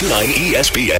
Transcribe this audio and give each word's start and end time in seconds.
929 0.00 0.54
ESPN. 0.54 0.98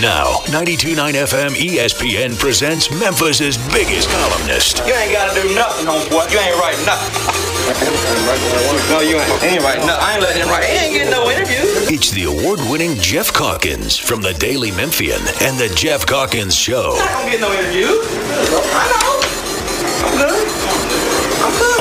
Now, 0.00 0.40
929 0.48 1.14
FM 1.14 1.50
ESPN 1.50 2.38
presents 2.38 2.90
Memphis' 2.90 3.58
biggest 3.74 4.08
columnist. 4.08 4.78
You 4.86 4.94
ain't 4.94 5.12
gotta 5.12 5.38
do 5.38 5.54
nothing, 5.54 5.84
homeboy. 5.84 6.32
You 6.32 6.38
ain't 6.38 6.56
writing 6.56 6.86
nothing. 6.86 7.12
no, 8.88 9.00
you 9.00 9.18
ain't. 9.18 9.42
Ain't 9.42 9.62
writing 9.62 9.86
nothing. 9.86 10.02
I 10.02 10.12
ain't 10.14 10.22
letting 10.22 10.42
him 10.42 10.48
write. 10.48 10.64
He 10.64 10.78
ain't 10.78 10.94
getting 10.94 11.10
no 11.10 11.30
interview. 11.30 11.60
It's 11.94 12.10
the 12.12 12.24
award 12.24 12.60
winning 12.70 12.96
Geoff 12.96 13.34
Calkins 13.34 13.98
from 13.98 14.22
the 14.22 14.32
Daily 14.32 14.70
Memphian 14.70 15.20
and 15.42 15.58
the 15.58 15.70
Geoff 15.76 16.06
Calkins 16.06 16.56
Show 16.56 16.96
I 16.96 17.20
don't 17.20 17.30
get 17.30 17.40
no 17.42 17.52
interview. 17.52 17.86
I 17.86 19.02
know. 19.02 19.17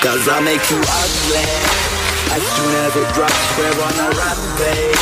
Cause 0.00 0.28
I 0.32 0.40
make 0.40 0.64
you 0.72 0.80
ugly. 0.80 1.44
As 2.32 2.40
soon 2.40 2.72
as 2.88 2.96
it 2.96 3.08
drops, 3.12 3.36
we're 3.58 3.68
on 3.68 3.92
a 4.00 4.08
rampage. 4.16 4.96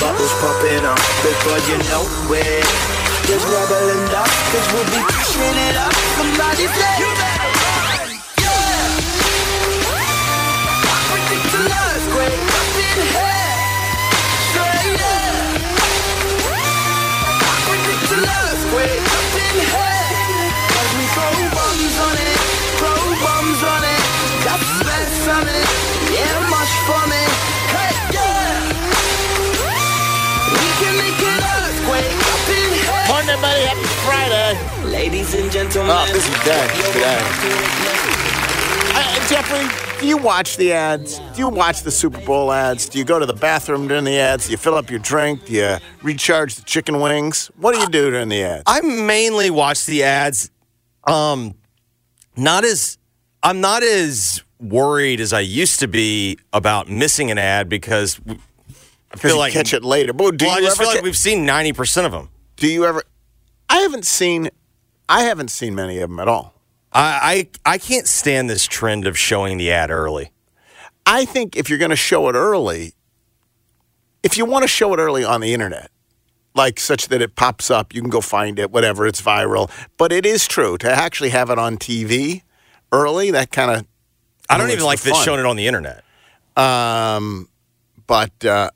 Bubbles 0.00 0.32
popping 0.40 0.80
up 0.88 0.96
before 1.20 1.60
you 1.68 1.76
know 1.92 2.08
it. 2.32 2.64
Just 3.28 3.44
rebel 3.44 3.90
up, 4.16 4.32
cause 4.48 4.66
we'll 4.72 4.88
be 4.88 5.00
pushing 5.12 5.56
it 5.68 5.76
up. 5.76 5.92
Somebody 6.16 6.66
say, 6.72 7.04
You 7.04 7.12
better 7.20 7.52
run. 7.52 7.90
Great 12.08 12.40
up 12.48 12.80
in 12.80 13.00
up 19.04 19.36
in 19.36 19.66
here. 19.66 19.89
Ladies 34.84 35.34
and 35.34 35.50
gentlemen. 35.50 35.92
Oh, 35.96 36.06
this 36.12 36.26
is 36.28 36.44
day. 36.44 36.68
Today. 36.92 37.20
Uh, 38.92 39.28
Jeffrey, 39.28 40.00
do 40.00 40.06
you 40.06 40.16
watch 40.16 40.56
the 40.56 40.72
ads? 40.72 41.18
Do 41.34 41.38
you 41.38 41.48
watch 41.48 41.82
the 41.82 41.90
Super 41.90 42.20
Bowl 42.24 42.52
ads? 42.52 42.88
Do 42.88 42.98
you 42.98 43.04
go 43.04 43.18
to 43.18 43.26
the 43.26 43.32
bathroom 43.34 43.88
during 43.88 44.04
the 44.04 44.18
ads? 44.18 44.46
Do 44.46 44.50
you 44.52 44.56
fill 44.58 44.74
up 44.74 44.90
your 44.90 44.98
drink? 44.98 45.46
Do 45.46 45.52
you 45.52 45.76
recharge 46.02 46.56
the 46.56 46.62
chicken 46.62 47.00
wings? 47.00 47.50
What 47.56 47.74
do 47.74 47.80
you 47.80 47.88
do 47.88 48.10
during 48.10 48.28
the 48.28 48.42
ads? 48.42 48.64
I 48.66 48.80
mainly 48.80 49.50
watch 49.50 49.86
the 49.86 50.02
ads. 50.02 50.50
Um, 51.04 51.54
not 52.36 52.64
as 52.64 52.98
I'm 53.42 53.60
not 53.60 53.82
as 53.82 54.42
worried 54.60 55.20
as 55.20 55.32
I 55.32 55.40
used 55.40 55.80
to 55.80 55.88
be 55.88 56.38
about 56.52 56.88
missing 56.90 57.30
an 57.30 57.38
ad 57.38 57.68
because 57.68 58.20
I 59.12 59.16
feel 59.16 59.32
you 59.32 59.38
like 59.38 59.52
catch 59.52 59.72
it 59.72 59.82
later. 59.84 60.12
But 60.12 60.36
do 60.36 60.44
well, 60.46 60.56
I 60.56 60.60
just 60.60 60.76
ever 60.78 60.84
feel 60.84 60.88
like 60.88 60.98
ca- 60.98 61.04
we've 61.04 61.16
seen 61.16 61.46
ninety 61.46 61.72
percent 61.72 62.06
of 62.06 62.12
them. 62.12 62.28
do 62.56 62.66
you 62.68 62.84
ever? 62.84 63.02
I 63.70 63.78
haven't 63.78 64.04
seen. 64.04 64.50
I 65.08 65.22
haven't 65.22 65.50
seen 65.50 65.74
many 65.74 65.98
of 65.98 66.10
them 66.10 66.18
at 66.18 66.28
all. 66.28 66.54
I, 66.92 67.48
I 67.64 67.74
I 67.74 67.78
can't 67.78 68.06
stand 68.06 68.50
this 68.50 68.66
trend 68.66 69.06
of 69.06 69.16
showing 69.16 69.58
the 69.58 69.70
ad 69.70 69.90
early. 69.90 70.32
I 71.06 71.24
think 71.24 71.56
if 71.56 71.70
you're 71.70 71.78
going 71.78 71.90
to 71.90 71.96
show 71.96 72.28
it 72.28 72.34
early, 72.34 72.94
if 74.22 74.36
you 74.36 74.44
want 74.44 74.64
to 74.64 74.68
show 74.68 74.92
it 74.92 74.98
early 74.98 75.24
on 75.24 75.40
the 75.40 75.54
internet, 75.54 75.90
like 76.54 76.80
such 76.80 77.08
that 77.08 77.22
it 77.22 77.36
pops 77.36 77.70
up, 77.70 77.94
you 77.94 78.00
can 78.00 78.10
go 78.10 78.20
find 78.20 78.58
it, 78.58 78.70
whatever, 78.70 79.06
it's 79.06 79.22
viral. 79.22 79.70
But 79.96 80.12
it 80.12 80.26
is 80.26 80.46
true 80.48 80.76
to 80.78 80.90
actually 80.90 81.30
have 81.30 81.48
it 81.48 81.58
on 81.58 81.78
TV 81.78 82.42
early, 82.92 83.30
that 83.30 83.50
kind 83.50 83.70
of. 83.70 83.86
I 84.48 84.58
don't 84.58 84.70
even 84.70 84.84
like 84.84 85.00
this 85.00 85.12
fun. 85.12 85.24
showing 85.24 85.40
it 85.40 85.46
on 85.46 85.54
the 85.54 85.68
internet. 85.68 86.02
Um, 86.56 87.48
but 88.08 88.44
uh, 88.44 88.70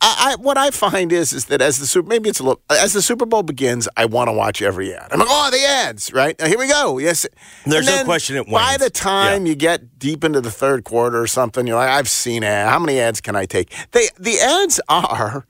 I, 0.00 0.32
I, 0.32 0.36
what 0.36 0.56
I 0.58 0.70
find 0.70 1.12
is 1.12 1.32
is 1.32 1.46
that 1.46 1.60
as 1.60 1.78
the 1.78 1.86
super 1.86 2.08
maybe 2.08 2.28
it's 2.28 2.40
a 2.40 2.42
little 2.42 2.60
as 2.70 2.92
the 2.92 3.02
Super 3.02 3.26
Bowl 3.26 3.42
begins, 3.42 3.88
I 3.96 4.04
want 4.06 4.28
to 4.28 4.32
watch 4.32 4.62
every 4.62 4.94
ad. 4.94 5.08
I'm 5.12 5.18
like, 5.18 5.28
oh, 5.30 5.50
the 5.50 5.64
ads, 5.64 6.12
right? 6.12 6.38
Now, 6.38 6.46
here 6.46 6.58
we 6.58 6.68
go. 6.68 6.98
Yes, 6.98 7.26
There's 7.66 7.86
no 7.86 8.04
question 8.04 8.36
it 8.36 8.48
By 8.50 8.76
the 8.78 8.90
time 8.90 9.44
Yeah. 9.46 9.50
you 9.50 9.54
get 9.56 9.98
deep 9.98 10.24
into 10.24 10.40
the 10.40 10.50
third 10.50 10.84
quarter 10.84 11.20
or 11.20 11.26
something, 11.26 11.66
you're 11.66 11.76
like, 11.76 11.90
I've 11.90 12.08
seen 12.08 12.42
ad. 12.44 12.68
How 12.68 12.78
many 12.78 12.98
ads 13.00 13.20
can 13.20 13.36
I 13.36 13.46
take? 13.46 13.72
They 13.92 14.08
the 14.18 14.38
ads 14.40 14.80
are. 14.88 15.46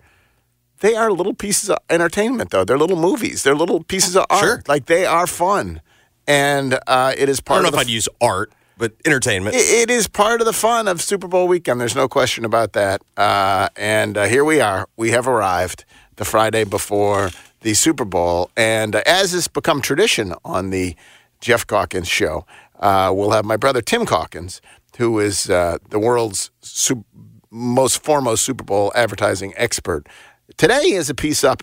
They 0.81 0.94
are 0.94 1.10
little 1.10 1.34
pieces 1.34 1.70
of 1.70 1.78
entertainment, 1.91 2.50
though. 2.50 2.65
They're 2.65 2.78
little 2.78 2.97
movies. 3.00 3.43
They're 3.43 3.56
little 3.56 3.82
pieces 3.82 4.16
of 4.16 4.26
art. 4.31 4.41
Sure. 4.44 4.62
Like 4.69 4.87
they 4.87 5.06
are 5.06 5.26
fun, 5.26 5.81
and 6.26 6.78
uh, 6.87 7.15
it 7.19 7.28
is 7.28 7.41
part. 7.41 7.60
I 7.60 7.62
don't 7.62 7.72
know 7.72 7.78
of 7.78 7.82
if 7.82 7.87
the 7.87 7.91
I'd 7.91 7.94
use 7.94 8.09
art, 8.20 8.53
but 8.78 8.92
entertainment. 9.04 9.56
it, 9.56 9.58
it 9.58 9.90
is 9.90 10.08
part 10.08 10.40
of 10.40 10.46
the 10.46 10.52
fun 10.52 10.88
of 10.88 11.02
Super 11.02 11.28
Bowl 11.28 11.48
weekend. 11.48 11.80
There's 11.80 11.96
no 11.96 12.08
question 12.08 12.44
about 12.44 12.72
that. 12.72 13.02
Uh, 13.16 13.68
and 13.76 14.16
uh, 14.16 14.24
here 14.26 14.44
we 14.44 14.60
are. 14.60 14.88
We 14.96 15.10
have 15.10 15.26
arrived 15.26 15.84
the 16.16 16.24
Friday 16.24 16.64
before 16.64 17.30
the 17.60 17.74
Super 17.74 18.04
Bowl. 18.04 18.50
And 18.56 18.94
uh, 18.94 19.02
as 19.04 19.32
has 19.32 19.48
become 19.48 19.80
tradition 19.80 20.32
on 20.44 20.70
the 20.70 20.94
Geoff 21.40 21.66
Calkins 21.66 22.08
show, 22.08 22.46
uh, 22.78 23.12
we'll 23.14 23.32
have 23.32 23.44
my 23.44 23.56
brother 23.56 23.82
Tim 23.82 24.06
Calkins, 24.06 24.60
who 24.96 25.18
is 25.18 25.50
uh, 25.50 25.78
the 25.90 25.98
world's 25.98 26.50
su- 26.60 27.04
most 27.50 28.02
foremost 28.02 28.44
Super 28.44 28.64
Bowl 28.64 28.92
advertising 28.94 29.52
expert. 29.56 30.08
Today 30.56 30.82
he 30.84 30.92
is 30.94 31.10
a 31.10 31.14
piece 31.14 31.44
up 31.44 31.62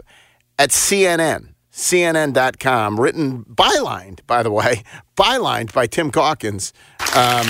at 0.59 0.69
CNN. 0.69 1.54
CNN.com, 1.75 3.01
written, 3.01 3.43
bylined, 3.43 4.21
by 4.25 4.41
the 4.41 4.51
way, 4.51 4.83
bylined 5.17 5.73
by 5.73 5.85
Tim 5.87 6.09
Calkins 6.09 6.71
um, 7.15 7.45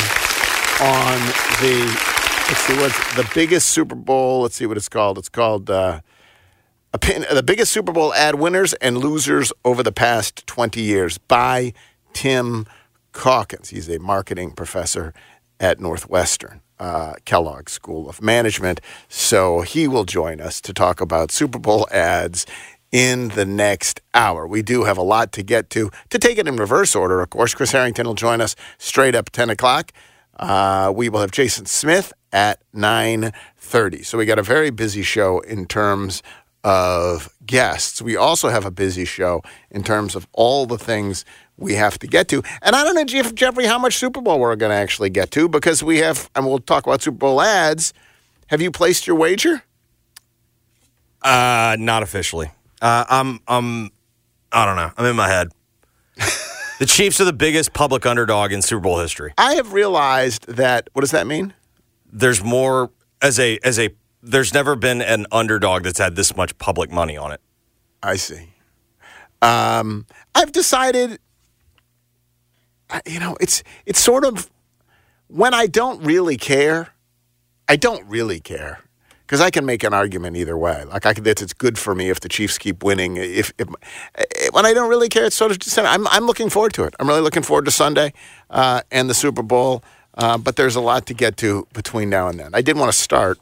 on 0.82 1.20
the, 1.62 1.86
let's 2.48 2.60
see, 2.62 2.76
what's 2.78 3.16
the 3.16 3.30
biggest 3.36 3.70
Super 3.70 3.94
Bowl? 3.94 4.42
Let's 4.42 4.56
see 4.56 4.66
what 4.66 4.78
it's 4.78 4.90
called. 4.90 5.20
It's 5.20 5.30
called 5.30 5.70
uh, 5.70 6.00
the 6.92 7.44
biggest 7.46 7.72
Super 7.72 7.92
Bowl 7.92 8.16
ad 8.16 8.36
winners 8.36 8.74
and 8.76 8.98
losers 8.98 9.54
over 9.64 9.84
the 9.84 9.92
past 9.92 10.48
20 10.48 10.82
years 10.82 11.20
by 11.20 11.72
Tim 12.14 12.66
Calkins. 13.14 13.70
He's 13.70 13.88
a 13.90 14.00
marketing 14.00 14.54
professor 14.54 15.14
at 15.60 15.80
Northwestern. 15.80 16.62
Uh, 16.78 17.14
Kellogg 17.24 17.70
School 17.70 18.10
of 18.10 18.22
Management. 18.22 18.82
So 19.08 19.62
he 19.62 19.88
will 19.88 20.04
join 20.04 20.42
us 20.42 20.60
to 20.60 20.74
talk 20.74 21.00
about 21.00 21.32
Super 21.32 21.58
Bowl 21.58 21.88
ads 21.90 22.46
in 22.92 23.30
the 23.30 23.46
next 23.46 24.02
hour. 24.14 24.48
We 24.48 24.62
do 24.62 24.84
have 24.86 24.98
a 24.98 25.02
lot 25.02 25.32
to 25.34 25.44
get 25.44 25.70
to. 25.72 25.92
To 26.10 26.20
take 26.20 26.38
it 26.38 26.48
in 26.48 26.56
reverse 26.56 26.96
order, 26.96 27.22
of 27.22 27.30
course, 27.30 27.54
Chris 27.54 27.72
Herrington 27.72 28.06
will 28.06 28.16
join 28.16 28.42
us 28.42 28.56
straight 28.78 29.16
up 29.16 29.30
10 29.32 29.50
o'clock. 29.50 29.92
Uh, 30.38 30.92
we 30.96 31.10
will 31.10 31.22
have 31.22 31.32
Jason 31.32 31.66
Smith 31.66 32.14
at 32.32 32.60
9.30. 32.74 34.06
So 34.06 34.18
we 34.18 34.26
got 34.26 34.40
a 34.40 34.44
very 34.44 34.70
busy 34.70 35.02
show 35.02 35.40
in 35.40 35.66
terms 35.66 36.22
of 36.64 37.30
guests. 37.46 38.02
We 38.02 38.16
also 38.18 38.50
have 38.50 38.66
a 38.66 38.72
busy 38.72 39.06
show 39.06 39.42
in 39.70 39.84
terms 39.84 40.16
of 40.16 40.28
all 40.34 40.66
the 40.66 40.78
things 40.78 41.24
we 41.58 41.76
have 41.76 41.98
to 42.00 42.08
get 42.08 42.28
to. 42.30 42.44
And 42.62 42.76
I 42.76 42.84
don't 42.84 42.96
know, 42.96 43.06
Jeff, 43.06 43.34
Jeffrey, 43.36 43.66
how 43.66 43.78
much 43.78 43.96
Super 43.98 44.20
Bowl 44.20 44.40
we're 44.40 44.56
going 44.56 44.72
to 44.72 44.76
actually 44.76 45.10
get 45.10 45.32
to 45.32 45.48
because 45.48 45.84
we 45.84 46.00
have, 46.00 46.30
and 46.36 46.46
we'll 46.46 46.60
talk 46.60 46.86
about 46.86 47.02
Super 47.02 47.18
Bowl 47.18 47.42
ads. 47.42 47.94
Have 48.48 48.62
you 48.62 48.72
placed 48.72 49.08
your 49.08 49.16
wager? 49.16 49.64
Uh, 51.22 51.78
not 51.80 52.04
officially. 52.04 52.52
Uh, 52.82 53.06
I'm 53.10 53.40
I'm 53.48 53.92
I 54.52 54.66
don't 54.66 54.76
know. 54.76 54.92
I'm 54.98 55.06
in 55.06 55.16
my 55.16 55.28
head. 55.28 55.50
the 56.80 56.86
Chiefs 56.86 57.20
are 57.20 57.26
the 57.26 57.34
biggest 57.34 57.74
public 57.74 58.06
underdog 58.06 58.52
in 58.52 58.62
Super 58.62 58.82
Bowl 58.82 59.00
history. 59.00 59.34
I 59.38 59.56
have 59.56 59.74
realized 59.74 60.48
that, 60.48 60.90
what 60.94 61.02
does 61.02 61.12
that 61.12 61.28
mean? 61.28 61.54
There's 62.12 62.44
more 62.44 62.92
as 63.22 63.40
a 63.40 63.60
as 63.64 63.80
a 63.80 63.90
there's 64.24 64.54
never 64.54 64.76
been 64.76 65.02
an 65.02 65.26
underdog 65.32 65.84
that's 65.84 66.00
had 66.00 66.16
this 66.16 66.36
much 66.36 66.58
public 66.58 66.92
money 66.92 67.18
on 67.18 67.32
it. 67.32 67.42
I 68.02 68.16
see. 68.16 68.50
Um, 69.42 70.08
I've 70.34 70.52
decided, 70.52 71.20
you 73.06 73.20
know, 73.20 73.36
it's 73.42 73.64
it's 73.86 74.00
sort 74.00 74.24
of 74.24 74.50
when 75.28 75.54
I 75.54 75.68
don't 75.68 76.02
really 76.04 76.38
care. 76.38 76.90
I 77.68 77.76
don't 77.76 78.06
really 78.08 78.40
care 78.40 78.85
because 79.26 79.42
I 79.42 79.50
can 79.50 79.66
make 79.66 79.84
an 79.84 79.94
argument 79.94 80.38
either 80.38 80.58
way. 80.58 80.84
Like 80.86 81.06
I 81.06 81.14
could, 81.14 81.26
it's, 81.26 81.42
it's 81.42 81.54
good 81.54 81.80
for 81.80 81.96
me 81.96 82.10
if 82.10 82.20
the 82.20 82.30
Chiefs 82.30 82.58
keep 82.58 82.84
winning. 82.84 83.18
If, 83.18 83.52
if 83.58 83.68
eh, 84.16 84.50
when 84.52 84.66
I 84.66 84.74
don't 84.74 84.90
really 84.90 85.10
care, 85.10 85.26
it's 85.26 85.36
sort 85.36 85.52
of 85.52 85.60
just 85.60 85.78
I'm 85.80 86.08
I'm 86.08 86.26
looking 86.26 86.50
forward 86.50 86.74
to 86.74 86.84
it. 86.84 86.96
I'm 87.00 87.08
really 87.08 87.22
looking 87.22 87.44
forward 87.44 87.66
to 87.66 87.72
Sunday 87.72 88.14
uh, 88.50 88.82
and 88.92 89.10
the 89.10 89.14
Super 89.14 89.44
Bowl. 89.44 89.84
Uh, 90.14 90.38
but 90.38 90.56
there's 90.56 90.76
a 90.76 90.82
lot 90.82 91.06
to 91.08 91.14
get 91.14 91.38
to 91.38 91.68
between 91.74 92.10
now 92.10 92.28
and 92.28 92.40
then. 92.40 92.52
I 92.54 92.62
did 92.62 92.78
want 92.78 92.92
to 92.92 92.98
start 92.98 93.38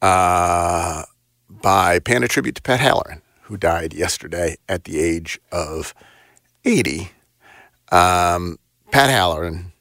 uh, 0.00 1.02
by 1.48 1.98
paying 1.98 2.22
a 2.22 2.28
tribute 2.28 2.54
to 2.56 2.62
Pat 2.62 2.80
Halloran, 2.80 3.20
who 3.42 3.56
died 3.56 3.94
yesterday 3.94 4.56
at 4.68 4.84
the 4.84 5.00
age 5.00 5.40
of 5.50 5.94
80. 6.64 7.10
Um, 7.90 8.58
Pat 8.92 9.10
Halloran 9.10 9.72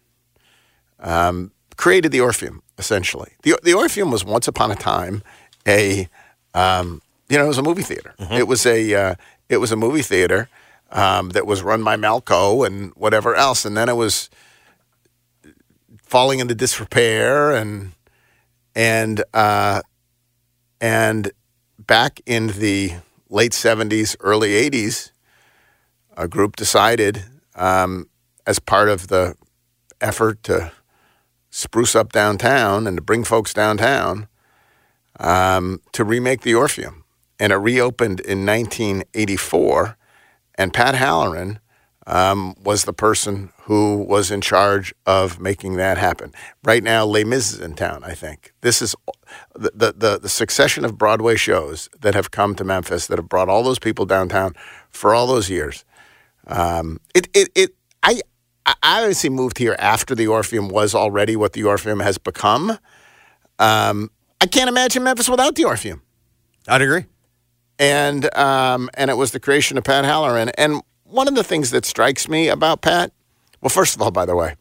um, 1.00 1.51
created 1.77 2.12
the 2.12 2.22
Orpheum, 2.22 2.61
essentially. 2.77 3.33
The, 3.44 3.57
the 3.63 3.73
Orpheum 3.73 4.12
was 4.12 4.23
once 4.23 4.47
upon 4.47 4.71
a 4.71 4.75
time 4.75 5.23
a, 5.68 6.07
um, 6.53 7.01
you 7.29 7.38
know, 7.38 7.45
it 7.45 7.50
was 7.50 7.57
a 7.57 7.63
movie 7.63 7.83
theater. 7.83 8.13
It 8.31 8.47
was 8.47 8.65
a, 8.65 8.94
uh, 8.94 9.15
it 9.50 9.57
was 9.57 9.71
a 9.71 9.75
movie 9.75 10.01
theater 10.01 10.50
um, 10.91 11.29
that 11.29 11.45
was 11.45 11.62
run 11.62 11.83
by 11.83 11.95
Malco 11.95 12.65
and 12.65 12.94
whatever 12.95 13.35
else, 13.35 13.65
and 13.65 13.75
then 13.75 13.89
it 13.89 13.95
was 13.95 14.29
falling 16.03 16.39
into 16.39 16.53
disrepair 16.53 17.56
and 17.56 17.94
and 18.75 19.24
uh, 19.33 19.81
and 20.79 21.31
back 21.79 22.21
in 22.25 22.47
the 22.47 22.94
late 23.29 23.53
seventies, 23.53 24.15
early 24.19 24.53
eighties, 24.53 25.12
a 26.17 26.27
group 26.27 26.56
decided, 26.56 27.24
um, 27.56 28.09
as 28.45 28.59
part 28.59 28.89
of 28.89 29.07
the 29.07 29.35
effort 30.00 30.44
to 30.44 30.71
spruce 31.51 31.95
up 31.95 32.12
downtown 32.12 32.88
and 32.88 32.98
to 32.98 33.01
bring 33.01 33.24
folks 33.24 33.53
downtown, 33.53 34.27
um, 35.19 35.81
to 35.92 36.03
remake 36.03 36.42
the 36.42 36.56
Orpheum, 36.56 37.03
and 37.39 37.53
it 37.53 37.57
reopened 37.57 38.21
in 38.21 38.45
1984. 38.45 39.98
And 40.56 40.74
Pat 40.74 40.95
Halloran 40.95 41.59
um, 42.07 42.56
was 42.63 42.86
the 42.86 42.94
person 42.94 43.51
who 43.63 44.03
was 44.03 44.31
in 44.31 44.42
charge 44.42 44.94
of 45.06 45.39
making 45.39 45.75
that 45.75 45.98
happen. 45.98 46.33
Right 46.63 46.83
now, 46.83 47.06
Les 47.06 47.24
Mis 47.24 47.53
is 47.53 47.59
in 47.59 47.75
town. 47.75 48.03
I 48.03 48.13
think 48.13 48.53
this 48.62 48.81
is 48.81 48.95
the, 49.53 49.71
the 49.74 49.94
the 49.94 50.19
the 50.19 50.30
succession 50.30 50.83
of 50.83 50.98
Broadway 50.98 51.36
shows 51.36 51.89
that 52.00 52.15
have 52.15 52.31
come 52.31 52.56
to 52.56 52.63
Memphis 52.63 53.07
that 53.07 53.19
have 53.19 53.30
brought 53.30 53.50
all 53.50 53.63
those 53.63 53.80
people 53.80 54.06
downtown 54.06 54.53
for 54.89 55.13
all 55.13 55.27
those 55.27 55.50
years. 55.50 55.86
Um, 56.48 57.00
it 57.13 57.27
it 57.33 57.50
it 57.56 57.75
I. 58.03 58.21
I 58.81 59.00
obviously 59.01 59.29
moved 59.29 59.57
here 59.57 59.75
after 59.79 60.15
the 60.15 60.27
Orpheum 60.27 60.68
was 60.69 60.95
already 60.95 61.35
what 61.35 61.53
the 61.53 61.63
Orpheum 61.63 62.00
has 62.00 62.18
become. 62.18 62.77
Um, 63.59 64.09
I 64.39 64.47
can't 64.47 64.69
imagine 64.69 65.03
Memphis 65.03 65.29
without 65.29 65.56
the 65.56 65.65
Orpheum 65.65 66.01
I'd 66.68 66.81
agree. 66.81 67.06
and 67.79 68.33
um, 68.35 68.89
and 68.95 69.09
it 69.12 69.15
was 69.15 69.31
the 69.31 69.39
creation 69.39 69.77
of 69.77 69.83
Pat 69.83 70.06
Halloran. 70.06 70.50
And 70.57 70.81
one 71.03 71.27
of 71.27 71.35
the 71.35 71.44
things 71.44 71.71
that 71.71 71.85
strikes 71.85 72.27
me 72.27 72.47
about 72.47 72.81
Pat, 72.81 73.12
well, 73.62 73.69
first 73.69 73.95
of 73.95 74.01
all, 74.01 74.12
by 74.12 74.25
the 74.25 74.35
way, 74.35 74.56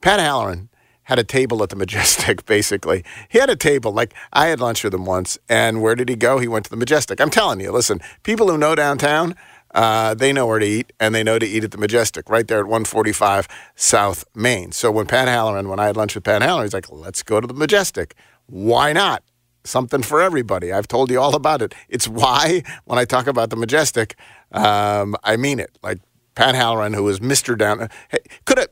Pat 0.00 0.20
Halloran 0.20 0.68
had 1.04 1.18
a 1.20 1.24
table 1.24 1.62
at 1.62 1.68
the 1.70 1.76
Majestic. 1.76 2.44
Basically, 2.46 3.04
he 3.28 3.38
had 3.38 3.50
a 3.50 3.56
table. 3.56 3.92
Like 3.92 4.14
I 4.32 4.46
had 4.46 4.60
lunch 4.60 4.84
with 4.84 4.94
him 4.94 5.04
once, 5.04 5.38
and 5.48 5.80
where 5.82 5.94
did 5.94 6.08
he 6.08 6.16
go? 6.16 6.38
He 6.38 6.48
went 6.48 6.64
to 6.66 6.70
the 6.70 6.76
Majestic. 6.76 7.20
I'm 7.20 7.30
telling 7.30 7.60
you, 7.60 7.72
listen, 7.72 8.00
people 8.22 8.48
who 8.48 8.58
know 8.58 8.74
downtown. 8.74 9.34
Uh, 9.76 10.14
they 10.14 10.32
know 10.32 10.46
where 10.46 10.58
to 10.58 10.66
eat, 10.66 10.92
and 10.98 11.14
they 11.14 11.22
know 11.22 11.38
to 11.38 11.46
eat 11.46 11.62
at 11.62 11.70
the 11.70 11.78
Majestic, 11.78 12.30
right 12.30 12.48
there 12.48 12.60
at 12.60 12.64
145 12.64 13.46
South 13.74 14.24
Main. 14.34 14.72
So 14.72 14.90
when 14.90 15.06
Pat 15.06 15.28
Halloran, 15.28 15.68
when 15.68 15.78
I 15.78 15.84
had 15.84 15.96
lunch 15.96 16.14
with 16.14 16.24
Pat 16.24 16.40
Halloran, 16.40 16.64
he's 16.64 16.72
like, 16.72 16.90
"Let's 16.90 17.22
go 17.22 17.40
to 17.40 17.46
the 17.46 17.54
Majestic. 17.54 18.14
Why 18.46 18.92
not? 18.92 19.22
something 19.66 20.02
for 20.02 20.22
everybody. 20.22 20.72
I've 20.72 20.88
told 20.88 21.10
you 21.10 21.20
all 21.20 21.34
about 21.34 21.60
it. 21.60 21.74
It's 21.88 22.08
why 22.08 22.62
when 22.84 22.98
I 22.98 23.04
talk 23.04 23.26
about 23.26 23.50
the 23.50 23.56
Majestic, 23.56 24.14
um, 24.52 25.16
I 25.24 25.36
mean 25.36 25.58
it. 25.60 25.76
Like 25.82 25.98
Pat 26.34 26.54
Halloran, 26.54 26.94
who 26.94 27.04
was 27.04 27.20
Mister 27.20 27.56
Down, 27.56 27.88
hey, 28.08 28.18
could 28.44 28.58
have. 28.58 28.68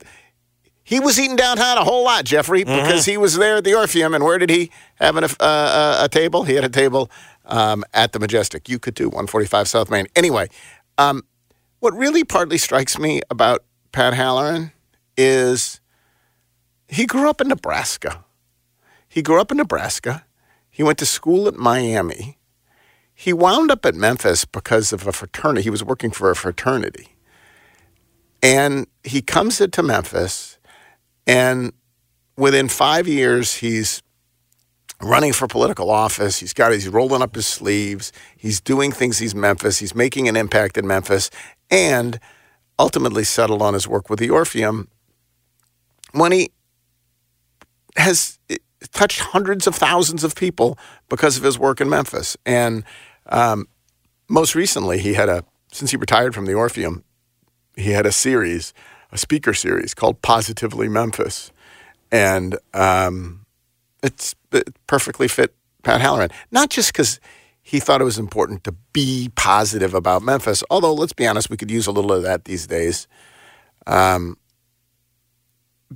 He 0.86 1.00
was 1.00 1.18
eating 1.18 1.36
downtown 1.36 1.78
a 1.78 1.84
whole 1.84 2.04
lot, 2.04 2.26
Jeffrey, 2.26 2.62
because 2.62 3.06
he 3.06 3.16
was 3.16 3.38
there 3.38 3.56
at 3.56 3.64
the 3.64 3.74
Orpheum. 3.74 4.12
And 4.12 4.22
where 4.22 4.36
did 4.36 4.50
he 4.50 4.70
have 4.96 5.16
an, 5.16 5.24
uh, 5.24 5.28
uh, 5.40 6.00
a 6.02 6.10
table? 6.10 6.44
He 6.44 6.56
had 6.56 6.64
a 6.64 6.68
table 6.68 7.10
um, 7.46 7.84
at 7.94 8.12
the 8.12 8.18
Majestic. 8.18 8.68
You 8.68 8.78
could 8.78 8.94
do 8.94 9.04
145 9.04 9.66
South 9.66 9.90
Main. 9.90 10.08
Anyway, 10.14 10.48
um, 10.98 11.22
what 11.80 11.94
really 11.94 12.24
partly 12.24 12.58
strikes 12.58 12.98
me 12.98 13.20
about 13.30 13.64
Pat 13.92 14.14
Halloran 14.14 14.72
is 15.16 15.80
he 16.88 17.06
grew 17.06 17.28
up 17.28 17.40
in 17.40 17.48
Nebraska. 17.48 18.24
He 19.08 19.22
grew 19.22 19.40
up 19.40 19.50
in 19.50 19.58
Nebraska. 19.58 20.24
He 20.70 20.82
went 20.82 20.98
to 20.98 21.06
school 21.06 21.46
at 21.46 21.54
Miami. 21.54 22.38
He 23.14 23.32
wound 23.32 23.70
up 23.70 23.86
at 23.86 23.94
Memphis 23.94 24.44
because 24.44 24.92
of 24.92 25.06
a 25.06 25.12
fraternity. 25.12 25.62
He 25.62 25.70
was 25.70 25.84
working 25.84 26.10
for 26.10 26.30
a 26.30 26.36
fraternity. 26.36 27.16
And 28.42 28.86
he 29.04 29.22
comes 29.22 29.60
into 29.60 29.82
Memphis, 29.82 30.58
and 31.26 31.72
within 32.36 32.68
five 32.68 33.08
years, 33.08 33.54
he's 33.54 34.02
running 35.00 35.32
for 35.32 35.46
political 35.46 35.90
office. 35.90 36.38
He's 36.38 36.52
got 36.52 36.72
he's 36.72 36.88
rolling 36.88 37.22
up 37.22 37.34
his 37.34 37.46
sleeves. 37.46 38.12
He's 38.36 38.60
doing 38.60 38.92
things. 38.92 39.18
He's 39.18 39.34
Memphis. 39.34 39.78
He's 39.78 39.94
making 39.94 40.28
an 40.28 40.36
impact 40.36 40.78
in 40.78 40.86
Memphis, 40.86 41.30
and 41.70 42.18
ultimately 42.78 43.24
settled 43.24 43.62
on 43.62 43.74
his 43.74 43.86
work 43.86 44.10
with 44.10 44.18
the 44.18 44.30
Orpheum. 44.30 44.88
When 46.12 46.32
he 46.32 46.52
has 47.96 48.38
touched 48.92 49.20
hundreds 49.20 49.66
of 49.66 49.74
thousands 49.74 50.24
of 50.24 50.34
people 50.34 50.78
because 51.08 51.36
of 51.36 51.42
his 51.42 51.58
work 51.58 51.80
in 51.80 51.88
Memphis, 51.88 52.36
and 52.46 52.84
um, 53.26 53.66
most 54.28 54.54
recently, 54.54 54.98
he 54.98 55.14
had 55.14 55.28
a 55.28 55.44
since 55.72 55.90
he 55.90 55.96
retired 55.96 56.34
from 56.34 56.46
the 56.46 56.54
Orpheum, 56.54 57.02
he 57.76 57.90
had 57.90 58.06
a 58.06 58.12
series, 58.12 58.72
a 59.10 59.18
speaker 59.18 59.52
series 59.52 59.92
called 59.92 60.22
Positively 60.22 60.88
Memphis, 60.88 61.50
and 62.12 62.56
um, 62.72 63.43
it's 64.04 64.34
it 64.52 64.76
perfectly 64.86 65.26
fit 65.28 65.54
Pat 65.82 66.00
Halloran. 66.00 66.30
Not 66.50 66.70
just 66.70 66.92
because 66.92 67.20
he 67.62 67.80
thought 67.80 68.00
it 68.00 68.04
was 68.04 68.18
important 68.18 68.62
to 68.64 68.72
be 68.92 69.30
positive 69.34 69.94
about 69.94 70.22
Memphis, 70.22 70.62
although 70.70 70.92
let's 70.92 71.14
be 71.14 71.26
honest, 71.26 71.50
we 71.50 71.56
could 71.56 71.70
use 71.70 71.86
a 71.86 71.92
little 71.92 72.12
of 72.12 72.22
that 72.22 72.44
these 72.44 72.66
days. 72.66 73.08
Um, 73.86 74.36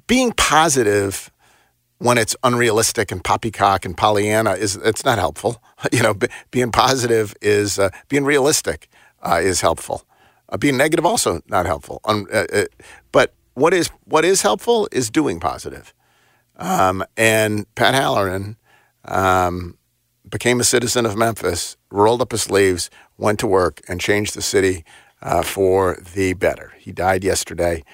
being 0.06 0.32
positive 0.32 1.30
when 1.98 2.16
it's 2.16 2.36
unrealistic 2.42 3.10
and 3.12 3.22
poppycock 3.22 3.84
and 3.84 3.96
Pollyanna 3.96 4.52
is 4.52 4.76
it's 4.76 5.04
not 5.04 5.18
helpful. 5.18 5.62
You 5.92 6.02
know, 6.02 6.12
be, 6.12 6.26
being 6.50 6.72
positive 6.72 7.34
is 7.40 7.78
uh, 7.78 7.90
being 8.08 8.24
realistic 8.24 8.88
uh, 9.22 9.38
is 9.40 9.60
helpful. 9.60 10.02
Uh, 10.48 10.56
being 10.56 10.76
negative 10.76 11.06
also 11.06 11.40
not 11.48 11.66
helpful. 11.66 12.00
Um, 12.04 12.26
uh, 12.32 12.46
uh, 12.52 12.64
but 13.12 13.32
what 13.54 13.72
is 13.72 13.88
what 14.04 14.24
is 14.24 14.42
helpful 14.42 14.88
is 14.90 15.08
doing 15.08 15.38
positive. 15.38 15.94
Um, 16.58 17.04
and 17.16 17.72
Pat 17.74 17.94
Halloran 17.94 18.56
um, 19.04 19.76
became 20.28 20.60
a 20.60 20.64
citizen 20.64 21.06
of 21.06 21.16
Memphis, 21.16 21.76
rolled 21.90 22.20
up 22.20 22.32
his 22.32 22.42
sleeves, 22.42 22.90
went 23.16 23.38
to 23.40 23.46
work, 23.46 23.80
and 23.88 24.00
changed 24.00 24.34
the 24.34 24.42
city 24.42 24.84
uh, 25.22 25.42
for 25.42 25.98
the 26.14 26.32
better. 26.34 26.72
He 26.78 26.92
died 26.92 27.24
yesterday 27.24 27.84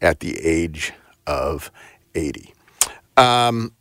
at 0.00 0.20
the 0.20 0.38
age 0.40 0.92
of 1.26 1.70
80. 2.14 2.54
Um, 3.16 3.72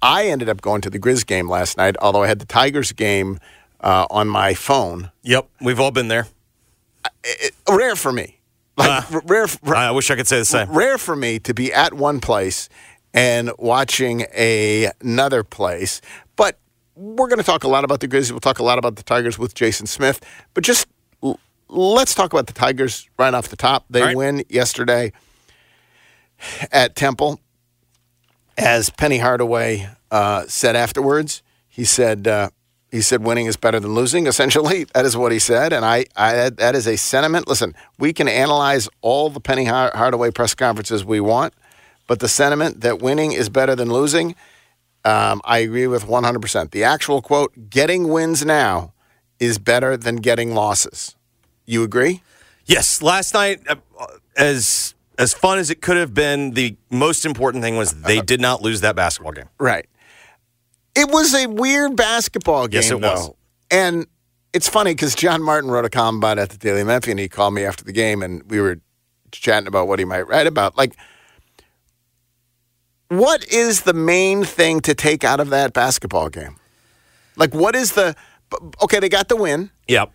I 0.00 0.26
ended 0.26 0.48
up 0.48 0.60
going 0.60 0.80
to 0.82 0.90
the 0.90 0.98
Grizz 0.98 1.26
game 1.26 1.48
last 1.48 1.76
night, 1.76 1.96
although 2.00 2.22
I 2.22 2.26
had 2.28 2.38
the 2.40 2.46
Tigers 2.46 2.92
game 2.92 3.38
uh, 3.80 4.06
on 4.10 4.28
my 4.28 4.54
phone. 4.54 5.10
Yep, 5.22 5.48
we've 5.60 5.78
all 5.78 5.90
been 5.92 6.08
there. 6.08 6.26
It, 7.24 7.54
rare 7.68 7.96
for 7.96 8.12
me. 8.12 8.38
Like, 8.76 9.12
r- 9.12 9.22
rare, 9.26 9.46
r- 9.64 9.74
I 9.76 9.90
wish 9.90 10.10
I 10.10 10.16
could 10.16 10.26
say 10.26 10.38
the 10.38 10.44
same. 10.44 10.70
rare 10.70 10.98
for 10.98 11.14
me 11.14 11.38
to 11.40 11.52
be 11.54 11.72
at 11.72 11.92
one 11.94 12.20
place 12.20 12.68
and 13.14 13.50
watching 13.58 14.22
a, 14.34 14.90
another 15.00 15.44
place. 15.44 16.00
But 16.36 16.58
we're 16.94 17.28
going 17.28 17.38
to 17.38 17.44
talk 17.44 17.64
a 17.64 17.68
lot 17.68 17.84
about 17.84 18.00
the 18.00 18.08
Grizzlies. 18.08 18.32
We'll 18.32 18.40
talk 18.40 18.58
a 18.58 18.64
lot 18.64 18.78
about 18.78 18.96
the 18.96 19.02
Tigers 19.02 19.38
with 19.38 19.54
Jason 19.54 19.86
Smith. 19.86 20.20
But 20.54 20.64
just 20.64 20.86
l- 21.22 21.40
let's 21.68 22.14
talk 22.14 22.32
about 22.32 22.46
the 22.46 22.52
Tigers 22.52 23.08
right 23.18 23.32
off 23.32 23.48
the 23.48 23.56
top. 23.56 23.84
They 23.90 24.02
right. 24.02 24.16
win 24.16 24.44
yesterday 24.48 25.12
at 26.70 26.96
Temple. 26.96 27.40
As 28.58 28.90
Penny 28.90 29.18
Hardaway 29.18 29.88
uh, 30.10 30.44
said 30.46 30.76
afterwards, 30.76 31.42
he 31.68 31.84
said 31.84 32.28
uh, 32.28 32.50
he 32.90 33.00
said 33.00 33.24
winning 33.24 33.46
is 33.46 33.56
better 33.56 33.80
than 33.80 33.94
losing. 33.94 34.26
Essentially, 34.26 34.84
that 34.94 35.06
is 35.06 35.16
what 35.16 35.32
he 35.32 35.38
said, 35.38 35.72
and 35.72 35.84
I, 35.84 36.04
I 36.14 36.50
that 36.50 36.74
is 36.74 36.86
a 36.86 36.96
sentiment. 36.96 37.48
Listen, 37.48 37.74
we 37.98 38.12
can 38.12 38.28
analyze 38.28 38.88
all 39.00 39.30
the 39.30 39.40
Penny 39.40 39.64
Hardaway 39.64 40.30
press 40.30 40.54
conferences 40.54 41.02
we 41.02 41.18
want, 41.18 41.54
but 42.12 42.20
the 42.20 42.28
sentiment 42.28 42.82
that 42.82 42.98
winning 42.98 43.32
is 43.32 43.48
better 43.48 43.74
than 43.74 43.90
losing, 43.90 44.34
um, 45.02 45.40
I 45.46 45.60
agree 45.60 45.86
with 45.86 46.04
100%. 46.04 46.70
The 46.70 46.84
actual 46.84 47.22
quote, 47.22 47.70
"Getting 47.70 48.10
wins 48.10 48.44
now 48.44 48.92
is 49.40 49.56
better 49.56 49.96
than 49.96 50.16
getting 50.16 50.52
losses." 50.54 51.16
You 51.64 51.82
agree? 51.82 52.22
Yes, 52.66 53.00
last 53.00 53.32
night, 53.32 53.62
uh, 53.66 53.76
as 54.36 54.92
as 55.16 55.32
fun 55.32 55.58
as 55.58 55.70
it 55.70 55.80
could 55.80 55.96
have 55.96 56.12
been, 56.12 56.50
the 56.50 56.76
most 56.90 57.24
important 57.24 57.64
thing 57.64 57.78
was 57.78 57.92
they 58.02 58.20
did 58.20 58.42
not 58.42 58.60
lose 58.60 58.82
that 58.82 58.94
basketball 58.94 59.32
game. 59.32 59.48
Right. 59.58 59.86
It 60.94 61.08
was 61.08 61.34
a 61.34 61.46
weird 61.46 61.96
basketball 61.96 62.68
game, 62.68 62.82
Yes, 62.82 62.90
it 62.90 63.00
was. 63.00 63.30
And 63.70 64.06
it's 64.52 64.68
funny 64.68 64.92
because 64.92 65.14
John 65.14 65.42
Martin 65.42 65.70
wrote 65.70 65.86
a 65.86 65.90
column 65.90 66.18
about 66.18 66.36
it 66.36 66.42
at 66.42 66.50
the 66.50 66.58
Daily 66.58 66.84
Memphian. 66.84 67.16
He 67.16 67.30
called 67.30 67.54
me 67.54 67.64
after 67.64 67.84
the 67.84 67.92
game, 67.92 68.22
and 68.22 68.42
we 68.50 68.60
were 68.60 68.80
chatting 69.30 69.66
about 69.66 69.88
what 69.88 69.98
he 69.98 70.04
might 70.04 70.28
write 70.28 70.46
about. 70.46 70.76
Like, 70.76 70.92
what 73.18 73.44
is 73.48 73.82
the 73.82 73.92
main 73.92 74.42
thing 74.44 74.80
to 74.80 74.94
take 74.94 75.22
out 75.22 75.38
of 75.38 75.50
that 75.50 75.72
basketball 75.74 76.30
game? 76.30 76.56
Like, 77.36 77.54
what 77.54 77.74
is 77.76 77.92
the? 77.92 78.14
Okay, 78.82 79.00
they 79.00 79.08
got 79.08 79.28
the 79.28 79.36
win. 79.36 79.70
Yep. 79.88 80.10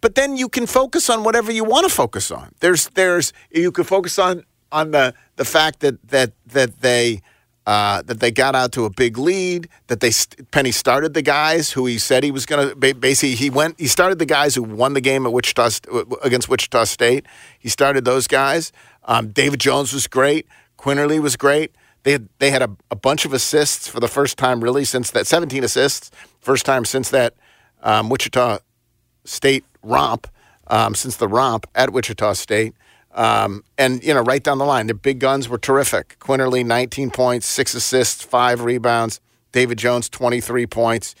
but 0.00 0.14
then 0.16 0.36
you 0.36 0.48
can 0.48 0.66
focus 0.66 1.08
on 1.08 1.24
whatever 1.24 1.52
you 1.52 1.64
want 1.64 1.88
to 1.88 1.94
focus 1.94 2.30
on. 2.30 2.54
There's 2.60 2.88
there's 2.90 3.32
you 3.50 3.70
can 3.72 3.84
focus 3.84 4.18
on 4.18 4.44
on 4.70 4.90
the 4.90 5.14
the 5.36 5.44
fact 5.44 5.80
that 5.80 5.96
that 6.08 6.32
that 6.46 6.80
they 6.80 7.22
uh, 7.66 8.02
that 8.02 8.18
they 8.20 8.30
got 8.30 8.54
out 8.54 8.72
to 8.72 8.84
a 8.84 8.90
big 8.90 9.16
lead. 9.16 9.68
That 9.86 10.00
they 10.00 10.10
Penny 10.50 10.72
started 10.72 11.14
the 11.14 11.22
guys 11.22 11.70
who 11.72 11.86
he 11.86 11.98
said 11.98 12.24
he 12.24 12.30
was 12.30 12.44
going 12.46 12.68
to 12.68 12.94
basically 12.94 13.34
he 13.34 13.48
went 13.50 13.78
he 13.78 13.86
started 13.86 14.18
the 14.18 14.26
guys 14.26 14.54
who 14.54 14.62
won 14.62 14.92
the 14.94 15.00
game 15.00 15.24
at 15.24 15.32
Wichita 15.32 15.68
against 16.22 16.48
Wichita 16.48 16.84
State. 16.84 17.24
He 17.58 17.68
started 17.68 18.04
those 18.04 18.26
guys. 18.26 18.72
Um, 19.04 19.28
David 19.28 19.60
Jones 19.60 19.92
was 19.92 20.06
great. 20.06 20.46
Quinerly 20.78 21.20
was 21.20 21.36
great. 21.36 21.74
They 22.04 22.12
had, 22.12 22.28
they 22.38 22.50
had 22.50 22.62
a, 22.62 22.70
a 22.90 22.96
bunch 22.96 23.24
of 23.24 23.32
assists 23.32 23.88
for 23.88 24.00
the 24.00 24.08
first 24.08 24.36
time 24.36 24.62
really 24.62 24.84
since 24.84 25.10
that 25.12 25.26
17 25.26 25.62
assists 25.62 26.10
first 26.40 26.66
time 26.66 26.84
since 26.84 27.10
that 27.10 27.34
um, 27.82 28.08
Wichita 28.08 28.58
State 29.24 29.64
romp 29.82 30.26
um, 30.66 30.94
since 30.94 31.16
the 31.16 31.28
romp 31.28 31.66
at 31.74 31.92
Wichita 31.92 32.32
State. 32.32 32.74
Um, 33.14 33.62
and, 33.76 34.02
you 34.02 34.14
know, 34.14 34.22
right 34.22 34.42
down 34.42 34.58
the 34.58 34.64
line, 34.64 34.86
the 34.86 34.94
big 34.94 35.18
guns 35.18 35.48
were 35.48 35.58
terrific. 35.58 36.16
Quinerly, 36.18 36.64
19 36.64 37.10
points, 37.10 37.46
six 37.46 37.74
assists, 37.74 38.24
five 38.24 38.62
rebounds. 38.62 39.20
David 39.52 39.76
Jones, 39.76 40.08
23 40.08 40.66
points. 40.66 41.14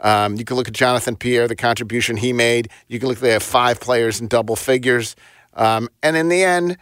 Um, 0.00 0.36
you 0.36 0.44
can 0.44 0.56
look 0.56 0.66
at 0.66 0.74
Jonathan 0.74 1.16
Pierre, 1.16 1.46
the 1.46 1.56
contribution 1.56 2.16
he 2.16 2.32
made. 2.32 2.68
You 2.88 2.98
can 2.98 3.08
look, 3.08 3.18
they 3.18 3.30
have 3.30 3.42
five 3.42 3.80
players 3.80 4.20
in 4.20 4.26
double 4.26 4.56
figures. 4.56 5.14
Um, 5.54 5.88
and 6.02 6.16
in 6.16 6.28
the 6.28 6.42
end, 6.42 6.76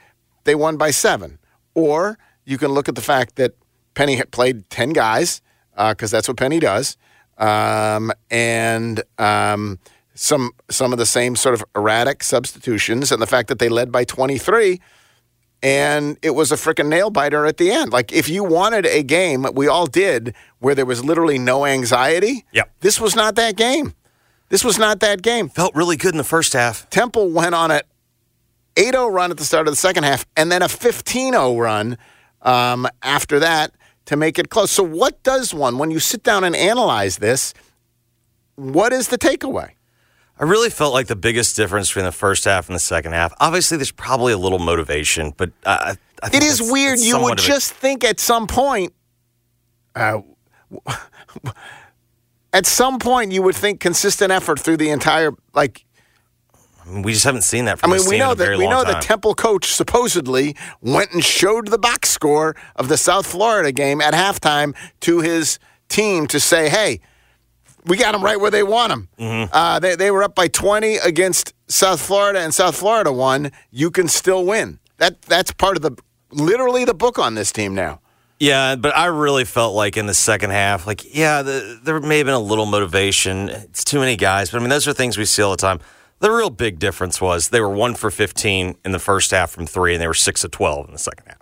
they 0.44 0.54
won 0.54 0.78
by 0.78 0.90
seven. 0.90 1.38
Or 1.74 2.18
you 2.46 2.56
can 2.56 2.70
look 2.70 2.88
at 2.88 2.94
the 2.94 3.02
fact 3.02 3.36
that 3.36 3.54
Penny 3.94 4.16
had 4.16 4.30
played 4.30 4.70
10 4.70 4.90
guys, 4.90 5.42
because 5.72 6.12
uh, 6.12 6.16
that's 6.16 6.28
what 6.28 6.38
Penny 6.38 6.58
does. 6.58 6.96
Um, 7.36 8.12
and 8.30 9.02
um, 9.18 9.78
some 10.14 10.52
some 10.70 10.92
of 10.92 10.98
the 10.98 11.04
same 11.04 11.36
sort 11.36 11.54
of 11.54 11.62
erratic 11.74 12.22
substitutions, 12.22 13.12
and 13.12 13.20
the 13.20 13.26
fact 13.26 13.48
that 13.48 13.58
they 13.58 13.68
led 13.68 13.92
by 13.92 14.04
23, 14.04 14.80
and 15.62 16.16
it 16.22 16.30
was 16.30 16.50
a 16.50 16.54
freaking 16.54 16.88
nail 16.88 17.10
biter 17.10 17.44
at 17.44 17.58
the 17.58 17.70
end. 17.70 17.92
Like 17.92 18.10
if 18.12 18.28
you 18.28 18.42
wanted 18.42 18.86
a 18.86 19.02
game, 19.02 19.46
we 19.54 19.68
all 19.68 19.86
did, 19.86 20.34
where 20.60 20.74
there 20.74 20.86
was 20.86 21.04
literally 21.04 21.38
no 21.38 21.66
anxiety. 21.66 22.46
Yep. 22.52 22.70
This 22.80 22.98
was 22.98 23.14
not 23.14 23.34
that 23.34 23.56
game. 23.56 23.94
This 24.48 24.64
was 24.64 24.78
not 24.78 25.00
that 25.00 25.22
game. 25.22 25.48
Felt 25.48 25.74
really 25.74 25.96
good 25.96 26.14
in 26.14 26.18
the 26.18 26.24
first 26.24 26.52
half. 26.52 26.88
Temple 26.88 27.30
went 27.30 27.54
on 27.54 27.70
an 27.70 27.80
8-0 28.76 29.12
run 29.12 29.30
at 29.30 29.38
the 29.38 29.44
start 29.44 29.66
of 29.66 29.72
the 29.72 29.76
second 29.76 30.04
half, 30.04 30.24
and 30.36 30.52
then 30.52 30.62
a 30.62 30.66
15-0 30.66 31.60
run 31.60 31.98
um, 32.42 32.86
after 33.02 33.38
that 33.40 33.72
to 34.06 34.16
make 34.16 34.38
it 34.38 34.50
close. 34.50 34.70
So 34.70 34.82
what 34.82 35.22
does 35.22 35.52
one 35.52 35.78
when 35.78 35.90
you 35.90 35.98
sit 35.98 36.22
down 36.22 36.44
and 36.44 36.56
analyze 36.56 37.18
this? 37.18 37.54
What 38.54 38.92
is 38.92 39.08
the 39.08 39.18
takeaway? 39.18 39.70
I 40.38 40.44
really 40.44 40.70
felt 40.70 40.92
like 40.92 41.06
the 41.06 41.16
biggest 41.16 41.56
difference 41.56 41.88
between 41.88 42.04
the 42.04 42.12
first 42.12 42.44
half 42.44 42.68
and 42.68 42.74
the 42.74 42.80
second 42.80 43.12
half. 43.12 43.32
Obviously, 43.40 43.78
there's 43.78 43.90
probably 43.90 44.34
a 44.34 44.38
little 44.38 44.58
motivation, 44.58 45.32
but 45.36 45.50
I, 45.64 45.96
I 46.22 46.26
It 46.32 46.42
is 46.42 46.60
weird. 46.60 46.98
You 46.98 47.22
would 47.22 47.38
just 47.38 47.72
think 47.72 48.04
at 48.04 48.20
some 48.20 48.46
point, 48.46 48.92
uh, 49.94 50.20
at 52.52 52.66
some 52.66 52.98
point, 52.98 53.32
you 53.32 53.42
would 53.42 53.56
think 53.56 53.80
consistent 53.80 54.30
effort 54.30 54.60
through 54.60 54.76
the 54.76 54.90
entire 54.90 55.32
like. 55.54 55.85
I 56.86 56.90
mean, 56.90 57.02
we 57.02 57.12
just 57.12 57.24
haven't 57.24 57.42
seen 57.42 57.64
that 57.64 57.80
I 57.82 57.88
mean, 57.88 58.00
we 58.08 58.18
know 58.18 58.34
that 58.34 58.58
we 58.58 58.66
know 58.66 58.84
time. 58.84 58.94
the 58.94 59.00
Temple 59.00 59.34
coach 59.34 59.72
supposedly 59.72 60.56
went 60.80 61.12
and 61.12 61.24
showed 61.24 61.68
the 61.68 61.78
box 61.78 62.10
score 62.10 62.54
of 62.76 62.88
the 62.88 62.96
South 62.96 63.26
Florida 63.26 63.72
game 63.72 64.00
at 64.00 64.14
halftime 64.14 64.74
to 65.00 65.20
his 65.20 65.58
team 65.88 66.26
to 66.28 66.38
say, 66.38 66.68
"Hey, 66.68 67.00
we 67.86 67.96
got 67.96 68.12
them 68.12 68.22
right 68.22 68.38
where 68.38 68.50
they 68.50 68.62
want 68.62 68.90
them. 68.90 69.08
Mm-hmm. 69.18 69.50
Uh, 69.52 69.78
they 69.78 69.96
they 69.96 70.10
were 70.10 70.22
up 70.22 70.34
by 70.34 70.48
twenty 70.48 70.96
against 70.96 71.54
South 71.68 72.00
Florida, 72.00 72.40
and 72.40 72.54
South 72.54 72.76
Florida 72.76 73.12
won. 73.12 73.50
You 73.70 73.90
can 73.90 74.08
still 74.08 74.44
win. 74.44 74.78
That 74.98 75.22
that's 75.22 75.52
part 75.52 75.76
of 75.76 75.82
the 75.82 75.96
literally 76.30 76.84
the 76.84 76.94
book 76.94 77.18
on 77.18 77.34
this 77.34 77.52
team 77.52 77.74
now. 77.74 78.00
Yeah, 78.38 78.76
but 78.76 78.94
I 78.94 79.06
really 79.06 79.44
felt 79.44 79.74
like 79.74 79.96
in 79.96 80.04
the 80.04 80.12
second 80.12 80.50
half, 80.50 80.86
like, 80.86 81.14
yeah, 81.14 81.40
the, 81.40 81.80
there 81.82 81.98
may 82.00 82.18
have 82.18 82.26
been 82.26 82.34
a 82.34 82.38
little 82.38 82.66
motivation. 82.66 83.48
It's 83.48 83.82
too 83.82 83.98
many 83.98 84.14
guys, 84.14 84.50
but 84.50 84.58
I 84.58 84.60
mean, 84.60 84.68
those 84.68 84.86
are 84.86 84.92
things 84.92 85.16
we 85.16 85.24
see 85.24 85.40
all 85.40 85.52
the 85.52 85.56
time. 85.56 85.80
The 86.20 86.30
real 86.30 86.50
big 86.50 86.78
difference 86.78 87.20
was 87.20 87.50
they 87.50 87.60
were 87.60 87.68
one 87.70 87.94
for 87.94 88.10
15 88.10 88.76
in 88.84 88.92
the 88.92 88.98
first 88.98 89.30
half 89.30 89.50
from 89.50 89.66
three, 89.66 89.94
and 89.94 90.00
they 90.02 90.06
were 90.06 90.14
six 90.14 90.44
of 90.44 90.50
12 90.50 90.86
in 90.86 90.92
the 90.92 90.98
second 90.98 91.26
half. 91.26 91.38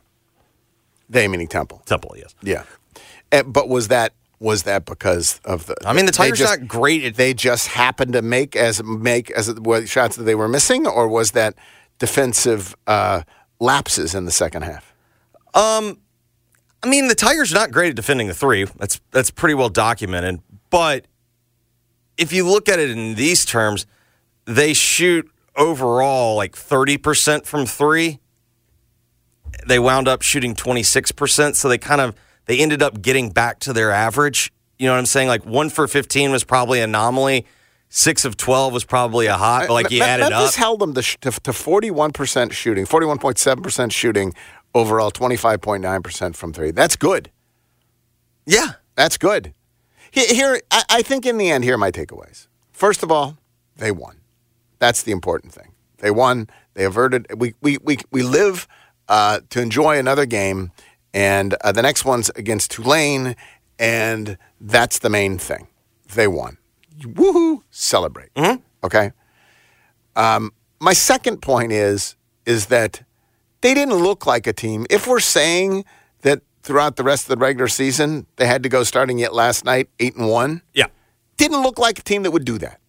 They 1.09 1.28
meaning 1.28 1.47
Temple. 1.49 1.83
Temple, 1.87 2.14
yes. 2.16 2.35
Yeah, 2.43 2.64
And- 3.31 3.52
but 3.52 3.69
was 3.69 3.88
that 3.88 4.14
was 4.40 4.64
that 4.64 4.85
because 4.85 5.40
of 5.45 5.66
the? 5.66 5.76
I 5.87 5.93
mean, 5.93 6.07
the 6.07 6.12
Tigers 6.12 6.38
just- 6.40 6.59
not 6.61 6.69
great 6.69 7.04
at 7.04 7.14
They 7.14 7.33
just 7.35 7.69
happened 7.69 8.12
to 8.14 8.21
make 8.23 8.57
as 8.57 8.83
make 8.83 9.31
as 9.31 9.52
what 9.54 9.88
shots 9.88 10.16
that 10.16 10.25
they 10.25 10.35
were 10.35 10.49
missing, 10.49 10.87
or 10.87 11.07
was 11.09 11.31
that 11.33 11.54
defensive 11.99 12.75
uh, 12.87 13.23
lapses 13.61 14.14
in 14.14 14.25
the 14.25 14.33
second 14.33 14.62
half? 14.62 14.93
Um, 15.54 15.99
I 16.83 16.88
mean, 16.88 17.07
the 17.09 17.14
Tigers 17.14 17.52
are 17.52 17.54
not 17.54 17.71
great 17.71 17.90
at 17.90 17.97
defending 17.97 18.26
the 18.26 18.35
three. 18.35 18.64
That's 18.76 19.00
that's 19.12 19.31
pretty 19.31 19.54
well 19.54 19.69
documented. 19.71 20.40
But 20.69 21.07
if 22.19 22.33
you 22.33 22.47
look 22.47 22.69
at 22.69 22.78
it 22.78 22.90
in 22.90 23.14
these 23.14 23.45
terms, 23.45 23.87
they 24.46 24.72
shoot 24.74 25.30
overall 25.56 26.36
like 26.36 26.56
thirty 26.56 26.96
percent 26.98 27.46
from 27.46 27.66
three. 27.66 28.20
They 29.66 29.78
wound 29.78 30.08
up 30.08 30.22
shooting 30.22 30.54
twenty 30.54 30.82
six 30.82 31.12
percent, 31.12 31.56
so 31.56 31.68
they 31.68 31.78
kind 31.78 32.00
of 32.00 32.14
they 32.46 32.58
ended 32.60 32.82
up 32.82 33.00
getting 33.02 33.30
back 33.30 33.60
to 33.60 33.72
their 33.72 33.90
average. 33.90 34.52
You 34.78 34.86
know 34.86 34.92
what 34.92 34.98
I'm 34.98 35.06
saying? 35.06 35.28
Like 35.28 35.46
one 35.46 35.70
for 35.70 35.86
fifteen 35.86 36.30
was 36.32 36.44
probably 36.44 36.80
an 36.80 36.90
anomaly. 36.90 37.46
Six 37.88 38.24
of 38.24 38.36
twelve 38.36 38.72
was 38.72 38.84
probably 38.84 39.26
a 39.26 39.36
hot, 39.36 39.68
but 39.68 39.74
like 39.74 39.90
you 39.92 40.00
Me- 40.00 40.06
added 40.06 40.30
Memphis 40.30 40.48
up. 40.48 40.54
held 40.56 40.80
them 40.80 40.94
to, 40.94 41.02
sh- 41.02 41.16
to, 41.20 41.30
to 41.30 41.52
41% 41.52 42.50
shooting, 42.50 42.86
41.7% 42.86 43.92
shooting 43.92 44.34
overall, 44.74 45.12
25.9% 45.12 46.34
from 46.34 46.52
three. 46.52 46.72
That's 46.72 46.96
good. 46.96 47.30
Yeah, 48.46 48.72
That's 48.96 49.16
good. 49.16 49.54
Here, 50.10 50.26
here 50.26 50.60
I, 50.72 50.82
I 50.90 51.02
think 51.02 51.24
in 51.24 51.38
the 51.38 51.48
end, 51.50 51.62
here 51.62 51.76
are 51.76 51.78
my 51.78 51.92
takeaways. 51.92 52.48
First 52.72 53.04
of 53.04 53.12
all, 53.12 53.38
they 53.76 53.92
won. 53.92 54.16
That's 54.84 55.02
the 55.02 55.12
important 55.12 55.54
thing. 55.54 55.72
They 56.00 56.10
won. 56.10 56.46
They 56.74 56.84
averted. 56.84 57.26
We 57.34 57.54
we 57.62 57.78
we 57.78 57.96
we 58.10 58.22
live 58.22 58.68
uh, 59.08 59.40
to 59.48 59.62
enjoy 59.62 59.98
another 59.98 60.26
game, 60.26 60.72
and 61.14 61.54
uh, 61.62 61.72
the 61.72 61.80
next 61.80 62.04
one's 62.04 62.28
against 62.36 62.72
Tulane, 62.72 63.34
and 63.78 64.36
that's 64.60 64.98
the 64.98 65.08
main 65.08 65.38
thing. 65.38 65.68
They 66.14 66.28
won. 66.28 66.58
Woohoo! 67.00 67.62
Celebrate. 67.70 68.28
Okay. 68.84 69.12
Um, 70.16 70.52
my 70.80 70.92
second 70.92 71.38
point 71.40 71.72
is 71.72 72.16
is 72.44 72.66
that 72.66 73.04
they 73.62 73.72
didn't 73.72 73.94
look 73.94 74.26
like 74.26 74.46
a 74.46 74.52
team. 74.52 74.84
If 74.90 75.06
we're 75.06 75.18
saying 75.18 75.86
that 76.20 76.42
throughout 76.62 76.96
the 76.96 77.04
rest 77.04 77.24
of 77.24 77.28
the 77.30 77.42
regular 77.42 77.68
season 77.68 78.26
they 78.36 78.46
had 78.46 78.62
to 78.64 78.68
go 78.68 78.84
starting 78.84 79.18
yet 79.18 79.32
last 79.32 79.64
night 79.64 79.88
eight 79.98 80.14
and 80.14 80.28
one, 80.28 80.60
yeah. 80.74 80.88
didn't 81.38 81.62
look 81.62 81.78
like 81.78 81.98
a 81.98 82.02
team 82.02 82.22
that 82.24 82.32
would 82.32 82.44
do 82.44 82.58
that. 82.58 82.80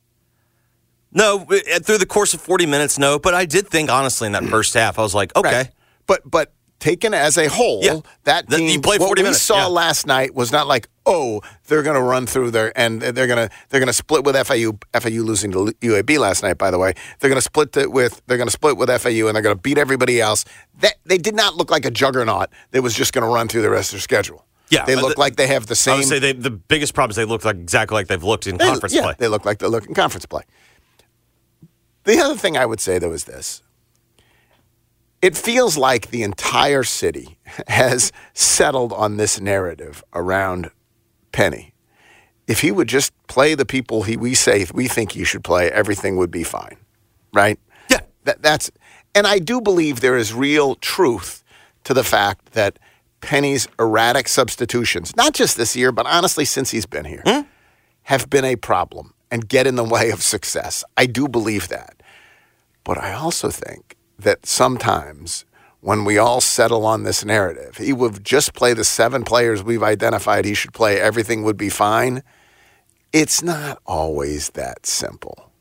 No, 1.16 1.48
uh, 1.50 1.80
through 1.80 1.98
the 1.98 2.06
course 2.06 2.34
of 2.36 2.42
40 2.42 2.66
minutes, 2.68 3.00
no. 3.00 3.18
But 3.18 3.34
I 3.34 3.46
did 3.46 3.68
think, 3.68 3.90
honestly, 3.90 4.28
in 4.28 4.34
that 4.34 4.44
first 4.46 4.74
half, 4.76 5.00
I 5.00 5.02
was 5.02 5.16
like, 5.16 5.36
okay. 5.36 5.50
Right. 5.58 5.70
But 6.06 6.30
but 6.30 6.52
taken 6.80 7.14
as 7.14 7.38
a 7.38 7.48
whole, 7.48 7.80
Yeah. 7.84 8.00
that 8.26 8.48
That- 8.50 8.58
team 8.58 8.82
what 8.84 9.00
40 9.00 9.22
we 9.22 9.24
minutes, 9.24 9.42
saw 9.42 9.60
yeah. 9.60 9.66
last 9.68 10.06
night 10.06 10.36
was 10.36 10.52
not 10.52 10.68
like 10.68 10.88
oh 11.08 11.40
they're 11.68 11.82
going 11.84 11.96
to 11.96 12.02
run 12.02 12.28
through 12.28 12.52
there 12.52 12.78
and 12.78 13.02
they're 13.02 13.28
going 13.28 13.48
to 13.48 13.50
they're 13.70 13.80
going 13.80 13.88
to 13.88 13.94
split 13.94 14.24
with 14.26 14.36
FAU 14.36 14.74
FAU 14.94 15.22
losing 15.24 15.52
to 15.54 15.72
UAB 15.82 16.20
last 16.20 16.44
night 16.44 16.58
by 16.58 16.70
the 16.70 16.78
way 16.78 16.94
they're 17.20 17.30
going 17.30 17.38
to 17.38 17.42
split 17.42 17.76
it 17.78 17.92
with 17.92 18.22
they're 18.28 18.38
going 18.38 18.48
to 18.48 18.52
split 18.52 18.76
with 18.76 18.90
FAU 19.02 19.26
and 19.28 19.36
they're 19.36 19.42
going 19.42 19.56
to 19.56 19.62
beat 19.62 19.78
everybody 19.78 20.20
else 20.20 20.44
that 20.82 20.96
they 21.06 21.18
did 21.18 21.34
not 21.36 21.56
look 21.56 21.72
like 21.72 21.86
a 21.86 21.92
juggernaut 21.92 22.50
that 22.72 22.82
was 22.84 22.94
just 22.94 23.14
going 23.14 23.24
to 23.24 23.34
run 23.34 23.48
through 23.48 23.62
the 23.62 23.70
rest 23.70 23.90
of 23.90 23.94
their 23.98 24.02
schedule 24.02 24.46
Yeah, 24.70 24.84
they 24.86 24.96
look 24.96 25.14
the- 25.16 25.20
like 25.22 25.38
they 25.38 25.48
have 25.48 25.68
the 25.68 25.76
same. 25.76 25.94
I 25.94 25.98
would 26.00 26.08
say 26.08 26.20
they, 26.20 26.34
the 26.34 26.52
biggest 26.52 26.94
problem 26.94 27.12
is 27.12 27.16
they 27.16 27.26
look 27.26 27.46
like 27.46 27.56
exactly 27.56 27.96
like 27.96 28.08
they've 28.08 28.24
looked 28.24 28.48
in 28.48 28.58
They- 28.58 28.66
conference 28.66 28.94
yeah, 28.94 29.04
play. 29.04 29.14
They 29.18 29.28
look 29.30 29.46
like 29.46 29.60
they 29.60 29.68
look 29.68 29.86
in 29.88 29.94
conference 29.94 30.26
play. 30.26 30.42
The 32.06 32.20
other 32.20 32.36
thing 32.36 32.58
I 32.58 32.66
would 32.66 32.80
say 32.80 32.98
though 33.00 33.12
is 33.12 33.26
this. 33.26 33.62
It 35.22 35.36
feels 35.36 35.76
like 35.76 36.10
the 36.10 36.24
entire 36.24 36.84
city 36.84 37.40
has 37.68 38.12
settled 38.34 38.94
on 38.94 39.18
this 39.18 39.42
narrative 39.42 40.04
around 40.14 40.72
Penny. 41.32 41.74
If 42.48 42.62
he 42.62 42.72
would 42.72 42.88
just 42.88 43.12
play 43.28 43.56
the 43.56 43.66
people 43.66 44.04
he 44.04 44.16
we 44.16 44.36
say 44.36 44.68
we 44.74 44.88
think 44.88 45.14
he 45.14 45.24
should 45.24 45.44
play, 45.44 45.72
everything 45.72 46.16
would 46.18 46.32
be 46.32 46.44
fine. 46.44 46.78
Right? 47.34 47.60
Yeah. 47.90 48.02
That, 48.24 48.42
that's 48.42 48.72
and 49.16 49.26
I 49.26 49.40
do 49.40 49.60
believe 49.60 50.02
there 50.02 50.18
is 50.18 50.34
real 50.34 50.76
truth 50.76 51.44
to 51.86 51.94
the 51.94 52.04
fact 52.04 52.52
that 52.52 52.78
Penny's 53.22 53.68
erratic 53.80 54.28
substitutions, 54.28 55.16
not 55.16 55.34
just 55.34 55.58
this 55.58 55.76
year, 55.76 55.92
but 55.92 56.06
honestly 56.06 56.46
since 56.46 56.70
he's 56.70 56.86
been 56.86 57.06
here, 57.06 57.24
hmm? 57.26 57.42
have 58.04 58.30
been 58.30 58.46
a 58.46 58.56
problem 58.56 59.16
and 59.32 59.48
get 59.50 59.66
in 59.66 59.76
the 59.76 59.84
way 59.84 60.12
of 60.12 60.22
success. 60.22 60.84
I 60.96 61.08
do 61.08 61.28
believe 61.28 61.70
that. 61.70 61.95
But 62.86 62.98
I 63.00 63.14
also 63.14 63.50
think 63.50 63.98
that 64.18 64.46
sometimes 64.46 65.44
when 65.82 66.06
we 66.06 66.18
all 66.18 66.40
settle 66.40 66.86
on 66.86 67.04
this 67.04 67.26
narrative, 67.26 67.78
he 67.78 67.92
would 67.92 68.24
just 68.24 68.54
play 68.54 68.74
the 68.74 68.86
seven 68.86 69.24
players 69.26 69.62
we've 69.62 69.84
identified 69.84 70.46
he 70.46 70.54
should 70.54 70.74
play, 70.74 71.02
everything 71.02 71.44
would 71.44 71.58
be 71.58 71.70
fine. 71.70 72.24
It's 73.12 73.44
not 73.44 73.80
always 73.86 74.52
that 74.52 74.86
simple. 74.86 75.52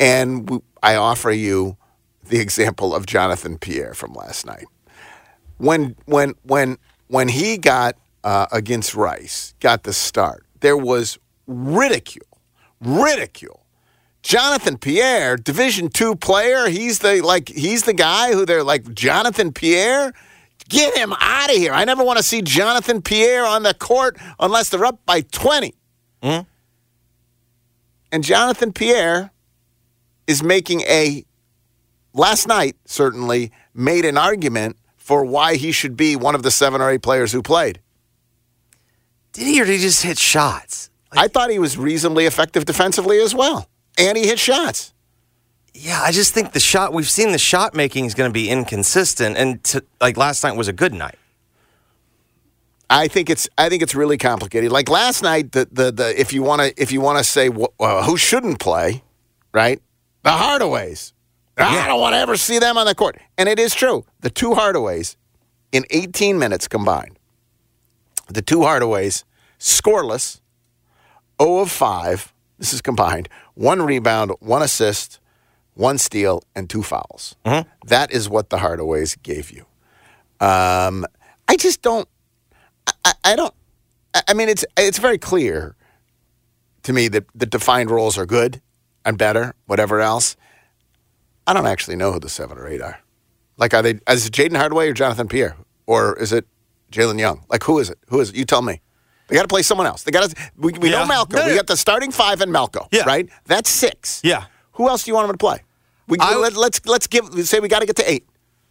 And 0.00 0.62
I 0.82 0.94
offer 0.94 1.30
you 1.30 1.76
the 2.24 2.40
example 2.40 2.94
of 2.94 3.04
Jonathan 3.06 3.58
Pierre 3.58 3.94
from 3.94 4.12
last 4.14 4.46
night. 4.46 4.66
When 5.58 5.96
when 6.06 6.34
when 6.42 6.78
when 7.08 7.28
he 7.28 7.58
got 7.58 7.96
uh, 8.22 8.46
against 8.52 8.94
Rice, 8.94 9.54
got 9.60 9.82
the 9.82 9.92
start, 9.92 10.46
there 10.60 10.76
was 10.76 11.18
ridicule, 11.46 12.40
ridicule. 12.80 13.64
Jonathan 14.22 14.78
Pierre, 14.78 15.36
Division 15.36 15.88
two 15.88 16.16
player, 16.16 16.68
he's 16.68 16.98
the 16.98 17.20
like 17.22 17.48
he's 17.48 17.84
the 17.84 17.94
guy 17.94 18.32
who 18.32 18.44
they're 18.44 18.64
like 18.64 18.92
Jonathan 18.94 19.52
Pierre. 19.52 20.12
Get 20.68 20.96
him 20.96 21.14
out 21.18 21.48
of 21.50 21.56
here. 21.56 21.72
I 21.72 21.84
never 21.84 22.04
want 22.04 22.18
to 22.18 22.22
see 22.22 22.42
Jonathan 22.42 23.00
Pierre 23.00 23.46
on 23.46 23.62
the 23.62 23.72
court 23.72 24.18
unless 24.38 24.68
they're 24.68 24.84
up 24.84 25.00
by 25.06 25.22
20. 25.22 25.74
Hmm? 26.22 26.40
And 28.12 28.22
Jonathan 28.22 28.72
Pierre 28.72 29.30
is 30.26 30.42
making 30.42 30.82
a, 30.82 31.24
last 32.12 32.46
night 32.46 32.76
certainly, 32.84 33.50
made 33.72 34.04
an 34.04 34.18
argument 34.18 34.76
for 34.96 35.24
why 35.24 35.56
he 35.56 35.72
should 35.72 35.96
be 35.96 36.16
one 36.16 36.34
of 36.34 36.42
the 36.42 36.50
seven 36.50 36.82
or 36.82 36.90
eight 36.90 37.02
players 37.02 37.32
who 37.32 37.42
played. 37.42 37.80
Did 39.32 39.46
he 39.46 39.62
or 39.62 39.64
did 39.64 39.72
he 39.72 39.78
just 39.78 40.02
hit 40.02 40.18
shots? 40.18 40.90
I 41.12 41.28
thought 41.28 41.48
he 41.48 41.58
was 41.58 41.78
reasonably 41.78 42.26
effective 42.26 42.66
defensively 42.66 43.20
as 43.20 43.34
well. 43.34 43.68
And 43.98 44.16
he 44.16 44.26
hit 44.26 44.38
shots. 44.38 44.94
Yeah, 45.74 46.00
I 46.02 46.12
just 46.12 46.32
think 46.32 46.52
the 46.52 46.60
shot 46.60 46.92
we've 46.92 47.08
seen 47.08 47.32
the 47.32 47.38
shot 47.38 47.74
making 47.74 48.06
is 48.06 48.14
going 48.14 48.28
to 48.28 48.32
be 48.32 48.48
inconsistent, 48.48 49.36
and 49.36 49.62
to, 49.64 49.84
like 50.00 50.16
last 50.16 50.42
night 50.42 50.56
was 50.56 50.68
a 50.68 50.72
good 50.72 50.94
night. 50.94 51.18
I 52.90 53.06
think 53.06 53.28
it's 53.28 53.48
I 53.58 53.68
think 53.68 53.82
it's 53.82 53.94
really 53.94 54.18
complicated. 54.18 54.72
Like 54.72 54.88
last 54.88 55.22
night, 55.22 55.52
the 55.52 55.68
the, 55.70 55.92
the 55.92 56.20
if 56.20 56.32
you 56.32 56.42
want 56.42 56.62
to 56.62 56.82
if 56.82 56.90
you 56.90 57.00
want 57.00 57.18
to 57.18 57.24
say 57.24 57.50
uh, 57.78 58.04
who 58.04 58.16
shouldn't 58.16 58.58
play, 58.58 59.02
right? 59.52 59.80
The 60.22 60.30
Hardaways. 60.30 61.12
I 61.58 61.88
don't 61.88 62.00
want 62.00 62.14
to 62.14 62.18
ever 62.18 62.36
see 62.36 62.58
them 62.58 62.78
on 62.78 62.86
the 62.86 62.94
court. 62.94 63.18
And 63.36 63.48
it 63.48 63.58
is 63.58 63.74
true. 63.74 64.04
The 64.20 64.30
two 64.30 64.50
Hardaways 64.50 65.16
in 65.72 65.84
18 65.90 66.38
minutes 66.38 66.68
combined, 66.68 67.18
the 68.28 68.42
two 68.42 68.58
Hardaways 68.58 69.24
scoreless, 69.58 70.40
0 71.42 71.58
of 71.58 71.70
5. 71.70 72.32
This 72.58 72.72
is 72.72 72.80
combined. 72.80 73.28
One 73.58 73.82
rebound, 73.82 74.30
one 74.38 74.62
assist, 74.62 75.18
one 75.74 75.98
steal, 75.98 76.44
and 76.54 76.70
two 76.70 76.84
fouls. 76.84 77.34
That 77.86 78.12
is 78.12 78.28
what 78.28 78.50
the 78.50 78.58
Hardaways 78.58 79.20
gave 79.20 79.50
you. 79.50 79.66
Um, 80.40 81.04
I 81.48 81.56
just 81.56 81.82
don't. 81.82 82.08
I, 83.04 83.12
I 83.24 83.34
don't. 83.36 83.52
I- 84.14 84.22
I 84.28 84.34
mean, 84.34 84.48
it's 84.48 84.64
it's 84.76 84.98
very 84.98 85.18
clear 85.18 85.74
to 86.84 86.92
me 86.92 87.08
that 87.08 87.24
the 87.34 87.46
defined 87.46 87.90
roles 87.90 88.16
are 88.16 88.26
good 88.26 88.62
and 89.04 89.18
better, 89.18 89.54
whatever 89.66 90.00
else. 90.00 90.36
I 91.46 91.52
don't 91.52 91.66
actually 91.66 91.96
know 91.96 92.12
who 92.12 92.20
the 92.20 92.28
seven 92.28 92.58
or 92.58 92.68
eight 92.68 92.80
are. 92.80 93.00
Like, 93.56 93.74
are 93.74 93.82
they? 93.82 93.98
Is 94.08 94.26
it 94.26 94.32
Jayden 94.32 94.56
Hardaway 94.56 94.88
or 94.88 94.92
Jonathan 94.92 95.26
Pierre, 95.26 95.56
or 95.86 96.16
is 96.18 96.32
it 96.32 96.46
Jayhlon 96.92 97.18
Young? 97.18 97.44
Like, 97.48 97.64
who 97.64 97.80
is 97.80 97.90
it? 97.90 97.98
Who 98.08 98.20
is 98.20 98.30
it? 98.30 98.36
You 98.36 98.44
tell 98.44 98.62
me. 98.62 98.80
They 99.28 99.36
got 99.36 99.42
to 99.42 99.48
play 99.48 99.62
someone 99.62 99.86
else. 99.86 100.02
They 100.02 100.10
got 100.10 100.28
to. 100.30 100.50
We, 100.56 100.72
we 100.72 100.90
Yeah. 100.90 101.04
know 101.04 101.14
Malco. 101.14 101.34
No, 101.34 101.46
we 101.46 101.54
got 101.54 101.66
the 101.66 101.76
starting 101.76 102.10
five 102.10 102.40
and 102.40 102.52
Malco. 102.52 102.88
Yeah. 102.90 103.04
Right. 103.04 103.28
That's 103.46 103.70
six. 103.70 104.20
Yeah. 104.24 104.44
Who 104.72 104.88
else 104.88 105.04
do 105.04 105.10
you 105.10 105.14
want 105.14 105.26
him 105.28 105.34
to 105.34 105.38
play? 105.38 105.62
We 106.08 106.16
I- 106.20 106.34
let, 106.36 106.54
let's 106.56 106.84
let's 106.86 107.06
give 107.06 107.26
say 107.46 107.60
we 107.60 107.68
got 107.68 107.80
to 107.80 107.86
get 107.86 107.96
to 107.96 108.10
eight. 108.10 108.26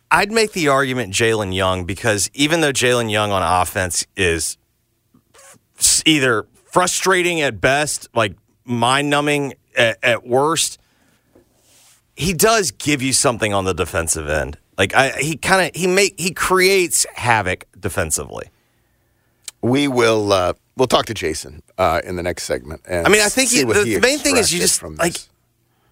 I'd 0.10 0.32
make 0.32 0.54
the 0.54 0.70
argument 0.70 1.14
Jayhlon 1.14 1.54
Young 1.54 1.86
because 1.86 2.30
even 2.34 2.62
though 2.62 2.72
Jayhlon 2.72 3.12
Young 3.12 3.32
on 3.32 3.44
offense 3.44 4.06
is 4.16 4.58
either 6.06 6.48
frustrating 6.66 7.42
at 7.42 7.60
best, 7.62 8.08
like 8.16 8.34
mind 8.66 9.10
numbing 9.10 9.54
at, 9.76 9.98
at 10.02 10.26
worst, 10.26 10.80
he 12.16 12.34
does 12.34 12.72
give 12.72 13.02
you 13.02 13.14
something 13.14 13.54
on 13.54 13.66
the 13.66 13.74
defensive 13.74 14.30
end. 14.30 14.58
Like 14.78 14.96
I, 14.96 15.12
he 15.20 15.36
kind 15.38 15.68
of 15.70 15.76
he 15.80 15.88
make 15.88 16.20
he 16.20 16.32
creates 16.34 17.06
havoc 17.14 17.66
defensively. 17.80 18.50
We 19.62 19.88
will. 19.88 20.32
Uh, 20.32 20.54
we'll 20.76 20.88
talk 20.88 21.06
to 21.08 21.14
Jason 21.14 21.64
uh, 21.78 22.02
in 22.04 22.16
the 22.16 22.24
next 22.24 22.44
segment. 22.44 22.82
And 22.88 23.06
I 23.08 23.10
mean, 23.10 23.22
I 23.22 23.30
think 23.30 23.50
see 23.50 23.60
he- 23.60 23.66
what 23.66 23.84
the 23.84 24.00
main 24.00 24.20
thing 24.20 24.38
is 24.38 24.54
you 24.54 24.60
just, 24.60 24.82
like, 24.84 25.14
this. 25.14 25.30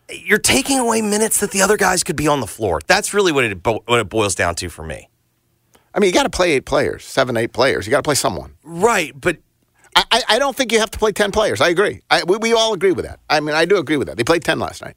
You're 0.07 0.37
taking 0.37 0.77
away 0.79 1.01
minutes 1.01 1.39
that 1.39 1.49
the 1.49 1.63
other 1.63 1.77
guys 1.77 2.03
could 2.03 2.15
be 2.15 2.27
on 2.27 2.39
the 2.39 2.45
floor. 2.47 2.79
That's 2.85 3.11
really 3.13 3.31
what 3.31 3.43
it 3.43 3.63
bo- 3.63 3.83
what 3.87 3.99
it 3.99 4.07
boils 4.07 4.35
down 4.35 4.53
to 4.55 4.69
for 4.69 4.83
me. 4.85 5.09
I 5.95 5.99
mean, 5.99 6.09
you 6.09 6.13
got 6.13 6.23
to 6.23 6.29
play 6.29 6.51
eight 6.51 6.65
players, 6.65 7.03
seven, 7.03 7.35
eight 7.37 7.53
players. 7.53 7.87
You 7.87 7.91
got 7.91 7.97
to 7.97 8.03
play 8.03 8.13
someone. 8.15 8.53
Right, 8.63 9.19
but 9.19 9.37
I, 9.95 10.03
I, 10.11 10.21
I 10.29 10.39
don't 10.39 10.55
think 10.55 10.71
you 10.71 10.79
have 10.79 10.91
to 10.91 10.99
play 10.99 11.11
ten 11.11 11.31
players. 11.31 11.59
I 11.59 11.69
agree. 11.69 12.01
I, 12.11 12.23
we, 12.23 12.37
we 12.37 12.53
all 12.53 12.73
agree 12.73 12.91
with 12.91 13.05
that. 13.05 13.19
I 13.29 13.39
mean, 13.39 13.55
I 13.55 13.65
do 13.65 13.77
agree 13.77 13.97
with 13.97 14.07
that. 14.07 14.17
They 14.17 14.23
played 14.23 14.43
ten 14.43 14.59
last 14.59 14.83
night, 14.83 14.95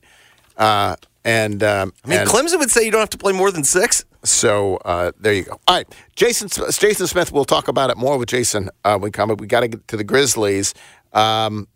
uh, 0.58 0.96
and 1.24 1.62
um, 1.62 1.94
I 2.04 2.08
mean, 2.08 2.18
and 2.20 2.28
Clemson 2.28 2.58
would 2.58 2.70
say 2.70 2.84
you 2.84 2.90
don't 2.90 3.00
have 3.00 3.10
to 3.10 3.18
play 3.18 3.32
more 3.32 3.50
than 3.50 3.64
six. 3.64 4.04
So 4.24 4.76
uh, 4.84 5.12
there 5.18 5.32
you 5.32 5.44
go. 5.44 5.60
All 5.66 5.76
right, 5.76 5.86
Jason 6.16 6.48
Jason 6.48 7.06
Smith. 7.06 7.32
We'll 7.32 7.44
talk 7.44 7.68
about 7.68 7.90
it 7.90 7.96
more 7.96 8.18
with 8.18 8.28
Jason 8.28 8.70
uh, 8.84 8.92
when 8.92 9.02
we 9.02 9.10
come. 9.10 9.28
But 9.28 9.40
we 9.40 9.46
got 9.46 9.60
to 9.60 9.68
get 9.68 9.86
to 9.88 9.96
the 9.96 10.04
Grizzlies. 10.04 10.74
Um, 11.12 11.68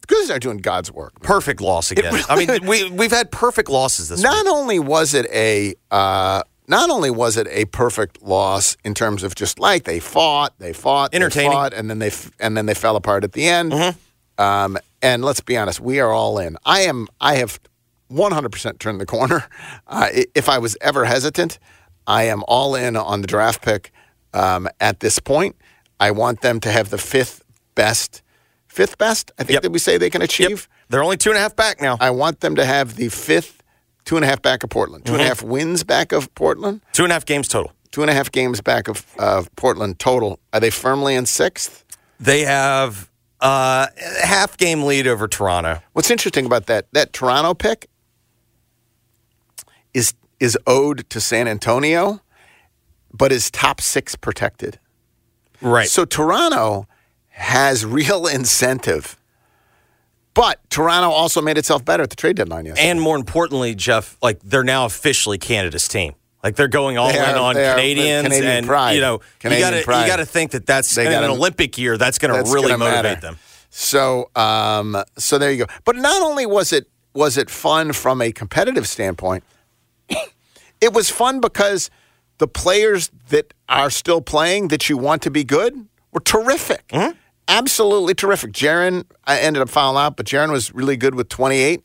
the 0.00 0.06
Grizzlies 0.06 0.30
are 0.30 0.38
doing 0.38 0.58
God's 0.58 0.92
work. 0.92 1.20
Perfect 1.22 1.60
loss 1.60 1.90
again. 1.90 2.14
I 2.28 2.36
mean, 2.36 2.66
we 2.66 2.90
we've 2.90 3.10
had 3.10 3.30
perfect 3.30 3.68
losses 3.68 4.08
this 4.08 4.22
not 4.22 4.44
week. 4.44 4.52
only 4.54 4.78
was 4.78 5.14
it 5.14 5.26
a 5.32 5.74
uh, 5.90 6.42
not 6.68 6.90
only 6.90 7.10
was 7.10 7.36
it 7.36 7.48
a 7.50 7.64
perfect 7.66 8.22
loss 8.22 8.76
in 8.84 8.94
terms 8.94 9.22
of 9.22 9.34
just 9.34 9.58
like 9.58 9.84
they 9.84 10.00
fought, 10.00 10.52
they 10.58 10.72
fought, 10.72 11.12
they 11.12 11.18
fought, 11.52 11.72
and 11.74 11.90
then 11.90 11.98
they 11.98 12.08
f- 12.08 12.30
and 12.38 12.56
then 12.56 12.66
they 12.66 12.74
fell 12.74 12.96
apart 12.96 13.24
at 13.24 13.32
the 13.32 13.46
end. 13.48 13.96
Um, 14.38 14.78
and 15.02 15.24
let's 15.24 15.40
be 15.40 15.56
honest, 15.56 15.80
we 15.80 15.98
are 16.00 16.10
all 16.12 16.38
in. 16.38 16.56
I 16.64 16.80
am. 16.82 17.08
I 17.20 17.36
have 17.36 17.58
100% 18.10 18.78
turned 18.78 19.00
the 19.00 19.06
corner. 19.06 19.48
Uh, 19.86 20.08
if 20.34 20.48
I 20.48 20.58
was 20.58 20.76
ever 20.80 21.04
hesitant, 21.04 21.58
I 22.06 22.24
am 22.24 22.44
all 22.46 22.74
in 22.76 22.96
on 22.96 23.20
the 23.22 23.26
draft 23.26 23.60
pick. 23.62 23.90
Um, 24.32 24.68
at 24.80 25.00
this 25.00 25.18
point, 25.18 25.56
I 25.98 26.12
want 26.12 26.42
them 26.42 26.60
to 26.60 26.70
have 26.70 26.90
the 26.90 26.98
fifth 26.98 27.44
best. 27.74 28.22
Fifth 28.68 28.96
best, 28.98 29.32
I 29.38 29.42
think 29.42 29.54
Yep. 29.54 29.62
that 29.62 29.70
we 29.72 29.80
say 29.80 29.98
they 29.98 30.10
can 30.10 30.22
achieve. 30.22 30.68
They're 30.88 31.02
only 31.02 31.16
two 31.16 31.30
and 31.30 31.36
a 31.38 31.40
half 31.40 31.56
back 31.56 31.80
now. 31.80 31.96
I 32.00 32.10
want 32.10 32.38
them 32.40 32.54
to 32.56 32.64
have 32.64 32.94
the 32.96 33.08
fifth, 33.08 33.64
two 34.04 34.14
and 34.16 34.24
a 34.24 34.28
half 34.28 34.40
back 34.42 34.62
of 34.62 34.70
Portland, 34.70 35.06
two 35.06 35.14
and 35.14 35.22
a 35.22 35.26
half 35.26 35.42
wins 35.42 35.82
back 35.82 36.12
of 36.12 36.32
Portland, 36.36 36.80
Two 36.92 37.02
and 37.02 37.10
a 37.12 37.14
half 37.14 37.26
games 37.26 37.48
total. 37.48 37.72
two 37.90 38.02
and 38.02 38.10
a 38.10 38.14
half 38.14 38.30
games 38.30 38.60
back 38.60 38.86
of, 38.88 39.04
of 39.18 39.54
Portland 39.56 39.98
total. 39.98 40.38
Are 40.52 40.60
they 40.60 40.70
firmly 40.70 41.16
in 41.16 41.26
sixth? 41.26 41.84
They 42.20 42.42
have 42.42 43.10
uh, 43.40 43.88
a 44.22 44.26
half 44.26 44.56
game 44.56 44.84
lead 44.84 45.08
over 45.08 45.26
Toronto. 45.26 45.80
What's 45.94 46.10
interesting 46.12 46.46
about 46.46 46.66
that 46.66 46.86
that 46.92 47.12
Toronto 47.12 47.54
pick 47.54 47.88
is 50.40 50.58
owed 50.66 51.08
to 51.10 51.20
San 51.20 51.46
Antonio, 51.46 52.20
but 53.12 53.30
is 53.30 53.50
top 53.50 53.80
six 53.80 54.16
protected. 54.16 54.78
Right. 55.60 55.88
So 55.88 56.04
Toronto 56.04 56.86
has 57.28 57.84
real 57.84 58.26
incentive. 58.38 59.16
But 60.32 60.58
Toronto 60.70 61.10
also 61.10 61.42
made 61.42 61.58
itself 61.58 61.84
better 61.84 62.02
at 62.04 62.10
the 62.10 62.16
trade 62.16 62.36
deadline 62.36 62.64
yesterday. 62.66 62.88
and 62.88 63.00
more 63.00 63.16
importantly, 63.16 63.74
Jeff, 63.74 64.16
like 64.22 64.38
they're 64.42 64.62
now 64.64 64.84
officially 64.86 65.38
Canada's 65.38 65.88
team. 65.88 66.14
Like 66.42 66.56
they're 66.56 66.68
going 66.68 66.96
all 66.96 67.08
They 67.12 67.18
in 67.18 67.24
are- 67.24 67.36
on 67.36 67.56
are 67.58 67.74
Canadians, 67.74 68.22
Canadian 68.28 68.52
and 68.52 68.66
pride. 68.66 68.92
you 68.92 69.00
know 69.02 69.20
Canadian 69.40 69.74
you 69.74 69.82
got 69.84 69.92
to 69.92 70.00
you 70.00 70.06
got 70.06 70.16
to 70.16 70.24
think 70.26 70.52
that 70.52 70.64
that's 70.66 70.94
They 70.94 71.06
in 71.06 71.12
an 71.12 71.24
Olympic 71.30 71.76
year. 71.76 71.98
That's 71.98 72.18
going 72.18 72.32
to 72.32 72.50
really 72.50 72.74
motivate 72.74 73.02
matter. 73.04 73.20
them. 73.20 73.38
So, 73.68 74.30
um, 74.34 74.96
so 75.18 75.36
there 75.36 75.50
you 75.52 75.66
go. 75.66 75.72
But 75.84 75.96
not 75.96 76.22
only 76.22 76.46
was 76.46 76.72
it 76.72 76.88
was 77.12 77.36
it 77.36 77.50
fun 77.50 77.92
from 77.92 78.22
a 78.22 78.32
competitive 78.32 78.88
standpoint, 78.88 79.44
it 80.80 80.92
was 80.92 81.10
fun 81.10 81.40
because 81.40 81.90
the 82.38 82.48
players 82.48 83.10
that 83.28 83.52
are 83.68 83.90
still 83.90 84.20
playing 84.20 84.68
that 84.68 84.88
you 84.88 84.96
want 84.96 85.22
to 85.22 85.30
be 85.30 85.44
good 85.44 85.86
were 86.12 86.20
terrific. 86.20 86.88
Mm-hmm. 86.88 87.16
Absolutely 87.48 88.14
terrific. 88.14 88.52
Jaren, 88.52 89.04
I 89.24 89.38
ended 89.40 89.62
up 89.62 89.68
fouling 89.68 90.00
out, 90.02 90.16
but 90.16 90.26
Jaren 90.26 90.50
was 90.50 90.72
really 90.72 90.96
good 90.96 91.14
with 91.14 91.28
28. 91.28 91.82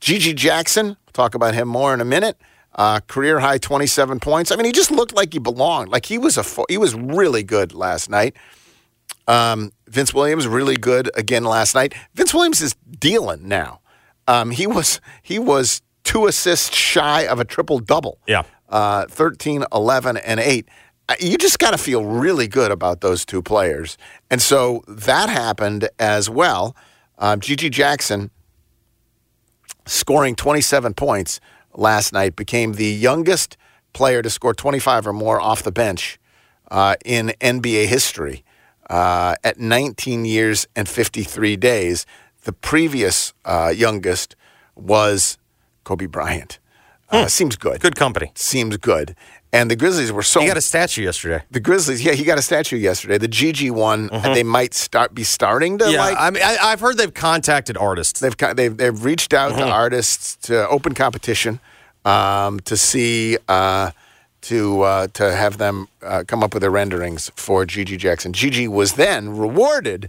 GG 0.00 0.34
Jackson, 0.36 0.86
we'll 0.86 1.12
talk 1.12 1.34
about 1.34 1.54
him 1.54 1.68
more 1.68 1.94
in 1.94 2.00
a 2.00 2.04
minute. 2.04 2.36
Uh, 2.74 3.00
career 3.00 3.38
high 3.38 3.58
27 3.58 4.18
points. 4.18 4.50
I 4.50 4.56
mean, 4.56 4.64
he 4.64 4.72
just 4.72 4.90
looked 4.90 5.14
like 5.14 5.32
he 5.34 5.38
belonged. 5.38 5.90
Like 5.90 6.06
he 6.06 6.16
was 6.16 6.38
a 6.38 6.42
fo- 6.42 6.64
he 6.68 6.78
was 6.78 6.94
really 6.94 7.42
good 7.42 7.74
last 7.74 8.08
night. 8.08 8.34
Um, 9.28 9.72
Vince 9.86 10.12
Williams 10.14 10.48
really 10.48 10.76
good 10.76 11.10
again 11.14 11.44
last 11.44 11.74
night. 11.74 11.94
Vince 12.14 12.32
Williams 12.32 12.60
is 12.62 12.74
dealing 12.98 13.46
now. 13.46 13.80
Um, 14.26 14.50
he 14.50 14.66
was 14.66 15.00
he 15.22 15.38
was 15.38 15.82
two 16.04 16.26
assists 16.26 16.76
shy 16.76 17.22
of 17.26 17.40
a 17.40 17.44
triple 17.44 17.78
double. 17.78 18.18
Yeah. 18.26 18.42
Uh, 18.68 19.06
13, 19.06 19.64
11, 19.72 20.16
and 20.18 20.40
8. 20.40 20.68
Uh, 21.08 21.14
You 21.20 21.36
just 21.36 21.58
got 21.58 21.72
to 21.72 21.78
feel 21.78 22.04
really 22.04 22.48
good 22.48 22.70
about 22.70 23.00
those 23.00 23.24
two 23.24 23.42
players. 23.42 23.98
And 24.30 24.40
so 24.40 24.82
that 24.88 25.28
happened 25.28 25.88
as 25.98 26.30
well. 26.30 26.74
Um, 27.18 27.40
GG 27.40 27.70
Jackson 27.70 28.30
scoring 29.86 30.34
27 30.34 30.94
points 30.94 31.40
last 31.74 32.12
night 32.12 32.36
became 32.36 32.74
the 32.74 32.86
youngest 32.86 33.56
player 33.92 34.22
to 34.22 34.30
score 34.30 34.54
25 34.54 35.06
or 35.08 35.12
more 35.12 35.40
off 35.40 35.62
the 35.62 35.72
bench 35.72 36.18
uh, 36.70 36.96
in 37.04 37.32
NBA 37.40 37.86
history. 37.86 38.44
uh, 38.90 39.34
at 39.44 39.58
19 39.58 40.24
years 40.26 40.66
and 40.76 40.86
53 40.88 41.56
days. 41.56 42.04
The 42.44 42.52
previous 42.52 43.32
uh, 43.44 43.72
youngest 43.74 44.36
was 44.74 45.38
Kobe 45.84 46.06
Bryant. 46.06 46.58
Uh, 47.10 47.26
seems 47.28 47.56
good. 47.56 47.80
Good 47.80 47.94
company. 47.96 48.32
Seems 48.34 48.76
good. 48.78 49.14
And 49.52 49.70
the 49.70 49.76
Grizzlies 49.76 50.10
were 50.10 50.22
so 50.22 50.40
He 50.40 50.46
got 50.46 50.56
a 50.56 50.62
statue 50.62 51.02
yesterday. 51.02 51.42
the 51.50 51.60
Grizzlies, 51.60 52.02
yeah, 52.02 52.12
he 52.12 52.24
got 52.24 52.38
a 52.38 52.42
statue 52.42 52.78
yesterday. 52.78 53.18
The 53.18 53.28
GG 53.28 53.70
one, 53.72 54.08
they 54.22 54.42
might 54.42 54.72
start 54.72 55.14
be 55.14 55.24
starting 55.24 55.76
to 55.78 55.84
Mm-hmm. 55.84 55.92
Yeah, 55.92 56.00
like. 56.00 56.16
I 56.18 56.30
mean, 56.30 56.42
I, 56.42 56.56
I've 56.62 56.80
heard 56.80 56.96
they've 56.96 57.12
contacted 57.12 57.76
artists. 57.76 58.18
they've 58.20 58.34
they've 58.56 58.74
they've 58.74 59.04
reached 59.04 59.34
out 59.34 59.50
Mm-hmm. 59.52 59.60
to 59.60 59.66
artists 59.70 60.36
to 60.46 60.66
open 60.68 60.94
competition 60.94 61.60
um, 62.06 62.60
to 62.60 62.78
see 62.78 63.36
uh, 63.46 63.90
to 64.42 64.80
uh, 64.82 65.06
to 65.12 65.36
have 65.36 65.58
them 65.58 65.88
uh, 66.02 66.24
come 66.26 66.42
up 66.42 66.54
with 66.54 66.62
their 66.62 66.70
renderings 66.70 67.30
for 67.36 67.66
GG 67.66 67.98
Jackson. 67.98 68.32
GG 68.32 68.68
was 68.68 68.94
then 68.94 69.36
rewarded 69.36 70.08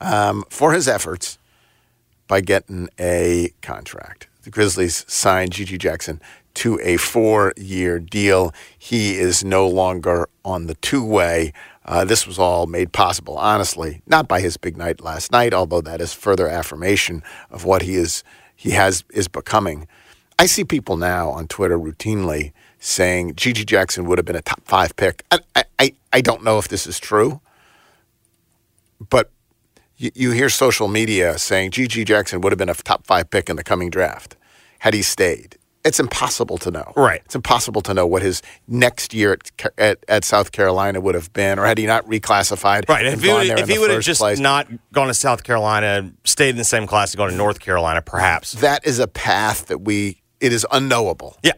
um, 0.00 0.42
for 0.50 0.72
his 0.72 0.88
efforts 0.88 1.38
by 2.26 2.40
getting 2.40 2.88
a 2.98 3.52
contract. 3.62 4.26
The 4.42 4.50
Grizzlies 4.50 5.04
signed 5.06 5.52
GG 5.52 5.78
Jackson 5.78 6.20
to 6.54 6.80
a 6.82 6.96
four-year 6.96 7.98
deal. 8.00 8.52
He 8.78 9.16
is 9.18 9.44
no 9.44 9.68
longer 9.68 10.28
on 10.44 10.66
the 10.66 10.74
two-way. 10.76 11.52
Uh, 11.84 12.04
this 12.04 12.26
was 12.26 12.38
all 12.38 12.66
made 12.66 12.92
possible, 12.92 13.36
honestly, 13.38 14.02
not 14.06 14.28
by 14.28 14.40
his 14.40 14.56
big 14.56 14.76
night 14.76 15.00
last 15.02 15.30
night, 15.30 15.52
although 15.52 15.80
that 15.80 16.00
is 16.00 16.12
further 16.14 16.48
affirmation 16.48 17.22
of 17.50 17.64
what 17.64 17.82
he 17.82 17.94
is 17.96 18.24
he 18.56 18.70
has 18.72 19.04
is 19.10 19.26
becoming. 19.28 19.86
I 20.38 20.44
see 20.46 20.64
people 20.64 20.96
now 20.98 21.30
on 21.30 21.46
Twitter 21.48 21.78
routinely 21.78 22.52
saying 22.78 23.34
GG 23.34 23.64
Jackson 23.66 24.04
would 24.06 24.18
have 24.18 24.26
been 24.26 24.36
a 24.36 24.42
top 24.42 24.60
five 24.64 24.94
pick. 24.96 25.22
I- 25.30 25.64
I, 25.78 25.94
I 26.12 26.20
don't 26.20 26.44
know 26.44 26.58
if 26.58 26.68
this 26.68 26.86
is 26.86 26.98
true, 26.98 27.40
but 29.08 29.30
you, 30.00 30.10
you 30.14 30.30
hear 30.30 30.48
social 30.48 30.88
media 30.88 31.38
saying 31.38 31.70
GG 31.72 32.06
Jackson 32.06 32.40
would 32.40 32.52
have 32.52 32.58
been 32.58 32.68
a 32.68 32.74
top 32.74 33.06
five 33.06 33.30
pick 33.30 33.48
in 33.48 33.56
the 33.56 33.64
coming 33.64 33.90
draft 33.90 34.36
had 34.80 34.94
he 34.94 35.02
stayed. 35.02 35.56
It's 35.82 36.00
impossible 36.00 36.58
to 36.58 36.70
know. 36.70 36.92
Right. 36.94 37.22
It's 37.24 37.34
impossible 37.34 37.80
to 37.82 37.94
know 37.94 38.06
what 38.06 38.20
his 38.20 38.42
next 38.68 39.14
year 39.14 39.32
at, 39.32 39.72
at, 39.78 40.04
at 40.08 40.24
South 40.24 40.52
Carolina 40.52 41.00
would 41.00 41.14
have 41.14 41.32
been, 41.32 41.58
or 41.58 41.64
had 41.64 41.78
he 41.78 41.86
not 41.86 42.04
reclassified. 42.06 42.86
Right. 42.86 43.06
If 43.06 43.22
he 43.22 43.32
would, 43.32 43.46
if 43.46 43.68
he 43.68 43.78
would 43.78 43.90
have 43.90 44.02
just 44.02 44.20
place. 44.20 44.38
not 44.38 44.68
gone 44.92 45.06
to 45.06 45.14
South 45.14 45.42
Carolina, 45.42 46.12
stayed 46.24 46.50
in 46.50 46.56
the 46.56 46.64
same 46.64 46.86
class, 46.86 47.12
and 47.12 47.18
gone 47.18 47.30
to 47.30 47.36
North 47.36 47.60
Carolina, 47.60 48.02
perhaps. 48.02 48.52
that 48.52 48.86
is 48.86 48.98
a 48.98 49.08
path 49.08 49.66
that 49.66 49.78
we. 49.78 50.20
It 50.38 50.52
is 50.52 50.66
unknowable. 50.70 51.38
Yeah. 51.42 51.52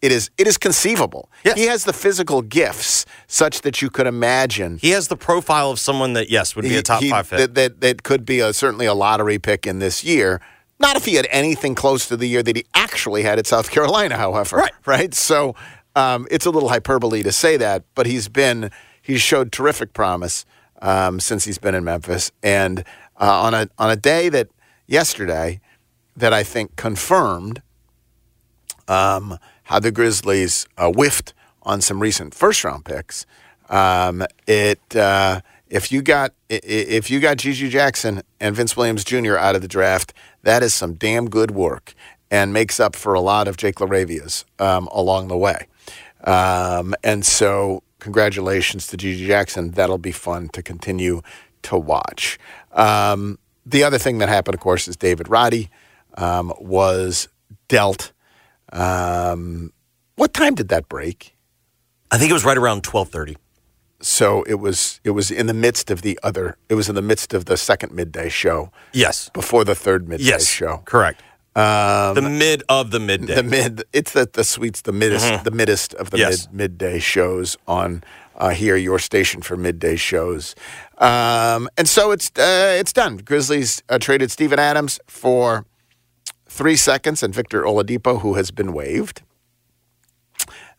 It 0.00 0.12
is. 0.12 0.30
It 0.38 0.46
is 0.46 0.56
conceivable. 0.58 1.28
Yes. 1.44 1.58
He 1.58 1.66
has 1.66 1.84
the 1.84 1.92
physical 1.92 2.42
gifts 2.42 3.04
such 3.26 3.62
that 3.62 3.82
you 3.82 3.90
could 3.90 4.06
imagine 4.06 4.78
He 4.78 4.90
has 4.90 5.08
the 5.08 5.16
profile 5.16 5.70
of 5.70 5.80
someone 5.80 6.12
that, 6.12 6.30
yes, 6.30 6.54
would 6.54 6.62
be 6.62 6.76
a 6.76 6.82
top 6.82 7.02
he- 7.02 7.10
five 7.10 7.28
pick. 7.28 7.38
That, 7.38 7.54
that, 7.54 7.80
that 7.80 8.02
could 8.04 8.24
be 8.24 8.40
a, 8.40 8.52
certainly 8.52 8.86
a 8.86 8.94
lottery 8.94 9.38
pick 9.38 9.66
in 9.66 9.80
this 9.80 10.04
year. 10.04 10.40
Not 10.78 10.96
if 10.96 11.04
he 11.04 11.14
had 11.14 11.26
anything 11.30 11.74
close 11.74 12.06
to 12.08 12.16
the 12.16 12.28
year 12.28 12.42
that 12.44 12.54
he 12.54 12.64
actually 12.74 13.24
had 13.24 13.40
at 13.40 13.48
South 13.48 13.70
Carolina, 13.70 14.16
however. 14.16 14.56
Right. 14.58 14.72
Right. 14.86 15.14
So 15.14 15.56
um, 15.96 16.28
it's 16.30 16.46
a 16.46 16.50
little 16.50 16.68
hyperbole 16.68 17.24
to 17.24 17.32
say 17.32 17.56
that, 17.56 17.82
but 17.96 18.06
he's 18.06 18.28
been, 18.28 18.70
he's 19.02 19.20
showed 19.20 19.50
terrific 19.50 19.92
promise 19.92 20.46
um, 20.80 21.18
since 21.18 21.44
he's 21.44 21.58
been 21.58 21.74
in 21.74 21.82
Memphis. 21.82 22.30
And 22.44 22.84
uh, 23.20 23.42
on, 23.42 23.54
a, 23.54 23.68
on 23.78 23.90
a 23.90 23.96
day 23.96 24.28
that 24.28 24.48
yesterday 24.86 25.60
that 26.16 26.32
I 26.32 26.44
think 26.44 26.76
confirmed 26.76 27.62
um, 28.86 29.38
how 29.68 29.78
the 29.78 29.90
Grizzlies 29.92 30.66
uh, 30.76 30.90
whiffed 30.90 31.34
on 31.62 31.80
some 31.80 32.00
recent 32.00 32.34
first 32.34 32.64
round 32.64 32.84
picks. 32.84 33.26
Um, 33.68 34.24
it 34.46 34.96
uh, 34.96 35.42
if 35.68 35.92
you 35.92 36.00
got 36.00 36.32
if 36.48 37.10
you 37.10 37.20
got 37.20 37.36
GG 37.36 37.68
Jackson 37.68 38.22
and 38.40 38.56
Vince 38.56 38.76
Williams 38.76 39.04
Jr. 39.04 39.36
out 39.36 39.54
of 39.54 39.62
the 39.62 39.68
draft, 39.68 40.14
that 40.42 40.62
is 40.62 40.72
some 40.72 40.94
damn 40.94 41.28
good 41.28 41.50
work 41.50 41.94
and 42.30 42.52
makes 42.52 42.80
up 42.80 42.96
for 42.96 43.12
a 43.12 43.20
lot 43.20 43.46
of 43.46 43.56
Jake 43.56 43.76
LaRavia's 43.76 44.44
um, 44.58 44.86
along 44.88 45.28
the 45.28 45.36
way. 45.36 45.66
Um, 46.24 46.94
and 47.04 47.24
so, 47.24 47.82
congratulations 47.98 48.86
to 48.88 48.96
GG 48.96 49.26
Jackson. 49.26 49.72
That'll 49.72 49.98
be 49.98 50.12
fun 50.12 50.48
to 50.50 50.62
continue 50.62 51.20
to 51.62 51.76
watch. 51.76 52.38
Um, 52.72 53.38
the 53.66 53.84
other 53.84 53.98
thing 53.98 54.18
that 54.18 54.30
happened, 54.30 54.54
of 54.54 54.60
course, 54.60 54.88
is 54.88 54.96
David 54.96 55.28
Roddy 55.28 55.68
um, 56.14 56.54
was 56.58 57.28
dealt. 57.68 58.12
Um, 58.72 59.72
what 60.16 60.32
time 60.34 60.54
did 60.54 60.68
that 60.68 60.88
break? 60.88 61.36
I 62.10 62.18
think 62.18 62.30
it 62.30 62.34
was 62.34 62.44
right 62.44 62.56
around 62.56 62.84
1230. 62.86 63.36
So 64.00 64.42
it 64.44 64.54
was 64.60 65.00
it 65.02 65.10
was 65.10 65.30
in 65.30 65.46
the 65.46 65.54
midst 65.54 65.90
of 65.90 66.02
the 66.02 66.18
other. 66.22 66.56
It 66.68 66.74
was 66.74 66.88
in 66.88 66.94
the 66.94 67.02
midst 67.02 67.34
of 67.34 67.46
the 67.46 67.56
second 67.56 67.92
midday 67.92 68.28
show 68.28 68.70
Yes. 68.92 69.28
before 69.34 69.64
the 69.64 69.74
third 69.74 70.08
midday 70.08 70.24
Yes. 70.24 70.46
show. 70.46 70.82
Correct. 70.84 71.20
the 71.54 72.20
mid 72.38 72.62
of 72.68 72.92
the 72.92 73.00
midday. 73.00 73.34
The 73.34 73.42
mid, 73.42 73.82
it's 73.92 74.12
the 74.12 74.28
the 74.32 74.44
sweets, 74.44 74.82
the 74.82 74.92
middest, 74.92 75.42
the 75.44 75.50
middest 75.50 75.94
of 75.94 76.10
the 76.10 76.18
Yes. 76.18 76.46
mid 76.46 76.54
midday 76.54 76.98
shows 77.00 77.56
on 77.66 78.04
uh, 78.36 78.50
here, 78.50 78.76
your 78.76 79.00
station 79.00 79.42
for 79.42 79.56
midday 79.56 79.96
shows. 79.96 80.54
Um, 80.98 81.68
and 81.76 81.88
so 81.88 82.12
it's 82.12 82.28
uh, 82.38 82.76
it's 82.78 82.92
done. 82.92 83.16
Grizzlies 83.16 83.82
uh, 83.88 83.98
traded 83.98 84.30
Steven 84.30 84.60
Adams 84.60 85.00
for 85.08 85.64
three 86.48 86.76
seconds 86.76 87.22
and 87.22 87.34
Victor 87.34 87.62
Oladipo, 87.62 88.20
who 88.20 88.34
has 88.34 88.50
been 88.50 88.72
waived. 88.72 89.22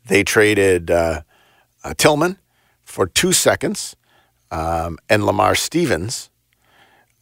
They 0.06 0.24
traded 0.24 0.92
uh, 0.92 1.22
uh, 1.84 1.94
Tillman 1.98 2.38
for 2.84 3.08
two 3.08 3.32
seconds 3.32 3.96
um, 4.52 5.00
and 5.10 5.26
Lamar 5.26 5.56
Stevens. 5.56 6.30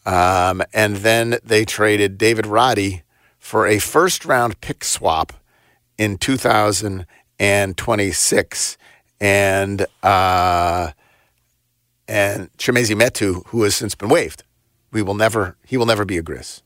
Um, 0.06 0.62
and 0.74 0.98
then 0.98 1.38
they 1.44 1.64
traded 1.66 2.18
David 2.18 2.46
Roddy 2.46 3.04
for 3.38 3.66
a 3.68 3.80
first 3.80 4.26
round 4.26 4.60
pick 4.62 4.84
swap 4.84 5.34
in 5.98 6.18
2026. 6.18 8.78
And 9.20 9.86
uh, 10.04 10.92
and 12.08 12.56
Chimezie 12.58 12.96
Metu, 12.96 13.46
who 13.48 13.64
has 13.64 13.76
since 13.76 13.96
been 13.96 14.10
waived. 14.10 14.44
We 14.92 15.02
will 15.02 15.16
never 15.16 15.58
he 15.66 15.76
will 15.76 15.86
never 15.86 16.06
be 16.06 16.18
a 16.18 16.24
Grizz. 16.24 16.62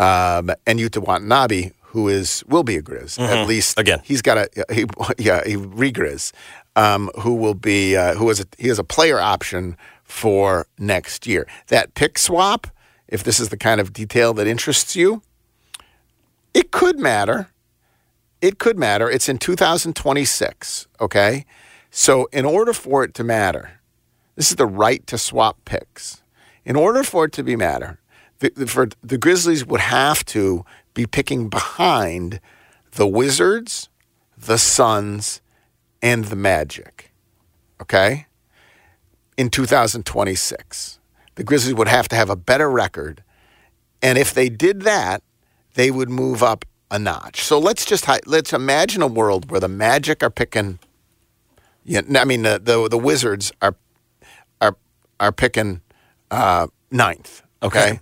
Um, 0.00 0.50
and 0.66 0.78
Yuta 0.78 0.98
Watanabe, 0.98 1.72
who 1.82 2.08
is 2.08 2.42
will 2.46 2.62
be 2.62 2.76
a 2.76 2.82
Grizz 2.82 3.18
at 3.18 3.46
least 3.46 3.76
Mm-hmm. 3.76 3.80
Again. 3.80 4.00
He's 4.02 4.22
got 4.22 4.38
a 4.38 4.48
he, 4.72 4.86
yeah 5.18 5.44
he 5.44 5.56
regrizz, 5.56 6.32
um, 6.74 7.10
who 7.20 7.34
will 7.34 7.54
be 7.54 7.96
uh, 7.96 8.14
who 8.14 8.30
a 8.30 8.34
he 8.58 8.68
has 8.68 8.78
a 8.78 8.84
player 8.84 9.20
option 9.20 9.76
for 10.02 10.66
next 10.78 11.26
year. 11.26 11.46
That 11.68 11.94
pick 11.94 12.18
swap, 12.18 12.66
if 13.08 13.22
this 13.22 13.38
is 13.38 13.50
the 13.50 13.56
kind 13.56 13.80
of 13.80 13.92
detail 13.92 14.32
that 14.34 14.46
interests 14.46 14.96
you, 14.96 15.22
it 16.54 16.70
could 16.70 16.98
matter. 16.98 17.50
It 18.40 18.58
could 18.58 18.78
matter. 18.78 19.10
It's 19.10 19.28
in 19.28 19.38
2026. 19.38 20.88
Okay, 20.98 21.44
so 21.90 22.26
in 22.32 22.46
order 22.46 22.72
for 22.72 23.04
it 23.04 23.12
to 23.14 23.24
matter, 23.24 23.80
this 24.34 24.50
is 24.50 24.56
the 24.56 24.66
right 24.66 25.06
to 25.06 25.18
swap 25.18 25.58
picks. 25.66 26.22
In 26.64 26.74
order 26.76 27.02
for 27.02 27.26
it 27.26 27.32
to 27.32 27.42
be 27.42 27.54
matter, 27.56 27.99
the, 28.40 28.66
for 28.66 28.88
the 29.02 29.18
Grizzlies 29.18 29.64
would 29.64 29.80
have 29.80 30.24
to 30.26 30.64
be 30.94 31.06
picking 31.06 31.48
behind 31.48 32.40
the 32.92 33.06
Wizards, 33.06 33.88
the 34.36 34.58
Suns, 34.58 35.40
and 36.02 36.26
the 36.26 36.36
Magic. 36.36 37.12
Okay? 37.80 38.26
In 39.36 39.48
2026. 39.48 40.98
The 41.36 41.44
Grizzlies 41.44 41.74
would 41.74 41.88
have 41.88 42.08
to 42.08 42.16
have 42.16 42.28
a 42.28 42.36
better 42.36 42.70
record. 42.70 43.22
And 44.02 44.18
if 44.18 44.34
they 44.34 44.48
did 44.48 44.82
that, 44.82 45.22
they 45.74 45.90
would 45.90 46.10
move 46.10 46.42
up 46.42 46.64
a 46.90 46.98
notch. 46.98 47.42
So 47.42 47.58
let's 47.58 47.84
just 47.84 48.06
let's 48.26 48.52
imagine 48.52 49.00
a 49.00 49.06
world 49.06 49.50
where 49.50 49.60
the 49.60 49.68
Magic 49.68 50.22
are 50.22 50.30
picking 50.30 50.80
yeah, 51.84 52.02
I 52.14 52.24
mean 52.24 52.42
the, 52.42 52.60
the 52.62 52.88
the 52.88 52.98
Wizards 52.98 53.52
are 53.62 53.74
are 54.60 54.76
are 55.18 55.32
picking 55.32 55.80
uh, 56.30 56.68
ninth. 56.90 57.42
Okay. 57.62 57.80
Okay. 57.80 58.00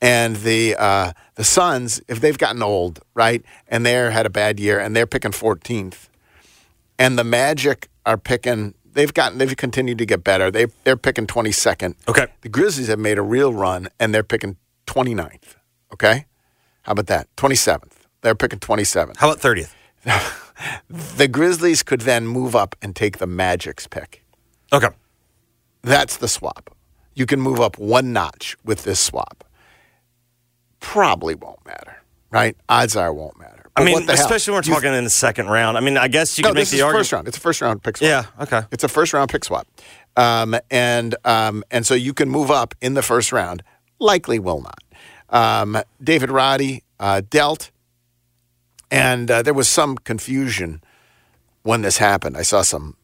And 0.00 0.36
the 0.36 0.76
uh, 0.76 1.12
the 1.36 1.44
Suns, 1.44 2.02
if 2.06 2.20
they've 2.20 2.36
gotten 2.36 2.62
old, 2.62 3.00
right, 3.14 3.42
and 3.68 3.86
they're 3.86 4.10
had 4.10 4.26
a 4.26 4.30
bad 4.30 4.60
year, 4.60 4.78
and 4.78 4.94
they're 4.94 5.06
picking 5.06 5.30
14th, 5.30 6.08
and 6.98 7.18
the 7.18 7.24
Magic 7.24 7.88
are 8.04 8.18
picking, 8.18 8.74
they've 8.92 9.12
gotten, 9.12 9.38
they've 9.38 9.56
continued 9.56 9.98
to 9.98 10.06
get 10.06 10.22
better. 10.22 10.50
They 10.50 10.66
they're 10.84 10.98
picking 10.98 11.26
22nd. 11.26 11.94
Okay. 12.08 12.26
The 12.42 12.48
Grizzlies 12.50 12.88
have 12.88 12.98
made 12.98 13.18
a 13.18 13.22
real 13.22 13.54
run, 13.54 13.88
and 13.98 14.14
they're 14.14 14.22
picking 14.22 14.56
29th. 14.86 15.56
Okay. 15.92 16.26
How 16.82 16.92
about 16.92 17.06
that? 17.06 17.34
27th. 17.36 17.92
They're 18.20 18.34
picking 18.34 18.58
27th. 18.58 19.16
How 19.16 19.30
about 19.30 19.42
30th? 19.42 19.72
The 20.88 21.28
Grizzlies 21.28 21.82
could 21.82 22.02
then 22.02 22.26
move 22.26 22.56
up 22.56 22.76
and 22.80 22.96
take 22.96 23.18
the 23.18 23.26
Magic's 23.26 23.86
pick. 23.86 24.24
Okay. 24.72 24.88
That's 25.82 26.16
the 26.16 26.28
swap. 26.28 26.74
You 27.14 27.26
can 27.26 27.40
move 27.40 27.60
up 27.60 27.78
one 27.78 28.12
notch 28.12 28.56
with 28.64 28.84
this 28.84 29.00
swap. 29.00 29.44
Probably 30.90 31.34
won't 31.34 31.64
matter, 31.66 31.96
right? 32.30 32.56
Odds 32.68 32.94
are 32.96 33.08
it 33.08 33.14
won't 33.14 33.38
matter. 33.38 33.64
I 33.76 33.84
mean, 33.84 33.94
what 33.94 34.06
the 34.06 34.14
hell? 34.16 34.24
especially 34.24 34.52
when 34.52 34.62
we're 34.62 34.68
You- 34.68 34.74
talking 34.74 34.94
in 34.94 35.04
the 35.04 35.10
second 35.10 35.48
round. 35.48 35.76
I 35.76 35.80
mean, 35.80 35.98
I 35.98 36.08
guess 36.08 36.38
you 36.38 36.42
no, 36.42 36.50
could 36.50 36.54
make 36.58 36.68
the 36.68 36.80
argument. 36.82 37.00
first 37.02 37.12
round. 37.12 37.28
It's 37.28 37.36
a 37.36 37.40
first 37.40 37.60
round 37.60 37.82
pick 37.82 37.96
swap. 37.98 38.08
Yeah. 38.08 38.24
Okay. 38.42 38.62
It's 38.70 38.84
a 38.84 38.88
first 38.88 39.12
round 39.12 39.30
pick 39.30 39.44
swap. 39.44 39.66
Um, 40.16 40.56
and 40.70 41.14
um, 41.24 41.64
and 41.70 41.84
so 41.84 41.94
you 41.94 42.14
can 42.14 42.30
move 42.30 42.50
up 42.50 42.74
in 42.80 42.94
the 42.94 43.02
first 43.02 43.32
round. 43.32 43.62
Likely 43.98 44.38
will 44.38 44.62
not. 44.62 44.78
Um, 45.28 45.82
David 46.02 46.30
Roddy 46.30 46.84
uh, 47.00 47.20
dealt, 47.28 47.70
and 48.90 49.30
uh, 49.30 49.42
there 49.42 49.54
was 49.54 49.68
some 49.68 49.96
confusion 49.96 50.80
when 51.62 51.82
this 51.82 51.98
happened. 51.98 52.36
I 52.36 52.42
saw 52.42 52.62
some 52.62 52.96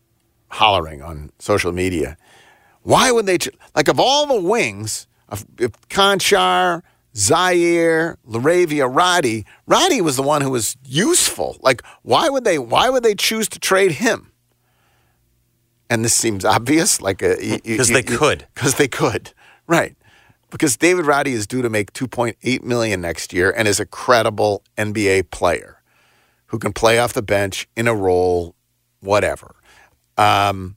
hollering 0.48 1.02
on 1.02 1.30
social 1.38 1.72
media. 1.72 2.16
Why 2.82 3.10
would 3.10 3.26
they 3.26 3.38
ch- 3.38 3.48
like 3.74 3.88
of 3.88 3.98
all 4.00 4.26
the 4.26 4.40
wings 4.40 5.06
of 5.28 5.44
if 5.58 5.72
Konchar, 5.88 6.82
Ziaire, 7.14 8.16
LaRavia, 8.26 8.88
Roddy? 8.94 9.44
Roddy 9.66 10.00
was 10.00 10.16
the 10.16 10.22
one 10.22 10.40
who 10.42 10.50
was 10.50 10.76
useful. 10.84 11.58
Like 11.60 11.82
why 12.02 12.28
would 12.28 12.44
they? 12.44 12.58
Why 12.58 12.90
would 12.90 13.02
they 13.02 13.14
choose 13.14 13.48
to 13.50 13.58
trade 13.58 13.92
him? 13.92 14.32
And 15.90 16.02
this 16.02 16.14
seems 16.14 16.44
obvious, 16.44 17.02
like 17.02 17.18
because 17.18 17.88
they 17.88 18.02
could, 18.02 18.46
because 18.54 18.76
they 18.76 18.88
could, 18.88 19.34
right? 19.66 19.94
Because 20.50 20.76
David 20.76 21.06
Roddy 21.06 21.32
is 21.32 21.46
due 21.46 21.62
to 21.62 21.68
make 21.68 21.92
2.8 21.92 22.62
million 22.62 23.00
next 23.00 23.32
year 23.32 23.50
and 23.50 23.68
is 23.68 23.80
a 23.80 23.86
credible 23.86 24.62
NBA 24.78 25.30
player 25.30 25.82
who 26.46 26.58
can 26.58 26.72
play 26.72 26.98
off 26.98 27.14
the 27.14 27.22
bench 27.22 27.66
in 27.76 27.88
a 27.88 27.94
role, 27.94 28.54
whatever. 29.00 29.54
Um, 30.18 30.76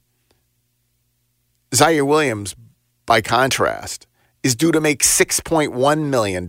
Ziaire 1.70 2.06
Williams, 2.06 2.56
by 3.04 3.20
contrast, 3.20 4.06
is 4.46 4.54
due 4.54 4.72
to 4.72 4.80
make 4.80 5.02
$6.1 5.02 6.04
million 6.06 6.46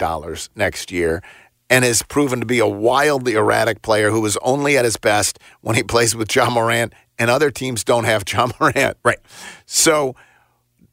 next 0.56 0.92
year 0.92 1.22
and 1.70 1.84
has 1.84 2.04
proven 2.04 2.40
to 2.40 2.46
be 2.46 2.60
a 2.60 2.68
wildly 2.68 3.34
erratic 3.34 3.82
player 3.82 4.12
who 4.12 4.26
is 4.26 4.38
only 4.42 4.78
at 4.78 4.86
his 4.86 4.98
best 4.98 5.40
when 5.62 5.76
he 5.76 5.84
plays 5.84 6.16
with 6.16 6.34
Ja 6.34 6.50
Morant, 6.50 6.94
and 7.20 7.30
other 7.30 7.52
teams 7.52 7.84
don't 7.84 8.06
have 8.06 8.24
Ja 8.32 8.48
Morant. 8.60 8.98
Right. 9.04 9.18
So 9.66 10.16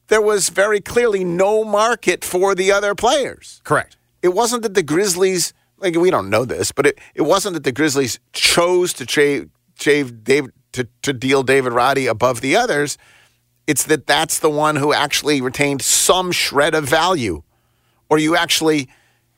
there 0.07 0.21
was 0.21 0.49
very 0.49 0.81
clearly 0.81 1.23
no 1.23 1.63
market 1.63 2.25
for 2.25 2.55
the 2.55 2.71
other 2.71 2.95
players. 2.95 3.61
Correct. 3.63 3.97
It 4.21 4.29
wasn't 4.29 4.63
that 4.63 4.73
the 4.73 4.83
Grizzlies, 4.83 5.53
like 5.77 5.95
we 5.95 6.09
don't 6.09 6.29
know 6.29 6.43
this, 6.43 6.71
but 6.71 6.87
it, 6.87 6.99
it 7.13 7.21
wasn't 7.21 7.53
that 7.53 7.63
the 7.63 7.71
Grizzlies 7.71 8.19
chose 8.33 8.93
to 8.93 9.05
trade, 9.05 9.51
David, 9.77 10.51
to, 10.73 10.87
to 11.03 11.13
deal 11.13 11.43
David 11.43 11.71
Roddy 11.71 12.07
above 12.07 12.41
the 12.41 12.55
others. 12.55 12.97
It's 13.67 13.83
that 13.85 14.05
that's 14.07 14.39
the 14.39 14.49
one 14.49 14.75
who 14.75 14.93
actually 14.93 15.41
retained 15.41 15.81
some 15.81 16.31
shred 16.31 16.75
of 16.75 16.85
value, 16.85 17.41
or 18.09 18.17
you 18.19 18.35
actually 18.35 18.87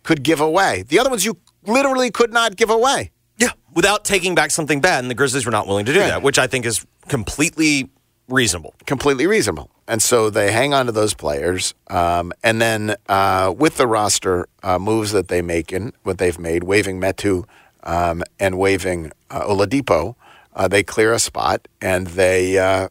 could 0.03 0.23
give 0.23 0.41
away. 0.41 0.83
The 0.87 0.99
other 0.99 1.09
ones 1.09 1.23
you 1.25 1.37
literally 1.65 2.11
could 2.11 2.33
not 2.33 2.55
give 2.55 2.69
away. 2.69 3.11
Yeah, 3.37 3.51
without 3.73 4.03
taking 4.03 4.35
back 4.35 4.51
something 4.51 4.81
bad, 4.81 5.03
and 5.03 5.09
the 5.11 5.15
Grizzlies 5.15 5.45
were 5.45 5.51
not 5.51 5.67
willing 5.67 5.85
to 5.85 5.93
do 5.93 5.99
Yeah. 5.99 6.07
that, 6.07 6.23
which 6.23 6.39
I 6.39 6.47
think 6.47 6.65
is 6.65 6.85
completely 7.07 7.89
reasonable. 8.29 8.73
completely 8.85 9.25
reasonable. 9.25 9.69
And 9.87 10.01
so 10.01 10.29
they 10.29 10.51
hang 10.51 10.73
on 10.73 10.85
to 10.87 10.91
those 10.91 11.13
players. 11.13 11.73
Um, 11.89 12.33
and 12.43 12.61
then 12.61 12.95
uh, 13.07 13.53
with 13.57 13.77
the 13.77 13.87
roster 13.87 14.47
uh, 14.63 14.77
moves 14.77 15.13
that 15.13 15.29
they 15.29 15.41
make 15.41 15.71
in 15.71 15.93
what 16.03 16.17
they've 16.17 16.37
made, 16.37 16.63
waiving 16.65 16.99
Metu 16.99 17.45
um, 17.83 18.21
and 18.37 18.57
waiving 18.59 19.13
uh, 19.31 19.45
Oladipo, 19.47 20.15
uh, 20.53 20.67
they 20.67 20.83
clear 20.83 21.13
a 21.13 21.19
spot 21.19 21.69
and 21.81 22.07
they 22.07 22.57
uh, 22.57 22.89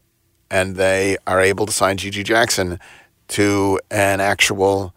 and 0.51 0.77
they 0.77 1.17
are 1.27 1.41
able 1.41 1.67
to 1.67 1.73
sign 1.73 1.97
GG 1.97 2.25
Jackson 2.25 2.79
to 3.29 3.81
an 3.91 4.21
actual 4.21 4.95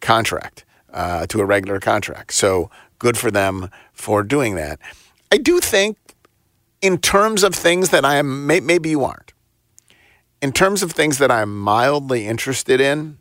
contract, 0.00 0.64
uh, 0.92 1.26
to 1.26 1.40
a 1.40 1.44
regular 1.44 1.80
contract. 1.80 2.32
So 2.32 2.70
good 2.98 3.16
for 3.16 3.30
them 3.30 3.70
for 3.92 4.22
doing 4.22 4.54
that. 4.56 4.78
I 5.32 5.38
do 5.38 5.60
think, 5.60 5.96
in 6.82 6.98
terms 6.98 7.42
of 7.42 7.54
things 7.54 7.90
that 7.90 8.04
I 8.04 8.16
am, 8.16 8.46
may, 8.46 8.60
maybe 8.60 8.90
you 8.90 9.04
aren't 9.04 9.30
in 10.40 10.52
terms 10.52 10.82
of 10.82 10.92
things 10.92 11.18
that 11.18 11.30
I'm 11.30 11.58
mildly 11.58 12.26
interested 12.26 12.80
in 12.80 13.18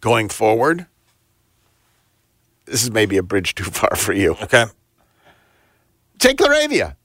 going 0.00 0.28
forward, 0.28 0.86
this 2.66 2.82
is 2.82 2.90
maybe 2.90 3.16
a 3.16 3.22
bridge 3.22 3.54
too 3.54 3.64
far 3.70 3.96
for 3.96 4.12
you. 4.12 4.32
Okay. 4.42 4.66
Jake 6.18 6.38
LaRavia. 6.38 6.96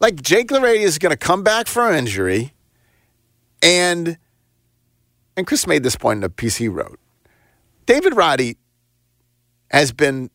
Like 0.00 0.22
Jake 0.22 0.48
LaRavia 0.48 0.80
is 0.80 0.98
going 0.98 1.10
to 1.10 1.16
come 1.16 1.42
back 1.42 1.66
from 1.66 1.94
injury, 1.94 2.53
and 3.64 4.18
and 5.36 5.46
Chris 5.46 5.66
made 5.66 5.82
this 5.82 5.96
point 5.96 6.18
in 6.18 6.24
a 6.24 6.28
piece 6.28 6.56
he 6.56 6.68
wrote. 6.68 7.00
David 7.86 8.14
Roddy 8.14 8.56
has 9.70 9.90
been 9.90 10.30